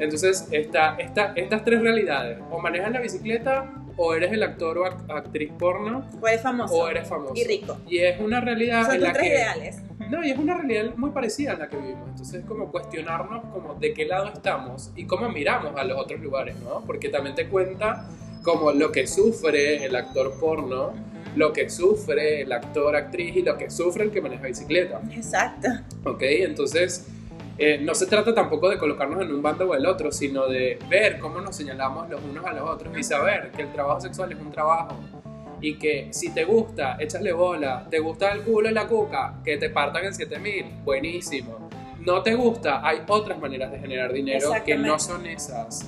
Entonces 0.00 0.48
esta, 0.50 0.96
esta, 0.98 1.32
estas 1.36 1.64
tres 1.64 1.80
realidades, 1.80 2.38
o 2.50 2.58
manejas 2.58 2.90
la 2.90 3.00
bicicleta, 3.00 3.72
o 4.00 4.14
eres 4.14 4.32
el 4.32 4.42
actor 4.42 4.78
o 4.78 4.84
act- 4.86 5.10
actriz 5.10 5.50
porno, 5.58 6.08
O 6.22 6.26
eres 6.28 6.40
famoso. 6.40 6.74
o 6.74 6.88
eres 6.88 7.06
famoso. 7.08 7.34
Y 7.36 7.44
rico. 7.44 7.76
Y 7.88 7.98
es 7.98 8.18
una 8.20 8.40
realidad 8.40 8.86
Son 8.86 8.94
en 8.94 9.02
la 9.02 9.12
tres 9.12 9.22
que... 9.24 9.34
ideales. 9.34 9.82
No, 10.08 10.24
y 10.24 10.30
es 10.30 10.38
una 10.38 10.54
realidad 10.56 10.94
muy 10.96 11.10
parecida 11.10 11.52
a 11.52 11.56
la 11.58 11.68
que 11.68 11.76
vivimos. 11.76 12.08
Entonces, 12.08 12.42
como 12.46 12.70
cuestionarnos 12.70 13.44
como 13.52 13.74
de 13.74 13.92
qué 13.92 14.06
lado 14.06 14.28
estamos 14.28 14.90
y 14.96 15.04
cómo 15.04 15.28
miramos 15.28 15.76
a 15.76 15.84
los 15.84 15.98
otros 15.98 16.20
lugares, 16.20 16.56
¿no? 16.60 16.80
Porque 16.86 17.08
también 17.10 17.34
te 17.34 17.48
cuenta 17.48 18.08
como 18.42 18.72
lo 18.72 18.90
que 18.92 19.06
sufre 19.06 19.84
el 19.84 19.94
actor 19.96 20.32
porno, 20.40 20.92
lo 21.36 21.52
que 21.52 21.68
sufre 21.68 22.40
el 22.42 22.52
actor, 22.52 22.96
actriz 22.96 23.36
y 23.36 23.42
lo 23.42 23.58
que 23.58 23.68
sufre 23.70 24.04
el 24.04 24.10
que 24.10 24.22
maneja 24.22 24.46
bicicleta, 24.46 25.00
Exacto. 25.12 25.68
¿ok? 26.04 26.22
Entonces, 26.22 27.06
eh, 27.58 27.78
no 27.82 27.94
se 27.94 28.06
trata 28.06 28.32
tampoco 28.32 28.68
de 28.68 28.78
colocarnos 28.78 29.20
en 29.20 29.32
un 29.32 29.42
bando 29.42 29.68
o 29.68 29.74
el 29.74 29.84
otro, 29.84 30.12
sino 30.12 30.46
de 30.46 30.78
ver 30.88 31.18
cómo 31.18 31.40
nos 31.40 31.56
señalamos 31.56 32.08
los 32.08 32.22
unos 32.22 32.44
a 32.44 32.52
los 32.52 32.68
otros 32.68 32.96
y 32.96 33.02
saber 33.02 33.50
que 33.50 33.62
el 33.62 33.72
trabajo 33.72 34.00
sexual 34.00 34.30
es 34.30 34.38
un 34.38 34.52
trabajo 34.52 34.96
y 35.60 35.74
que 35.74 36.08
si 36.12 36.30
te 36.30 36.44
gusta, 36.44 36.96
échale 37.00 37.32
bola, 37.32 37.84
te 37.90 37.98
gusta 37.98 38.32
el 38.32 38.42
culo 38.42 38.70
y 38.70 38.72
la 38.72 38.86
cuca, 38.86 39.40
que 39.44 39.56
te 39.56 39.70
partan 39.70 40.04
en 40.04 40.14
7000, 40.14 40.66
buenísimo. 40.84 41.68
No 41.98 42.22
te 42.22 42.34
gusta, 42.34 42.86
hay 42.86 43.02
otras 43.08 43.40
maneras 43.40 43.72
de 43.72 43.80
generar 43.80 44.12
dinero 44.12 44.52
que 44.64 44.76
no 44.76 44.98
son 45.00 45.26
esas. 45.26 45.84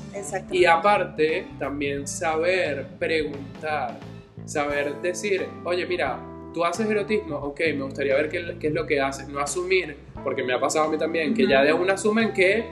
Y 0.50 0.64
aparte, 0.64 1.46
también 1.58 2.08
saber 2.08 2.84
preguntar, 2.98 3.96
saber 4.44 5.00
decir, 5.00 5.46
oye, 5.64 5.86
mira, 5.86 6.18
tú 6.52 6.64
haces 6.64 6.88
erotismo, 6.88 7.36
ok, 7.36 7.60
me 7.76 7.82
gustaría 7.82 8.14
ver 8.14 8.28
qué, 8.28 8.56
qué 8.58 8.68
es 8.68 8.72
lo 8.72 8.86
que 8.86 9.00
haces, 9.00 9.28
no 9.28 9.40
asumir, 9.40 9.96
porque 10.22 10.42
me 10.42 10.52
ha 10.52 10.60
pasado 10.60 10.86
a 10.86 10.90
mí 10.90 10.98
también, 10.98 11.34
que 11.34 11.46
ya 11.46 11.62
de 11.62 11.72
una 11.72 11.94
asumen 11.94 12.32
que 12.32 12.64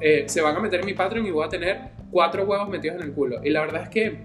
eh, 0.00 0.24
se 0.26 0.40
van 0.40 0.56
a 0.56 0.60
meter 0.60 0.80
en 0.80 0.86
mi 0.86 0.94
Patreon 0.94 1.26
y 1.26 1.30
voy 1.30 1.46
a 1.46 1.48
tener 1.48 1.80
cuatro 2.10 2.44
huevos 2.44 2.68
metidos 2.68 2.96
en 2.96 3.02
el 3.02 3.12
culo. 3.12 3.40
Y 3.44 3.50
la 3.50 3.60
verdad 3.60 3.84
es 3.84 3.88
que 3.88 4.18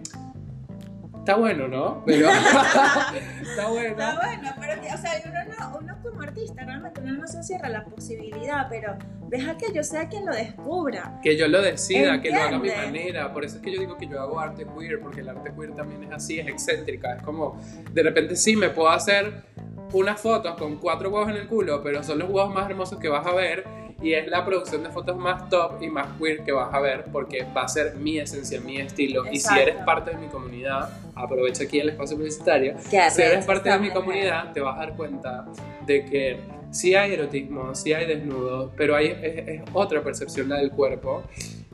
está 1.27 1.35
bueno, 1.35 1.67
¿no? 1.67 2.03
Pero 2.05 2.29
está 3.41 3.67
bueno. 3.67 3.89
Está 3.89 4.15
bueno, 4.15 4.49
pero 4.59 4.81
que- 4.81 4.93
o 4.93 4.97
sea, 4.97 5.11
uno, 5.25 5.55
no, 5.59 5.77
uno 5.79 5.97
como 6.01 6.21
artista 6.21 6.63
realmente 6.63 7.01
uno 7.01 7.13
no 7.13 7.27
se 7.27 7.43
cierra 7.43 7.67
la 7.67 7.83
posibilidad, 7.83 8.67
pero 8.69 8.95
deja 9.27 9.57
que 9.57 9.73
yo 9.73 9.83
sea 9.83 10.07
quien 10.07 10.25
lo 10.25 10.33
descubra. 10.33 11.19
Que 11.21 11.35
yo 11.37 11.49
lo 11.49 11.61
decida, 11.61 12.21
que 12.21 12.29
lo 12.31 12.37
haga 12.37 12.55
a 12.55 12.59
mi 12.59 12.69
¿Entiendes? 12.69 12.85
manera. 12.85 13.33
Por 13.33 13.43
eso 13.43 13.57
es 13.57 13.61
que 13.61 13.73
yo 13.73 13.79
digo 13.81 13.97
que 13.97 14.07
yo 14.07 14.21
hago 14.21 14.39
arte 14.39 14.65
queer, 14.77 15.01
porque 15.01 15.19
el 15.19 15.27
arte 15.29 15.51
queer 15.53 15.73
también 15.75 16.03
es 16.03 16.11
así, 16.13 16.39
es 16.39 16.47
excéntrica. 16.47 17.15
Es 17.17 17.23
como, 17.23 17.59
de 17.91 18.03
repente 18.03 18.37
sí, 18.37 18.55
me 18.55 18.69
puedo 18.69 18.89
hacer 18.89 19.43
unas 19.91 20.21
fotos 20.21 20.55
con 20.55 20.77
cuatro 20.77 21.09
huevos 21.09 21.29
en 21.29 21.35
el 21.35 21.47
culo, 21.47 21.81
pero 21.83 22.03
son 22.03 22.19
los 22.19 22.29
huevos 22.29 22.53
más 22.53 22.69
hermosos 22.69 22.99
que 22.99 23.09
vas 23.09 23.25
a 23.27 23.33
ver. 23.33 23.65
Y 24.01 24.13
es 24.13 24.27
la 24.27 24.45
producción 24.45 24.83
de 24.83 24.89
fotos 24.89 25.17
más 25.17 25.49
top 25.49 25.81
y 25.81 25.89
más 25.89 26.07
queer 26.19 26.43
que 26.43 26.51
vas 26.51 26.71
a 26.73 26.79
ver, 26.79 27.05
porque 27.11 27.45
va 27.55 27.63
a 27.63 27.67
ser 27.67 27.95
mi 27.95 28.19
esencia, 28.19 28.61
mi 28.61 28.77
estilo. 28.77 29.23
Y 29.25 29.39
si 29.39 29.47
Exacto. 29.47 29.61
eres 29.61 29.75
parte 29.77 30.11
de 30.11 30.17
mi 30.17 30.27
comunidad, 30.27 30.89
aprovecha 31.15 31.63
aquí 31.63 31.79
el 31.79 31.89
espacio 31.89 32.15
publicitario. 32.15 32.75
Que 32.91 33.09
si 33.09 33.21
eres 33.21 33.45
parte 33.45 33.69
de 33.69 33.79
mi 33.79 33.89
comunidad, 33.89 34.51
te 34.53 34.61
vas 34.61 34.75
a 34.77 34.79
dar 34.79 34.95
cuenta 34.95 35.45
de 35.85 36.05
que 36.05 36.39
sí 36.69 36.93
hay 36.93 37.13
erotismo, 37.13 37.73
sí 37.73 37.93
hay 37.93 38.05
desnudo, 38.05 38.71
pero 38.77 38.95
hay, 38.95 39.07
es, 39.07 39.47
es 39.47 39.61
otra 39.73 40.03
percepción 40.03 40.49
la 40.49 40.57
del 40.57 40.69
cuerpo. 40.71 41.23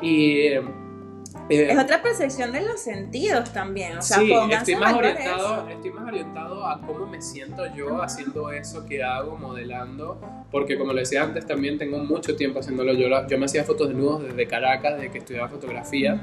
Y 0.01 0.49
eh, 1.49 1.71
Es 1.71 1.77
otra 1.77 2.01
percepción 2.01 2.51
de 2.51 2.61
los 2.61 2.79
sentidos 2.79 3.51
también. 3.51 3.97
O 3.97 4.01
sea, 4.01 4.17
sí, 4.17 4.31
estoy 4.51 4.75
más, 4.75 4.93
orientado, 4.93 5.69
estoy 5.69 5.91
más 5.91 6.07
orientado 6.07 6.67
a 6.67 6.81
cómo 6.81 7.05
me 7.05 7.21
siento 7.21 7.63
yo 7.75 8.01
haciendo 8.01 8.51
eso 8.51 8.85
que 8.85 9.03
hago, 9.03 9.37
modelando, 9.37 10.19
porque 10.51 10.77
como 10.77 10.93
le 10.93 11.01
decía 11.01 11.23
antes, 11.23 11.45
también 11.45 11.77
tengo 11.77 11.99
mucho 11.99 12.35
tiempo 12.35 12.59
haciéndolo. 12.59 12.93
Yo, 12.93 13.07
yo 13.27 13.37
me 13.37 13.45
hacía 13.45 13.63
fotos 13.63 13.89
desnudos 13.89 14.23
desde 14.23 14.47
Caracas, 14.47 14.95
desde 14.95 15.11
que 15.11 15.17
estudiaba 15.19 15.49
fotografía. 15.49 16.21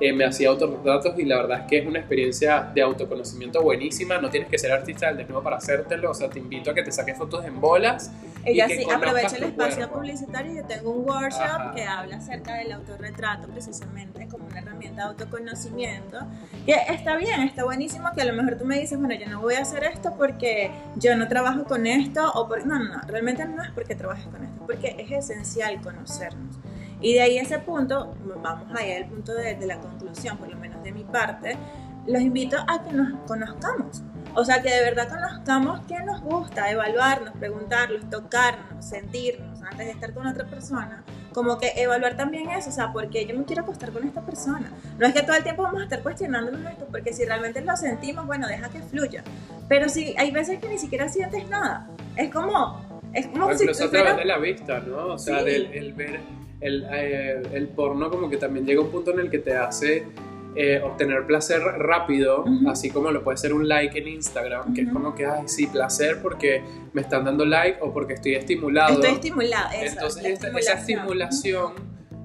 Eh, 0.00 0.12
me 0.12 0.24
hacía 0.24 0.50
autorretratos 0.50 1.18
y 1.18 1.24
la 1.24 1.38
verdad 1.38 1.60
es 1.62 1.66
que 1.66 1.78
es 1.78 1.86
una 1.86 1.98
experiencia 1.98 2.70
de 2.72 2.82
autoconocimiento 2.82 3.60
buenísima. 3.62 4.18
No 4.18 4.30
tienes 4.30 4.48
que 4.48 4.56
ser 4.56 4.70
artista 4.70 5.08
del 5.08 5.16
desnudo 5.16 5.42
para 5.42 5.56
hacértelo. 5.56 6.12
O 6.12 6.14
sea, 6.14 6.30
te 6.30 6.38
invito 6.38 6.70
a 6.70 6.74
que 6.74 6.84
te 6.84 6.92
saques 6.92 7.18
fotos 7.18 7.44
en 7.44 7.60
bolas. 7.60 8.12
Ella 8.44 8.66
y 8.66 8.68
que 8.68 8.84
sí, 8.84 8.90
aprovecha 8.90 9.36
el 9.36 9.42
espacio 9.44 9.76
cuerpo. 9.78 9.96
publicitario. 9.96 10.54
Yo 10.54 10.64
tengo 10.64 10.92
un 10.92 11.08
workshop 11.08 11.42
Ajá. 11.42 11.72
que 11.74 11.84
habla 11.84 12.16
acerca 12.18 12.54
del 12.54 12.72
autorretrato, 12.72 13.48
precisamente 13.48 14.28
como 14.28 14.47
autoconocimiento. 15.00 16.18
Que 16.66 16.74
está 16.88 17.16
bien, 17.16 17.40
está 17.42 17.64
buenísimo. 17.64 18.10
Que 18.14 18.22
a 18.22 18.24
lo 18.24 18.32
mejor 18.32 18.56
tú 18.58 18.64
me 18.64 18.78
dices, 18.78 18.98
bueno, 18.98 19.14
yo 19.14 19.28
no 19.28 19.40
voy 19.40 19.54
a 19.54 19.62
hacer 19.62 19.84
esto 19.84 20.14
porque 20.16 20.70
yo 20.96 21.16
no 21.16 21.28
trabajo 21.28 21.64
con 21.64 21.86
esto. 21.86 22.30
o 22.34 22.48
por... 22.48 22.66
No, 22.66 22.78
no, 22.78 22.96
no. 22.96 23.00
Realmente 23.06 23.46
no 23.46 23.62
es 23.62 23.70
porque 23.70 23.94
trabajes 23.94 24.26
con 24.26 24.44
esto, 24.44 24.66
porque 24.66 24.96
es 24.98 25.10
esencial 25.10 25.80
conocernos. 25.80 26.58
Y 27.00 27.14
de 27.14 27.20
ahí 27.22 27.38
ese 27.38 27.58
punto, 27.60 28.14
vamos 28.42 28.68
ahí 28.76 28.92
al 28.92 29.06
punto 29.06 29.32
de, 29.32 29.54
de 29.54 29.66
la 29.66 29.78
conclusión, 29.78 30.36
por 30.36 30.48
lo 30.48 30.58
menos 30.58 30.82
de 30.82 30.92
mi 30.92 31.04
parte, 31.04 31.56
los 32.08 32.22
invito 32.22 32.56
a 32.66 32.82
que 32.82 32.92
nos 32.92 33.20
conozcamos. 33.26 34.02
O 34.34 34.44
sea, 34.44 34.62
que 34.62 34.70
de 34.70 34.80
verdad 34.82 35.08
conozcamos 35.08 35.80
qué 35.86 36.00
nos 36.00 36.20
gusta, 36.22 36.70
evaluarnos, 36.70 37.34
preguntarnos, 37.38 38.08
tocarnos, 38.10 38.84
sentirnos 38.84 39.62
antes 39.62 39.86
de 39.86 39.90
estar 39.90 40.14
con 40.14 40.26
otra 40.26 40.46
persona. 40.46 41.04
Como 41.38 41.56
que 41.56 41.70
evaluar 41.76 42.16
también 42.16 42.50
eso, 42.50 42.68
o 42.70 42.72
sea, 42.72 42.92
porque 42.92 43.24
yo 43.24 43.36
me 43.38 43.44
quiero 43.44 43.62
acostar 43.62 43.92
con 43.92 44.04
esta 44.04 44.22
persona. 44.22 44.72
No 44.98 45.06
es 45.06 45.14
que 45.14 45.22
todo 45.22 45.36
el 45.36 45.44
tiempo 45.44 45.62
vamos 45.62 45.80
a 45.82 45.84
estar 45.84 46.02
cuestionándonos 46.02 46.68
esto, 46.68 46.86
porque 46.90 47.12
si 47.12 47.24
realmente 47.24 47.60
lo 47.60 47.76
sentimos, 47.76 48.26
bueno, 48.26 48.48
deja 48.48 48.68
que 48.70 48.80
fluya. 48.80 49.22
Pero 49.68 49.88
si 49.88 50.16
hay 50.18 50.32
veces 50.32 50.58
que 50.58 50.68
ni 50.68 50.78
siquiera 50.78 51.08
sientes 51.08 51.48
nada. 51.48 51.86
Es 52.16 52.32
como, 52.32 52.80
es 53.12 53.28
como 53.28 53.46
O 53.46 53.54
si 53.54 53.62
incluso 53.62 53.84
a 53.84 53.86
tú 53.86 53.90
fueras- 53.90 54.06
través 54.16 54.24
de 54.24 54.24
la 54.24 54.38
vista, 54.38 54.80
¿no? 54.80 55.06
O 55.14 55.18
sea, 55.18 55.38
Sí. 55.38 55.44
del, 55.44 55.66
el 55.66 55.92
ver 55.92 56.20
el, 56.60 56.86
eh, 56.92 57.40
el 57.52 57.68
porno 57.68 58.10
como 58.10 58.28
que 58.28 58.36
también 58.36 58.66
llega 58.66 58.80
un 58.80 58.90
punto 58.90 59.12
en 59.12 59.20
el 59.20 59.30
que 59.30 59.38
te 59.38 59.56
hace 59.56 60.06
eh, 60.56 60.80
obtener 60.82 61.26
placer 61.26 61.60
rápido, 61.62 62.44
así 62.68 62.90
como 62.90 63.10
lo 63.10 63.22
puede 63.22 63.36
ser 63.38 63.52
un 63.52 63.68
like 63.68 63.98
en 63.98 64.08
Instagram, 64.08 64.74
que 64.74 64.82
es 64.82 64.88
como 64.92 65.14
que, 65.14 65.24
ay, 65.26 65.42
sí, 65.46 65.66
placer 65.68 66.20
porque 66.22 66.62
me 66.92 67.02
están 67.02 67.24
dando 67.24 67.44
like 67.44 67.78
o 67.80 67.92
porque 67.92 68.14
estoy 68.14 68.34
estimulado. 68.34 68.94
Estoy 68.94 69.10
estimulada. 69.14 69.70
eso, 69.74 69.92
Entonces 69.94 70.24
esta- 70.24 70.48
esa 70.58 70.72
estimulación 70.74 71.72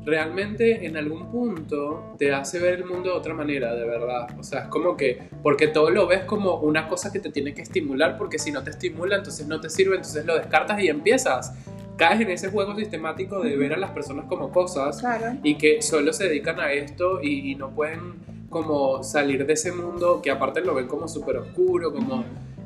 realmente 0.06 0.86
en 0.86 0.98
algún 0.98 1.32
punto 1.32 2.16
te 2.18 2.34
hace 2.34 2.60
ver 2.60 2.74
el 2.74 2.86
mundo 2.86 3.12
de 3.12 3.16
otra 3.18 3.34
manera, 3.34 3.74
de 3.74 3.86
verdad. 3.86 4.28
O 4.38 4.44
sea, 4.44 4.64
es 4.64 4.68
como 4.68 4.98
que, 4.98 5.30
porque 5.42 5.68
todo 5.68 5.90
lo 5.92 6.08
ves 6.08 6.24
como 6.26 6.56
una 6.58 6.88
cosa 6.90 7.12
que 7.12 7.20
te 7.20 7.30
tiene 7.30 7.54
que 7.54 7.62
estimular, 7.62 8.18
porque 8.18 8.38
si 8.38 8.52
no 8.52 8.64
te 8.64 8.72
estimula, 8.72 9.18
entonces 9.18 9.48
no 9.48 9.62
te 9.62 9.70
sirve, 9.70 9.96
entonces 9.96 10.26
lo 10.26 10.36
descartas 10.38 10.80
y 10.82 10.88
empiezas. 10.90 11.54
Caes 11.98 12.22
en 12.22 12.30
ese 12.32 12.50
juego 12.50 12.76
sistemático 12.76 13.42
de 13.42 13.56
ver 13.56 13.74
a 13.74 13.78
las 13.78 13.92
personas 13.92 14.26
como 14.26 14.52
cosas 14.52 15.00
Claro. 15.00 15.38
y 15.44 15.56
que 15.56 15.82
solo 15.82 16.12
se 16.14 16.26
dedican 16.26 16.60
a 16.60 16.72
esto 16.72 17.22
y, 17.22 17.52
y 17.52 17.56
no 17.56 17.70
pueden 17.72 18.14
como 18.50 19.04
salir 19.04 19.46
de 19.46 19.54
ese 19.54 19.72
mundo 19.72 20.22
que 20.22 20.32
aparte 20.32 20.62
lo 20.62 20.74
ven 20.76 20.88
como 20.88 21.08
súper 21.08 21.38
oscuro, 21.38 21.92
como 21.94 22.24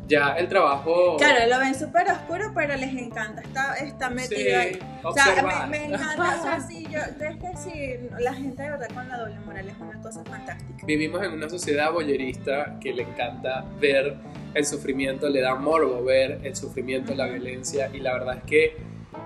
ya 0.08 0.34
el 0.38 0.48
trabajo... 0.48 1.18
Claro, 1.18 1.50
lo 1.50 1.60
ven 1.60 1.76
súper 1.76 2.10
oscuro, 2.10 2.52
pero 2.56 2.76
les 2.78 2.94
encanta, 2.94 3.42
está, 3.42 3.74
está 3.76 4.10
metido 4.10 4.40
Sí, 4.40 4.48
ahí. 4.50 4.80
O 5.04 5.12
sea, 5.14 5.68
me, 5.70 5.78
me 5.80 5.86
encanta, 5.88 6.38
o 6.40 6.44
sea, 6.44 6.60
sí, 6.68 6.86
yo, 6.90 7.00
es 7.00 7.36
que 7.38 7.58
sí, 7.58 8.08
la 8.20 8.34
gente 8.34 8.64
de 8.64 8.70
verdad 8.72 8.88
con 8.94 9.08
la 9.10 9.18
doble 9.18 9.40
moral 9.46 9.68
es 9.68 9.76
una 9.80 10.02
cosa 10.02 10.24
fantástica. 10.24 10.86
Vivimos 10.86 11.22
en 11.24 11.34
una 11.34 11.50
sociedad 11.50 11.92
boyerista 11.92 12.78
que 12.80 12.94
le 12.94 13.04
encanta 13.04 13.66
ver 13.82 14.16
el 14.54 14.66
sufrimiento, 14.66 15.28
le 15.30 15.42
da 15.42 15.56
morbo 15.56 16.04
ver 16.04 16.40
el 16.44 16.56
sufrimiento, 16.56 17.14
la 17.14 17.28
violencia 17.28 17.90
y 17.94 18.00
la 18.00 18.14
verdad 18.14 18.38
es 18.38 18.44
que 18.44 18.78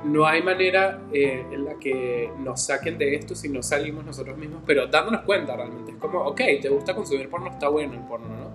no 0.04 0.26
hay 0.26 0.42
manera 0.42 1.02
eh, 1.14 1.46
en 1.52 1.66
la 1.66 1.76
que 1.76 2.30
nos 2.40 2.62
saquen 2.66 2.98
de 2.98 3.16
esto 3.16 3.36
si 3.36 3.50
no 3.50 3.62
salimos 3.64 4.04
nosotros 4.06 4.38
mismos, 4.38 4.64
pero 4.66 4.88
dándonos 4.88 5.22
cuenta 5.22 5.56
realmente. 5.56 5.92
Es 5.92 5.98
como, 5.98 6.20
ok, 6.22 6.42
te 6.62 6.70
gusta 6.70 6.96
consumir 6.96 7.30
porno, 7.30 7.50
está 7.52 7.68
bueno 7.70 7.94
el 7.94 8.02
porno, 8.02 8.28
¿no? 8.28 8.52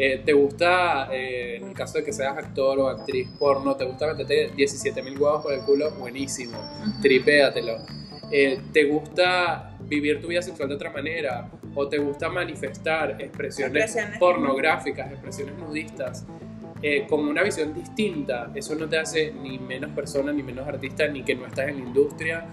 Eh, 0.00 0.22
te 0.24 0.32
gusta, 0.32 1.08
eh, 1.12 1.56
en 1.56 1.68
el 1.68 1.74
caso 1.74 1.98
de 1.98 2.04
que 2.04 2.12
seas 2.12 2.36
actor 2.38 2.78
o 2.78 2.88
actriz 2.88 3.28
porno, 3.36 3.74
te 3.74 3.84
gusta 3.84 4.06
meterte 4.06 4.52
17 4.54 5.02
mil 5.02 5.18
huevos 5.18 5.42
por 5.42 5.52
el 5.52 5.60
culo, 5.62 5.90
buenísimo 5.92 6.56
tripéatelo. 7.02 7.78
Eh, 8.30 8.60
¿Te 8.72 8.84
gusta 8.84 9.76
vivir 9.80 10.20
tu 10.20 10.28
vida 10.28 10.42
sexual 10.42 10.68
de 10.68 10.74
otra 10.76 10.90
manera? 10.92 11.50
¿O 11.74 11.88
te 11.88 11.98
gusta 11.98 12.28
manifestar 12.28 13.20
expresiones, 13.20 13.84
Expresiones. 13.84 14.18
pornográficas, 14.18 15.10
expresiones 15.10 15.56
nudistas? 15.58 16.26
Eh, 16.82 17.06
con 17.08 17.26
una 17.26 17.42
visión 17.42 17.74
distinta, 17.74 18.50
eso 18.54 18.74
no 18.74 18.88
te 18.88 18.98
hace 18.98 19.32
ni 19.32 19.58
menos 19.58 19.90
persona, 19.90 20.32
ni 20.32 20.42
menos 20.42 20.66
artista, 20.66 21.08
ni 21.08 21.22
que 21.22 21.34
no 21.34 21.46
estás 21.46 21.68
en 21.68 21.80
la 21.80 21.86
industria. 21.86 22.46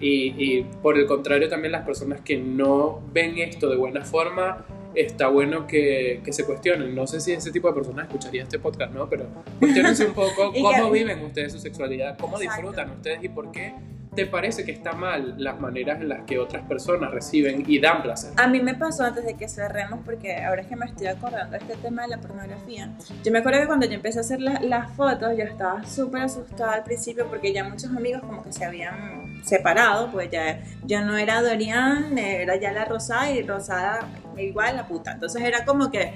Y, 0.00 0.34
y 0.36 0.62
por 0.82 0.98
el 0.98 1.06
contrario, 1.06 1.48
también 1.48 1.72
las 1.72 1.84
personas 1.84 2.20
que 2.20 2.36
no 2.36 3.00
ven 3.12 3.38
esto 3.38 3.68
de 3.68 3.76
buena 3.76 4.04
forma, 4.04 4.64
está 4.94 5.28
bueno 5.28 5.66
que, 5.66 6.20
que 6.24 6.32
se 6.32 6.44
cuestionen. 6.44 6.94
No 6.94 7.06
sé 7.06 7.20
si 7.20 7.32
ese 7.32 7.50
tipo 7.50 7.68
de 7.68 7.74
personas 7.74 8.06
escucharía 8.06 8.42
este 8.42 8.58
podcast, 8.58 8.92
¿no? 8.92 9.08
Pero 9.08 9.26
cuestionense 9.58 10.06
un 10.06 10.14
poco 10.14 10.52
cómo 10.60 10.90
viven 10.90 11.24
ustedes 11.24 11.52
su 11.52 11.58
sexualidad, 11.58 12.18
cómo 12.18 12.36
Exacto. 12.36 12.62
disfrutan 12.62 12.90
ustedes 12.90 13.24
y 13.24 13.28
por 13.28 13.50
qué 13.52 13.74
te 14.14 14.26
parece 14.26 14.64
que 14.64 14.72
está 14.72 14.92
mal 14.92 15.34
las 15.38 15.58
maneras 15.58 16.00
en 16.02 16.10
las 16.10 16.24
que 16.24 16.38
otras 16.38 16.62
personas 16.66 17.10
reciben 17.12 17.64
y 17.66 17.80
dan 17.80 18.02
placer. 18.02 18.32
A 18.36 18.46
mí 18.46 18.60
me 18.60 18.74
pasó 18.74 19.04
antes 19.04 19.24
de 19.24 19.34
que 19.34 19.48
cerremos, 19.48 20.00
porque 20.04 20.36
ahora 20.36 20.60
es 20.60 20.66
que 20.66 20.76
me 20.76 20.84
estoy 20.84 21.06
acordando 21.06 21.52
de 21.52 21.58
este 21.58 21.76
tema 21.76 22.02
de 22.02 22.08
la 22.08 22.18
pornografía. 22.18 22.90
Yo 23.24 23.32
me 23.32 23.38
acuerdo 23.38 23.60
que 23.60 23.66
cuando 23.66 23.86
yo 23.86 23.94
empecé 23.94 24.18
a 24.18 24.20
hacer 24.20 24.40
la- 24.40 24.60
las 24.60 24.90
fotos, 24.92 25.32
yo 25.36 25.44
estaba 25.44 25.82
súper 25.84 26.22
asustada 26.22 26.74
al 26.74 26.82
principio 26.84 27.26
porque 27.28 27.54
ya 27.54 27.64
muchos 27.64 27.90
amigos 27.90 28.20
como 28.22 28.42
que 28.42 28.52
se 28.52 28.64
habían 28.66 29.42
separado, 29.44 30.10
pues 30.12 30.30
ya 30.30 30.60
yo 30.84 31.02
no 31.04 31.16
era 31.16 31.40
Dorian, 31.40 32.18
era 32.18 32.56
ya 32.56 32.70
la 32.72 32.84
Rosada 32.84 33.30
y 33.30 33.42
Rosada 33.42 34.00
igual 34.36 34.76
la 34.76 34.86
puta. 34.86 35.12
Entonces 35.12 35.40
era 35.42 35.64
como 35.64 35.90
que, 35.90 36.12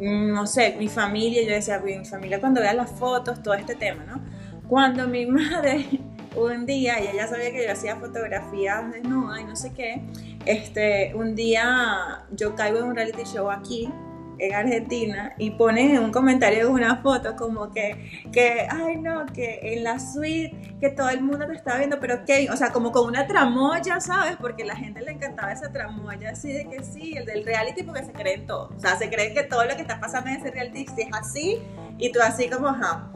no 0.00 0.46
sé, 0.46 0.74
mi 0.78 0.88
familia, 0.88 1.42
yo 1.42 1.50
decía, 1.50 1.78
mi 1.80 2.04
familia 2.04 2.40
cuando 2.40 2.60
vea 2.60 2.72
las 2.72 2.90
fotos, 2.90 3.42
todo 3.42 3.54
este 3.54 3.74
tema, 3.74 4.04
¿no? 4.04 4.20
Cuando 4.68 5.06
mi 5.06 5.26
madre 5.26 5.86
un 6.38 6.66
día, 6.66 6.98
ella 6.98 7.26
sabía 7.26 7.52
que 7.52 7.64
yo 7.64 7.72
hacía 7.72 7.96
fotografías 7.96 8.90
desnuda 8.92 9.40
y 9.40 9.44
no 9.44 9.56
sé 9.56 9.72
qué, 9.72 10.02
este, 10.46 11.14
un 11.14 11.34
día 11.34 12.24
yo 12.30 12.54
caigo 12.54 12.78
en 12.78 12.84
un 12.84 12.96
reality 12.96 13.24
show 13.24 13.50
aquí 13.50 13.88
en 14.38 14.54
Argentina 14.54 15.34
y 15.38 15.50
pone 15.50 15.98
un 15.98 16.12
comentario 16.12 16.66
en 16.66 16.72
una 16.72 17.02
foto 17.02 17.36
como 17.36 17.70
que, 17.72 18.22
que, 18.32 18.66
ay 18.70 18.96
no, 18.96 19.26
que 19.26 19.58
en 19.62 19.84
la 19.84 19.98
suite, 19.98 20.76
que 20.80 20.90
todo 20.90 21.08
el 21.10 21.22
mundo 21.22 21.46
te 21.46 21.54
está 21.54 21.76
viendo, 21.76 21.98
pero 22.00 22.24
que, 22.24 22.48
o 22.50 22.56
sea, 22.56 22.72
como 22.72 22.92
con 22.92 23.06
una 23.06 23.26
tramoya, 23.26 24.00
¿sabes? 24.00 24.36
Porque 24.40 24.64
la 24.64 24.76
gente 24.76 25.00
le 25.00 25.12
encantaba 25.12 25.52
esa 25.52 25.72
tramoya, 25.72 26.30
así 26.30 26.52
de 26.52 26.68
que 26.68 26.82
sí, 26.84 27.16
el 27.16 27.26
del 27.26 27.44
reality, 27.44 27.82
porque 27.82 28.04
se 28.04 28.12
creen 28.12 28.46
todo. 28.46 28.70
O 28.76 28.80
sea, 28.80 28.96
se 28.96 29.10
creen 29.10 29.34
que 29.34 29.42
todo 29.42 29.64
lo 29.64 29.74
que 29.74 29.82
está 29.82 30.00
pasando 30.00 30.30
en 30.30 30.36
ese 30.36 30.50
reality 30.50 30.86
sí 30.86 31.02
es 31.02 31.08
así 31.12 31.58
y 31.98 32.12
tú 32.12 32.20
así 32.22 32.48
como, 32.48 32.68
ajá. 32.68 33.10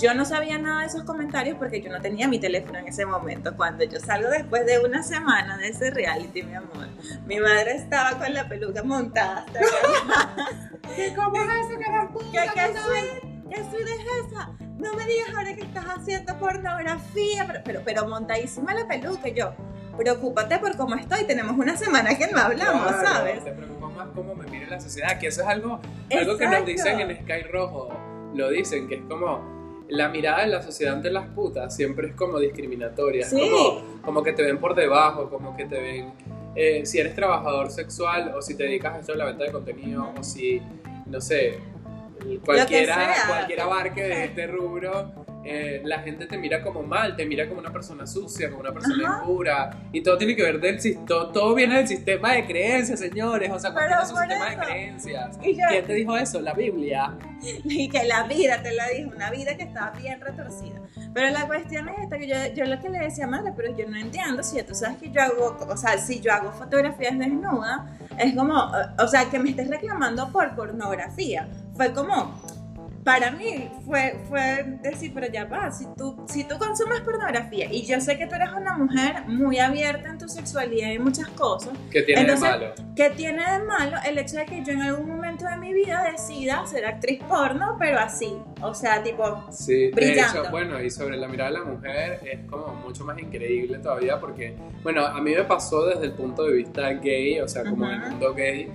Yo 0.00 0.14
no 0.14 0.24
sabía 0.24 0.58
nada 0.58 0.80
de 0.80 0.86
esos 0.86 1.02
comentarios 1.02 1.58
porque 1.58 1.82
yo 1.82 1.90
no 1.90 2.00
tenía 2.00 2.26
mi 2.26 2.38
teléfono 2.38 2.78
en 2.78 2.88
ese 2.88 3.04
momento. 3.04 3.54
Cuando 3.56 3.84
yo 3.84 4.00
salgo 4.00 4.30
después 4.30 4.64
de 4.64 4.78
una 4.78 5.02
semana 5.02 5.58
de 5.58 5.68
ese 5.68 5.90
reality, 5.90 6.42
mi 6.42 6.54
amor, 6.54 6.88
mi 7.26 7.38
madre 7.38 7.76
estaba 7.76 8.18
con 8.18 8.32
la 8.32 8.48
peluca 8.48 8.82
montada. 8.82 9.44
hasta 9.46 9.60
¿Qué, 10.96 11.14
¿Cómo 11.14 11.36
es 11.36 11.66
eso 11.66 11.78
que 11.78 11.84
eres 11.84 12.08
¿Qué, 12.32 12.50
qué 12.54 12.78
suite? 12.78 13.42
¿Qué 13.50 13.56
suite 13.70 13.90
es 13.92 14.26
esa? 14.26 14.50
No 14.78 14.94
me 14.94 15.06
digas 15.06 15.28
ahora 15.36 15.54
que 15.54 15.62
estás 15.62 15.84
haciendo 15.84 16.38
pornografía, 16.38 17.46
pero, 17.46 17.60
pero, 17.64 17.80
pero 17.84 18.08
montadísima 18.08 18.74
la 18.74 18.88
peluca. 18.88 19.28
Y 19.28 19.34
yo, 19.34 19.52
preocúpate 19.96 20.58
por 20.58 20.76
cómo 20.76 20.94
estoy. 20.94 21.24
Tenemos 21.24 21.56
una 21.56 21.76
semana 21.76 22.16
que 22.16 22.28
no 22.28 22.38
hablamos, 22.38 22.86
Claro, 22.86 23.08
¿sabes? 23.08 23.44
Te 23.44 23.52
preocupa 23.52 23.88
más 23.90 24.08
cómo 24.14 24.34
me 24.34 24.46
mire 24.46 24.66
la 24.66 24.80
sociedad, 24.80 25.18
que 25.18 25.26
eso 25.26 25.42
es 25.42 25.48
algo, 25.48 25.80
algo 26.10 26.38
que 26.38 26.48
nos 26.48 26.64
dicen 26.64 26.98
en 27.00 27.16
Sky 27.22 27.42
Rojo. 27.52 27.90
Lo 28.34 28.48
dicen, 28.48 28.88
que 28.88 28.94
es 28.94 29.02
como 29.02 29.61
la 29.88 30.08
mirada 30.08 30.42
de 30.42 30.48
la 30.48 30.62
sociedad 30.62 30.94
ante 30.94 31.10
las 31.10 31.26
putas 31.28 31.74
siempre 31.74 32.08
es 32.08 32.14
como 32.14 32.38
discriminatoria. 32.38 33.26
Sí. 33.26 33.38
Como, 33.38 34.02
como 34.02 34.22
que 34.22 34.32
te 34.32 34.42
ven 34.42 34.58
por 34.58 34.74
debajo, 34.74 35.28
como 35.28 35.56
que 35.56 35.64
te 35.66 35.80
ven. 35.80 36.12
eh, 36.54 36.84
si 36.84 36.98
eres 36.98 37.14
trabajador 37.14 37.70
sexual 37.70 38.32
o 38.36 38.42
si 38.42 38.56
te 38.56 38.64
dedicas 38.64 38.94
a 38.94 38.98
esto 39.00 39.12
de 39.12 39.18
la 39.18 39.24
venta 39.26 39.44
de 39.44 39.52
contenido 39.52 40.12
o 40.18 40.22
si, 40.22 40.60
no 41.06 41.20
sé, 41.20 41.58
cualquiera, 42.44 43.14
cualquier 43.26 43.60
abarque 43.60 44.02
de 44.02 44.24
este 44.24 44.46
rubro, 44.46 45.21
eh, 45.44 45.82
la 45.84 46.00
gente 46.00 46.26
te 46.26 46.36
mira 46.38 46.62
como 46.62 46.82
mal, 46.82 47.16
te 47.16 47.26
mira 47.26 47.48
como 47.48 47.60
una 47.60 47.72
persona 47.72 48.06
sucia, 48.06 48.48
como 48.48 48.60
una 48.60 48.72
persona 48.72 49.08
Ajá. 49.08 49.18
impura. 49.22 49.70
Y 49.92 50.02
todo 50.02 50.16
tiene 50.18 50.36
que 50.36 50.42
ver 50.42 50.60
del 50.60 50.78
todo, 51.06 51.30
todo 51.32 51.54
viene 51.54 51.76
del 51.78 51.88
sistema 51.88 52.32
de 52.34 52.46
creencias, 52.46 53.00
señores. 53.00 53.50
O 53.50 53.58
sea, 53.58 53.72
¿cuál 53.72 53.90
es 53.90 54.10
un 54.10 54.16
sistema 54.18 54.44
de 54.46 54.52
eso. 54.52 54.60
creencias? 54.62 55.38
Y 55.42 55.54
yo- 55.54 55.66
¿Quién 55.68 55.84
te 55.86 55.94
dijo 55.94 56.16
eso? 56.16 56.40
La 56.40 56.52
Biblia. 56.54 57.14
y 57.64 57.88
que 57.88 58.04
la 58.04 58.24
vida 58.24 58.62
te 58.62 58.72
la 58.72 58.88
dijo, 58.88 59.10
una 59.14 59.30
vida 59.30 59.56
que 59.56 59.64
estaba 59.64 59.90
bien 59.90 60.20
retorcida. 60.20 60.80
Pero 61.14 61.28
la 61.30 61.46
cuestión 61.46 61.88
es 61.88 61.98
esta, 62.04 62.18
que 62.18 62.26
yo, 62.28 62.36
yo 62.54 62.64
lo 62.64 62.80
que 62.80 62.88
le 62.88 62.98
decía 63.00 63.24
a 63.24 63.28
madre, 63.28 63.52
pero 63.56 63.76
yo 63.76 63.86
no 63.88 63.98
entiendo 63.98 64.42
si 64.42 64.62
tú 64.62 64.74
sabes 64.74 64.96
que 64.98 65.10
yo 65.10 65.20
hago, 65.20 65.58
o 65.68 65.76
sea, 65.76 65.98
si 65.98 66.20
yo 66.20 66.32
hago 66.32 66.52
fotografías 66.52 67.18
desnudas, 67.18 67.80
es 68.18 68.34
como, 68.34 68.70
o 68.98 69.08
sea, 69.08 69.28
que 69.30 69.38
me 69.38 69.50
estés 69.50 69.68
reclamando 69.68 70.30
por 70.32 70.54
pornografía. 70.54 71.48
Fue 71.74 71.92
como, 71.92 72.40
para 73.04 73.32
mí 73.32 73.68
fue, 73.84 74.16
fue 74.28 74.64
decir, 74.82 75.12
pero 75.12 75.26
ya 75.26 75.44
va, 75.44 75.70
si 75.72 75.86
tú, 75.96 76.24
si 76.28 76.44
tú 76.44 76.56
consumes 76.58 77.00
pornografía 77.00 77.66
y 77.72 77.84
yo 77.84 78.00
sé 78.00 78.16
que 78.16 78.26
tú 78.26 78.36
eres 78.36 78.50
una 78.52 78.76
mujer 78.76 79.24
muy 79.26 79.58
abierta 79.58 80.08
en 80.08 80.18
tu 80.18 80.28
sexualidad 80.28 80.90
y 80.90 80.98
muchas 80.98 81.28
cosas, 81.28 81.72
¿Qué 81.90 82.02
tiene 82.02 82.20
Entonces, 82.20 82.52
de 82.52 82.58
malo? 82.58 82.74
¿Qué 82.94 83.10
tiene 83.10 83.42
de 83.50 83.64
malo 83.64 83.96
el 84.06 84.18
hecho 84.18 84.36
de 84.36 84.46
que 84.46 84.64
yo 84.64 84.72
en 84.72 84.82
algún 84.82 85.08
momento 85.08 85.46
de 85.46 85.56
mi 85.56 85.72
vida 85.72 86.08
decida 86.10 86.64
ser 86.66 86.86
actriz 86.86 87.20
porno, 87.28 87.76
pero 87.78 87.98
así? 87.98 88.36
O 88.60 88.72
sea, 88.72 89.02
tipo, 89.02 89.46
Sí, 89.50 89.90
de 89.90 90.12
hecho, 90.12 90.44
bueno, 90.50 90.80
y 90.80 90.90
sobre 90.90 91.16
la 91.16 91.26
mirada 91.26 91.50
de 91.50 91.58
la 91.58 91.64
mujer 91.64 92.20
es 92.24 92.40
como 92.48 92.74
mucho 92.74 93.04
más 93.04 93.18
increíble 93.18 93.78
todavía 93.78 94.20
porque, 94.20 94.54
bueno, 94.82 95.04
a 95.04 95.20
mí 95.20 95.34
me 95.34 95.44
pasó 95.44 95.86
desde 95.86 96.04
el 96.04 96.12
punto 96.12 96.44
de 96.44 96.52
vista 96.52 96.88
gay, 96.90 97.40
o 97.40 97.48
sea, 97.48 97.64
como 97.64 97.86
en 97.86 98.02
el 98.02 98.10
mundo 98.10 98.34
gay. 98.34 98.70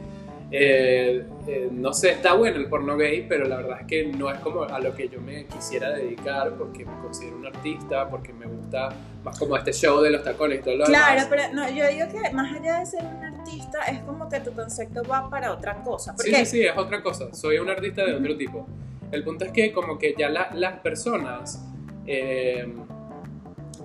Eh, 0.52 1.26
eh, 1.48 1.70
no 1.72 1.92
sé, 1.94 2.12
está 2.12 2.34
bueno 2.34 2.58
el 2.58 2.68
porno 2.68 2.96
gay, 2.96 3.26
pero 3.28 3.46
la 3.46 3.58
verdad 3.58 3.82
es 3.82 3.88
que 3.88 4.06
no 4.08 4.32
es 4.32 4.40
como 4.40 4.64
a 4.64 4.80
lo 4.80 4.94
que 4.96 5.10
yo 5.10 5.20
me 5.22 5.46
quisiera 5.46 5.90
dedicar 5.92 6.54
porque 6.58 6.86
me 6.86 6.98
considero 7.02 7.36
un 7.38 7.46
artista, 7.48 8.10
porque 8.10 8.32
me 8.32 8.46
gusta 8.46 8.90
más 9.24 9.38
como 9.38 9.58
este 9.58 9.74
show 9.74 10.02
de 10.02 10.10
los 10.12 10.24
tacones 10.24 10.60
y 10.60 10.64
todo 10.64 10.76
lo 10.78 10.86
claro, 10.86 11.22
demás. 11.22 11.28
pero 11.30 11.54
no, 11.54 11.70
yo 11.70 11.88
digo 11.90 12.08
que 12.12 12.34
más 12.34 12.54
allá 12.56 12.80
de 12.80 12.86
ser 12.86 13.04
un 13.04 13.24
artista, 13.24 13.80
es 13.92 14.00
como 14.00 14.30
que 14.30 14.40
tu 14.40 14.54
concepto 14.54 15.04
va 15.04 15.30
para 15.30 15.52
otra 15.52 15.76
cosa. 15.84 16.16
Sí, 16.18 16.34
sí, 16.34 16.46
sí, 16.46 16.62
es 16.62 16.78
otra 16.78 17.04
cosa. 17.04 17.34
Soy 17.34 17.58
un 17.60 17.70
artista 17.70 18.06
de 18.06 18.16
otro 18.16 18.38
tipo. 18.38 18.66
El 19.12 19.24
punto 19.24 19.46
es 19.46 19.52
que 19.52 19.72
como 19.74 19.98
que 19.98 20.16
ya 20.18 20.30
la- 20.30 20.50
las 20.54 20.80
personas 20.80 21.62
eh, 22.06 22.66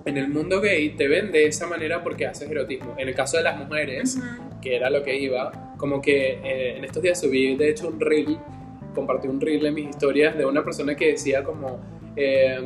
en 0.05 0.17
el 0.17 0.27
mundo 0.29 0.59
gay 0.61 0.89
te 0.91 1.07
ven 1.07 1.31
de 1.31 1.45
esa 1.47 1.67
manera 1.67 2.03
porque 2.03 2.25
haces 2.25 2.49
erotismo. 2.49 2.95
En 2.97 3.07
el 3.07 3.15
caso 3.15 3.37
de 3.37 3.43
las 3.43 3.57
mujeres, 3.57 4.17
Ujú. 4.17 4.59
que 4.61 4.75
era 4.75 4.89
lo 4.89 5.03
que 5.03 5.17
iba, 5.17 5.73
como 5.77 6.01
que 6.01 6.39
eh, 6.43 6.77
en 6.77 6.83
estos 6.85 7.01
días 7.01 7.19
subí 7.19 7.55
de 7.55 7.69
hecho 7.69 7.87
un 7.87 7.99
reel, 7.99 8.37
compartí 8.93 9.27
un 9.27 9.39
reel 9.39 9.65
en 9.65 9.73
mis 9.73 9.89
historias 9.89 10.37
de 10.37 10.45
una 10.45 10.63
persona 10.63 10.95
que 10.95 11.11
decía 11.11 11.43
como, 11.43 11.79
eh, 12.15 12.59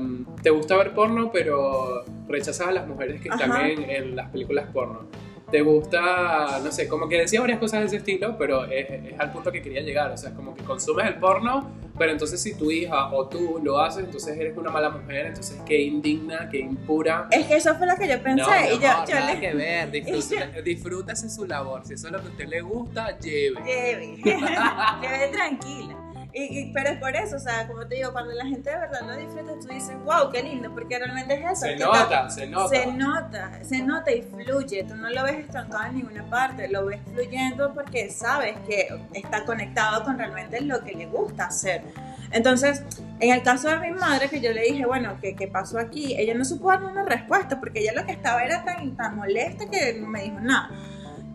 te 0.44 0.50
gusta 0.50 0.76
ver 0.78 0.94
porno 0.94 1.32
pero 1.32 2.04
rechazas 2.28 2.68
a 2.68 2.72
las 2.72 2.88
mujeres 2.88 3.22
que 3.22 3.30
están 3.30 3.52
Ajá. 3.52 3.70
en, 3.70 3.90
en 3.90 4.16
las 4.16 4.30
películas 4.30 4.68
porno. 4.74 5.08
Te 5.50 5.62
gusta, 5.62 6.60
no 6.64 6.72
sé, 6.72 6.88
como 6.88 7.08
que 7.08 7.20
decía 7.20 7.40
varias 7.40 7.60
cosas 7.60 7.80
de 7.82 7.86
ese 7.88 7.98
estilo, 7.98 8.38
pero 8.38 8.66
es, 8.66 8.90
es 8.90 9.20
al 9.20 9.32
punto 9.32 9.52
que 9.52 9.62
quería 9.62 9.82
llegar. 9.82 10.12
O 10.12 10.18
sea, 10.18 10.30
es 10.30 10.36
como 10.36 10.54
que 10.54 10.64
consumes 10.64 11.06
el 11.08 11.16
porno, 11.16 11.72
pero 11.98 12.12
entonces 12.12 12.42
si 12.42 12.56
tu 12.56 12.70
hija 12.70 13.14
o 13.14 13.28
tú 13.28 13.60
lo 13.64 13.80
haces, 13.80 14.04
entonces 14.04 14.38
eres 14.38 14.58
una 14.58 14.70
mala 14.72 14.90
mujer, 14.90 15.28
entonces 15.28 15.60
qué 15.66 15.82
indigna, 15.82 16.50
qué 16.52 16.60
impura. 16.60 17.28
Es 17.32 17.48
que 17.48 17.56
eso 17.56 17.76
fue 17.76 17.88
lo 17.88 17.96
que 17.96 18.08
yo 18.08 18.22
pensé. 18.22 18.42
No, 18.42 18.50
mi 18.50 18.68
y 18.68 18.72
yo, 18.72 19.06
yo 19.08 19.16
nada 19.16 19.34
le 19.34 19.40
que 19.40 19.54
ver, 19.54 20.64
disfrútese 20.64 21.30
su 21.34 21.46
labor. 21.46 21.86
Si 21.86 21.94
eso 21.94 22.08
es 22.08 22.14
lo 22.14 22.20
que 22.20 22.28
a 22.28 22.32
usted 22.32 22.48
le 22.48 22.62
gusta, 22.62 23.18
lleve. 23.20 23.62
Lleve, 23.66 24.18
lleve 25.02 25.28
tranquila. 25.32 26.07
Y, 26.38 26.60
y- 26.60 26.72
pero 26.74 26.90
es 26.90 26.98
por 27.00 27.16
eso, 27.16 27.36
o 27.38 27.40
sea, 27.40 27.68
como 27.68 27.88
te 27.88 27.96
digo, 27.96 28.12
cuando 28.12 28.34
la 28.34 28.46
gente 28.46 28.70
de 28.70 28.78
verdad 28.78 29.02
lo 29.08 29.16
disfruta, 29.18 29.54
tú 29.60 29.68
dices, 29.74 29.96
wow, 30.04 30.30
qué 30.32 30.44
lindo, 30.44 30.72
porque 30.74 31.00
realmente 31.00 31.34
es 31.34 31.52
eso. 31.52 31.66
Se 31.66 31.76
nota, 31.78 32.30
se 32.30 32.48
nota. 32.48 32.70
Se 32.76 32.86
nota, 32.92 33.52
se 33.64 33.82
nota 33.82 34.12
y 34.12 34.22
fluye. 34.22 34.84
Tú 34.84 34.96
no 34.96 35.10
lo 35.10 35.24
ves 35.24 35.40
estancado 35.40 35.86
en 35.86 35.96
ninguna 35.96 36.24
parte, 36.30 36.68
lo 36.68 36.86
ves 36.86 37.00
fluyendo 37.12 37.74
porque 37.74 38.10
sabes 38.10 38.56
que 38.68 38.88
está 39.14 39.46
conectado 39.46 40.04
con 40.04 40.18
realmente 40.18 40.62
lo 40.62 40.84
que 40.84 40.94
le 40.94 41.06
gusta 41.08 41.46
hacer. 41.46 41.82
Entonces, 42.32 42.84
en 43.20 43.34
el 43.34 43.42
caso 43.42 43.70
de 43.70 43.80
mi 43.80 43.92
madre, 43.92 44.30
que 44.30 44.42
yo 44.42 44.52
le 44.52 44.62
dije, 44.64 44.86
bueno, 44.86 45.18
¿qué, 45.22 45.34
qué 45.36 45.48
pasó 45.48 45.80
aquí? 45.80 46.14
Ella 46.20 46.34
no 46.34 46.44
supo 46.44 46.70
darme 46.70 46.88
una 46.88 47.04
respuesta 47.04 47.60
porque 47.60 47.80
ella 47.80 47.94
lo 47.96 48.06
que 48.06 48.12
estaba 48.12 48.44
era 48.44 48.64
tan, 48.66 48.96
tan 48.98 49.16
molesta 49.16 49.66
que 49.70 49.94
no 49.94 50.08
me 50.08 50.24
dijo 50.24 50.40
nada. 50.42 50.70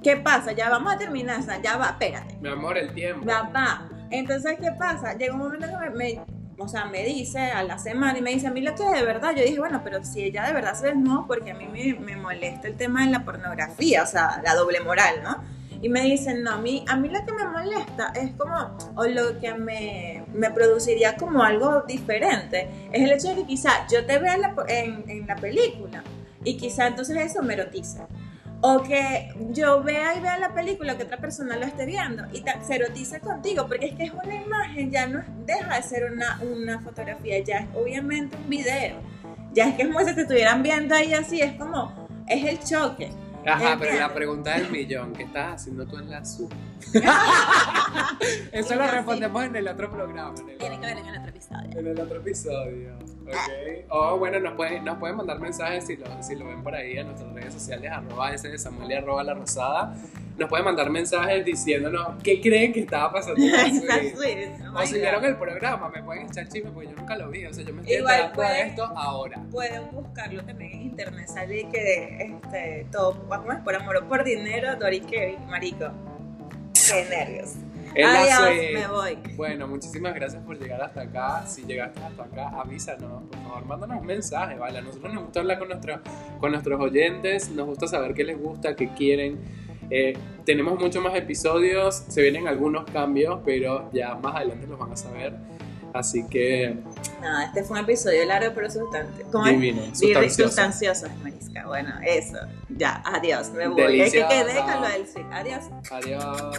¿Qué 0.02 0.16
pasa? 0.16 0.52
Ya 0.52 0.68
vamos 0.68 0.92
a 0.92 0.98
terminar, 0.98 1.40
o 1.40 1.42
sea, 1.42 1.62
ya 1.62 1.76
va, 1.76 1.86
espérate. 1.90 2.36
Mi 2.40 2.48
amor, 2.50 2.76
el 2.76 2.92
tiempo. 2.92 3.24
Va, 3.24 3.42
va. 3.54 3.88
Entonces, 4.12 4.58
¿qué 4.60 4.70
pasa? 4.72 5.16
Llega 5.16 5.32
un 5.32 5.40
momento 5.40 5.66
que 5.66 5.90
me, 5.90 6.20
o 6.58 6.68
sea, 6.68 6.84
me 6.84 7.02
dice 7.02 7.38
a 7.38 7.62
la 7.62 7.78
semana 7.78 8.18
y 8.18 8.22
me 8.22 8.30
dice, 8.30 8.46
a 8.46 8.50
mí 8.50 8.60
lo 8.60 8.74
que 8.74 8.84
de 8.84 9.02
verdad, 9.04 9.34
yo 9.34 9.42
dije, 9.42 9.58
bueno, 9.58 9.80
pero 9.82 10.04
si 10.04 10.22
ella 10.22 10.44
de 10.46 10.52
verdad 10.52 10.74
se 10.74 10.88
desnuda, 10.88 11.24
porque 11.26 11.52
a 11.52 11.54
mí 11.54 11.66
me, 11.66 11.94
me 11.94 12.16
molesta 12.16 12.68
el 12.68 12.76
tema 12.76 13.04
de 13.04 13.10
la 13.10 13.24
pornografía, 13.24 14.02
o 14.02 14.06
sea, 14.06 14.42
la 14.44 14.54
doble 14.54 14.80
moral, 14.80 15.22
¿no? 15.24 15.42
Y 15.80 15.88
me 15.88 16.02
dicen, 16.02 16.42
no, 16.42 16.52
a 16.52 16.58
mí, 16.58 16.84
a 16.88 16.96
mí 16.96 17.08
lo 17.08 17.24
que 17.24 17.32
me 17.32 17.44
molesta 17.48 18.12
es 18.14 18.32
como, 18.36 18.76
o 18.94 19.04
lo 19.04 19.40
que 19.40 19.54
me, 19.54 20.24
me 20.34 20.50
produciría 20.50 21.16
como 21.16 21.42
algo 21.42 21.82
diferente, 21.88 22.68
es 22.92 23.02
el 23.02 23.12
hecho 23.12 23.28
de 23.28 23.36
que 23.36 23.46
quizá 23.46 23.86
yo 23.90 24.04
te 24.04 24.18
vea 24.18 24.34
en 24.34 24.42
la, 24.42 24.54
en, 24.68 25.04
en 25.08 25.26
la 25.26 25.36
película 25.36 26.04
y 26.44 26.56
quizá 26.56 26.86
entonces 26.86 27.16
eso 27.16 27.42
me 27.42 27.54
erotiza. 27.54 28.06
O 28.64 28.80
que 28.82 29.34
yo 29.50 29.82
vea 29.82 30.14
y 30.16 30.20
vea 30.20 30.38
la 30.38 30.54
película 30.54 30.96
que 30.96 31.02
otra 31.02 31.16
persona 31.16 31.56
lo 31.56 31.66
esté 31.66 31.84
viendo 31.84 32.22
y 32.32 32.44
se 32.64 32.76
erotiza 32.76 33.18
contigo, 33.18 33.66
porque 33.66 33.86
es 33.86 33.94
que 33.96 34.04
es 34.04 34.12
una 34.12 34.34
imagen, 34.36 34.90
ya 34.90 35.06
no 35.08 35.22
deja 35.44 35.76
de 35.76 35.82
ser 35.82 36.10
una, 36.12 36.40
una 36.42 36.78
fotografía, 36.80 37.40
ya 37.40 37.58
es 37.58 37.66
obviamente 37.74 38.36
un 38.36 38.48
video. 38.48 38.96
Ya 39.52 39.68
es 39.68 39.74
que 39.74 39.82
es 39.82 39.88
como 39.88 40.00
si 40.06 40.14
te 40.14 40.22
estuvieran 40.22 40.62
viendo 40.62 40.94
ahí 40.94 41.12
así, 41.12 41.40
es 41.40 41.54
como, 41.54 42.08
es 42.28 42.44
el 42.44 42.60
choque. 42.62 43.10
Ajá, 43.44 43.76
pero 43.80 43.98
la 43.98 44.14
pregunta 44.14 44.52
del 44.56 44.70
millón, 44.70 45.12
¿qué 45.12 45.24
estás 45.24 45.54
haciendo 45.54 45.84
tú 45.84 45.98
en 45.98 46.08
la 46.08 46.24
Zoom? 46.24 46.48
Eso 48.52 48.74
lo 48.76 48.86
respondemos 48.86 49.44
en 49.44 49.56
el 49.56 49.68
otro 49.68 49.90
programa. 49.90 50.34
en 50.40 50.48
el- 50.50 50.58
Tiene 50.58 50.78
que 50.80 50.86
ver 50.86 50.98
en 50.98 51.06
el 51.06 51.18
otro 51.18 51.30
episodio. 51.30 51.78
En 51.78 51.86
el 51.88 52.00
otro 52.00 52.16
episodio, 52.18 52.98
¿ok? 53.26 53.84
O 53.90 54.18
bueno, 54.18 54.40
nos 54.40 54.54
pueden, 54.54 54.84
nos 54.84 54.98
pueden 54.98 55.16
mandar 55.16 55.38
mensajes 55.38 55.86
si 55.86 55.96
lo, 55.96 56.06
si 56.22 56.34
lo 56.34 56.46
ven 56.46 56.62
por 56.62 56.74
ahí 56.74 56.96
en 56.98 57.06
nuestras 57.06 57.32
redes 57.32 57.52
sociales, 57.54 57.90
arroba 57.90 58.32
ese 58.32 58.48
de 58.48 58.58
Samuel 58.58 58.90
y 58.90 58.94
arroba 58.94 59.22
la 59.24 59.34
rosada. 59.34 59.94
Nos 60.38 60.48
pueden 60.48 60.64
mandar 60.64 60.88
mensajes 60.88 61.44
diciéndonos 61.44 62.22
qué 62.22 62.40
creen 62.40 62.72
que 62.72 62.80
estaba 62.80 63.12
pasando 63.12 63.40
en 63.42 63.52
oh 64.74 64.78
O 64.80 64.86
si 64.86 64.94
vieron 64.94 65.24
el 65.24 65.36
programa, 65.36 65.90
me 65.90 66.02
pueden 66.02 66.26
echar 66.26 66.48
chisme 66.48 66.70
porque 66.70 66.90
yo 66.90 66.96
nunca 66.96 67.16
lo 67.16 67.28
vi. 67.30 67.44
O 67.44 67.52
sea, 67.52 67.64
yo 67.64 67.74
me 67.74 67.82
estoy 67.82 67.96
Igual 67.96 68.32
pueden- 68.32 68.68
esto 68.68 68.84
ahora. 68.96 69.42
Pueden 69.50 69.90
buscarlo 69.92 70.42
también 70.44 70.72
en 70.72 70.82
internet, 70.82 71.28
sale 71.28 71.68
que 71.70 72.38
este, 72.44 72.86
todo, 72.90 73.12
¿cómo 73.28 73.52
es? 73.52 73.58
Por 73.60 73.74
amor 73.74 73.96
o 73.98 74.08
por 74.08 74.24
dinero, 74.24 74.74
Dory 74.76 75.00
Kevin, 75.00 75.46
marico. 75.48 75.90
Qué 76.88 77.06
nervios. 77.10 77.52
Adiós, 77.96 78.72
me 78.74 78.86
voy. 78.88 79.18
Bueno, 79.36 79.66
muchísimas 79.68 80.14
gracias 80.14 80.42
por 80.44 80.58
llegar 80.58 80.80
hasta 80.82 81.02
acá. 81.02 81.46
Si 81.46 81.62
llegaste 81.64 82.00
hasta 82.00 82.22
acá, 82.24 82.48
avísanos, 82.60 83.22
por 83.30 83.38
favor, 83.42 83.66
mándanos 83.66 84.00
un 84.00 84.06
mensaje, 84.06 84.56
¿vale? 84.56 84.78
A 84.78 84.82
nosotros 84.82 85.12
nos 85.12 85.24
gusta 85.24 85.40
hablar 85.40 85.58
con, 85.58 85.68
nuestro- 85.68 86.00
con 86.40 86.50
nuestros 86.52 86.80
oyentes, 86.80 87.50
nos 87.50 87.66
gusta 87.66 87.86
saber 87.86 88.14
qué 88.14 88.24
les 88.24 88.38
gusta, 88.40 88.74
qué 88.76 88.88
quieren. 88.94 89.38
Eh, 89.90 90.16
tenemos 90.46 90.78
muchos 90.78 91.02
más 91.02 91.14
episodios, 91.14 91.94
se 92.08 92.22
vienen 92.22 92.48
algunos 92.48 92.84
cambios, 92.90 93.40
pero 93.44 93.90
ya 93.92 94.14
más 94.14 94.36
adelante 94.36 94.66
los 94.66 94.78
van 94.78 94.92
a 94.92 94.96
saber. 94.96 95.34
Así 95.92 96.26
que, 96.26 96.74
Nada, 97.20 97.44
este 97.44 97.62
fue 97.64 97.78
un 97.78 97.84
episodio 97.84 98.24
largo 98.24 98.52
pero 98.54 98.70
sustancial. 98.70 99.26
¿Cómo 99.30 99.44
es? 99.46 99.52
divino, 99.52 99.82
Virre- 99.82 99.94
sustancioso. 100.30 100.46
Sustancioso, 100.48 101.06
Marisca. 101.22 101.66
Bueno, 101.66 101.90
eso. 102.02 102.38
Ya, 102.70 103.02
adiós, 103.04 103.50
me 103.50 103.68
voy. 103.68 104.00
Hay 104.00 104.10
que 104.10 104.26
quedé 104.26 104.58
con 104.60 104.80
lo 104.80 104.88
del 104.88 105.06
suite. 105.06 105.28
Adiós. 105.30 105.64
Adiós. 105.90 106.58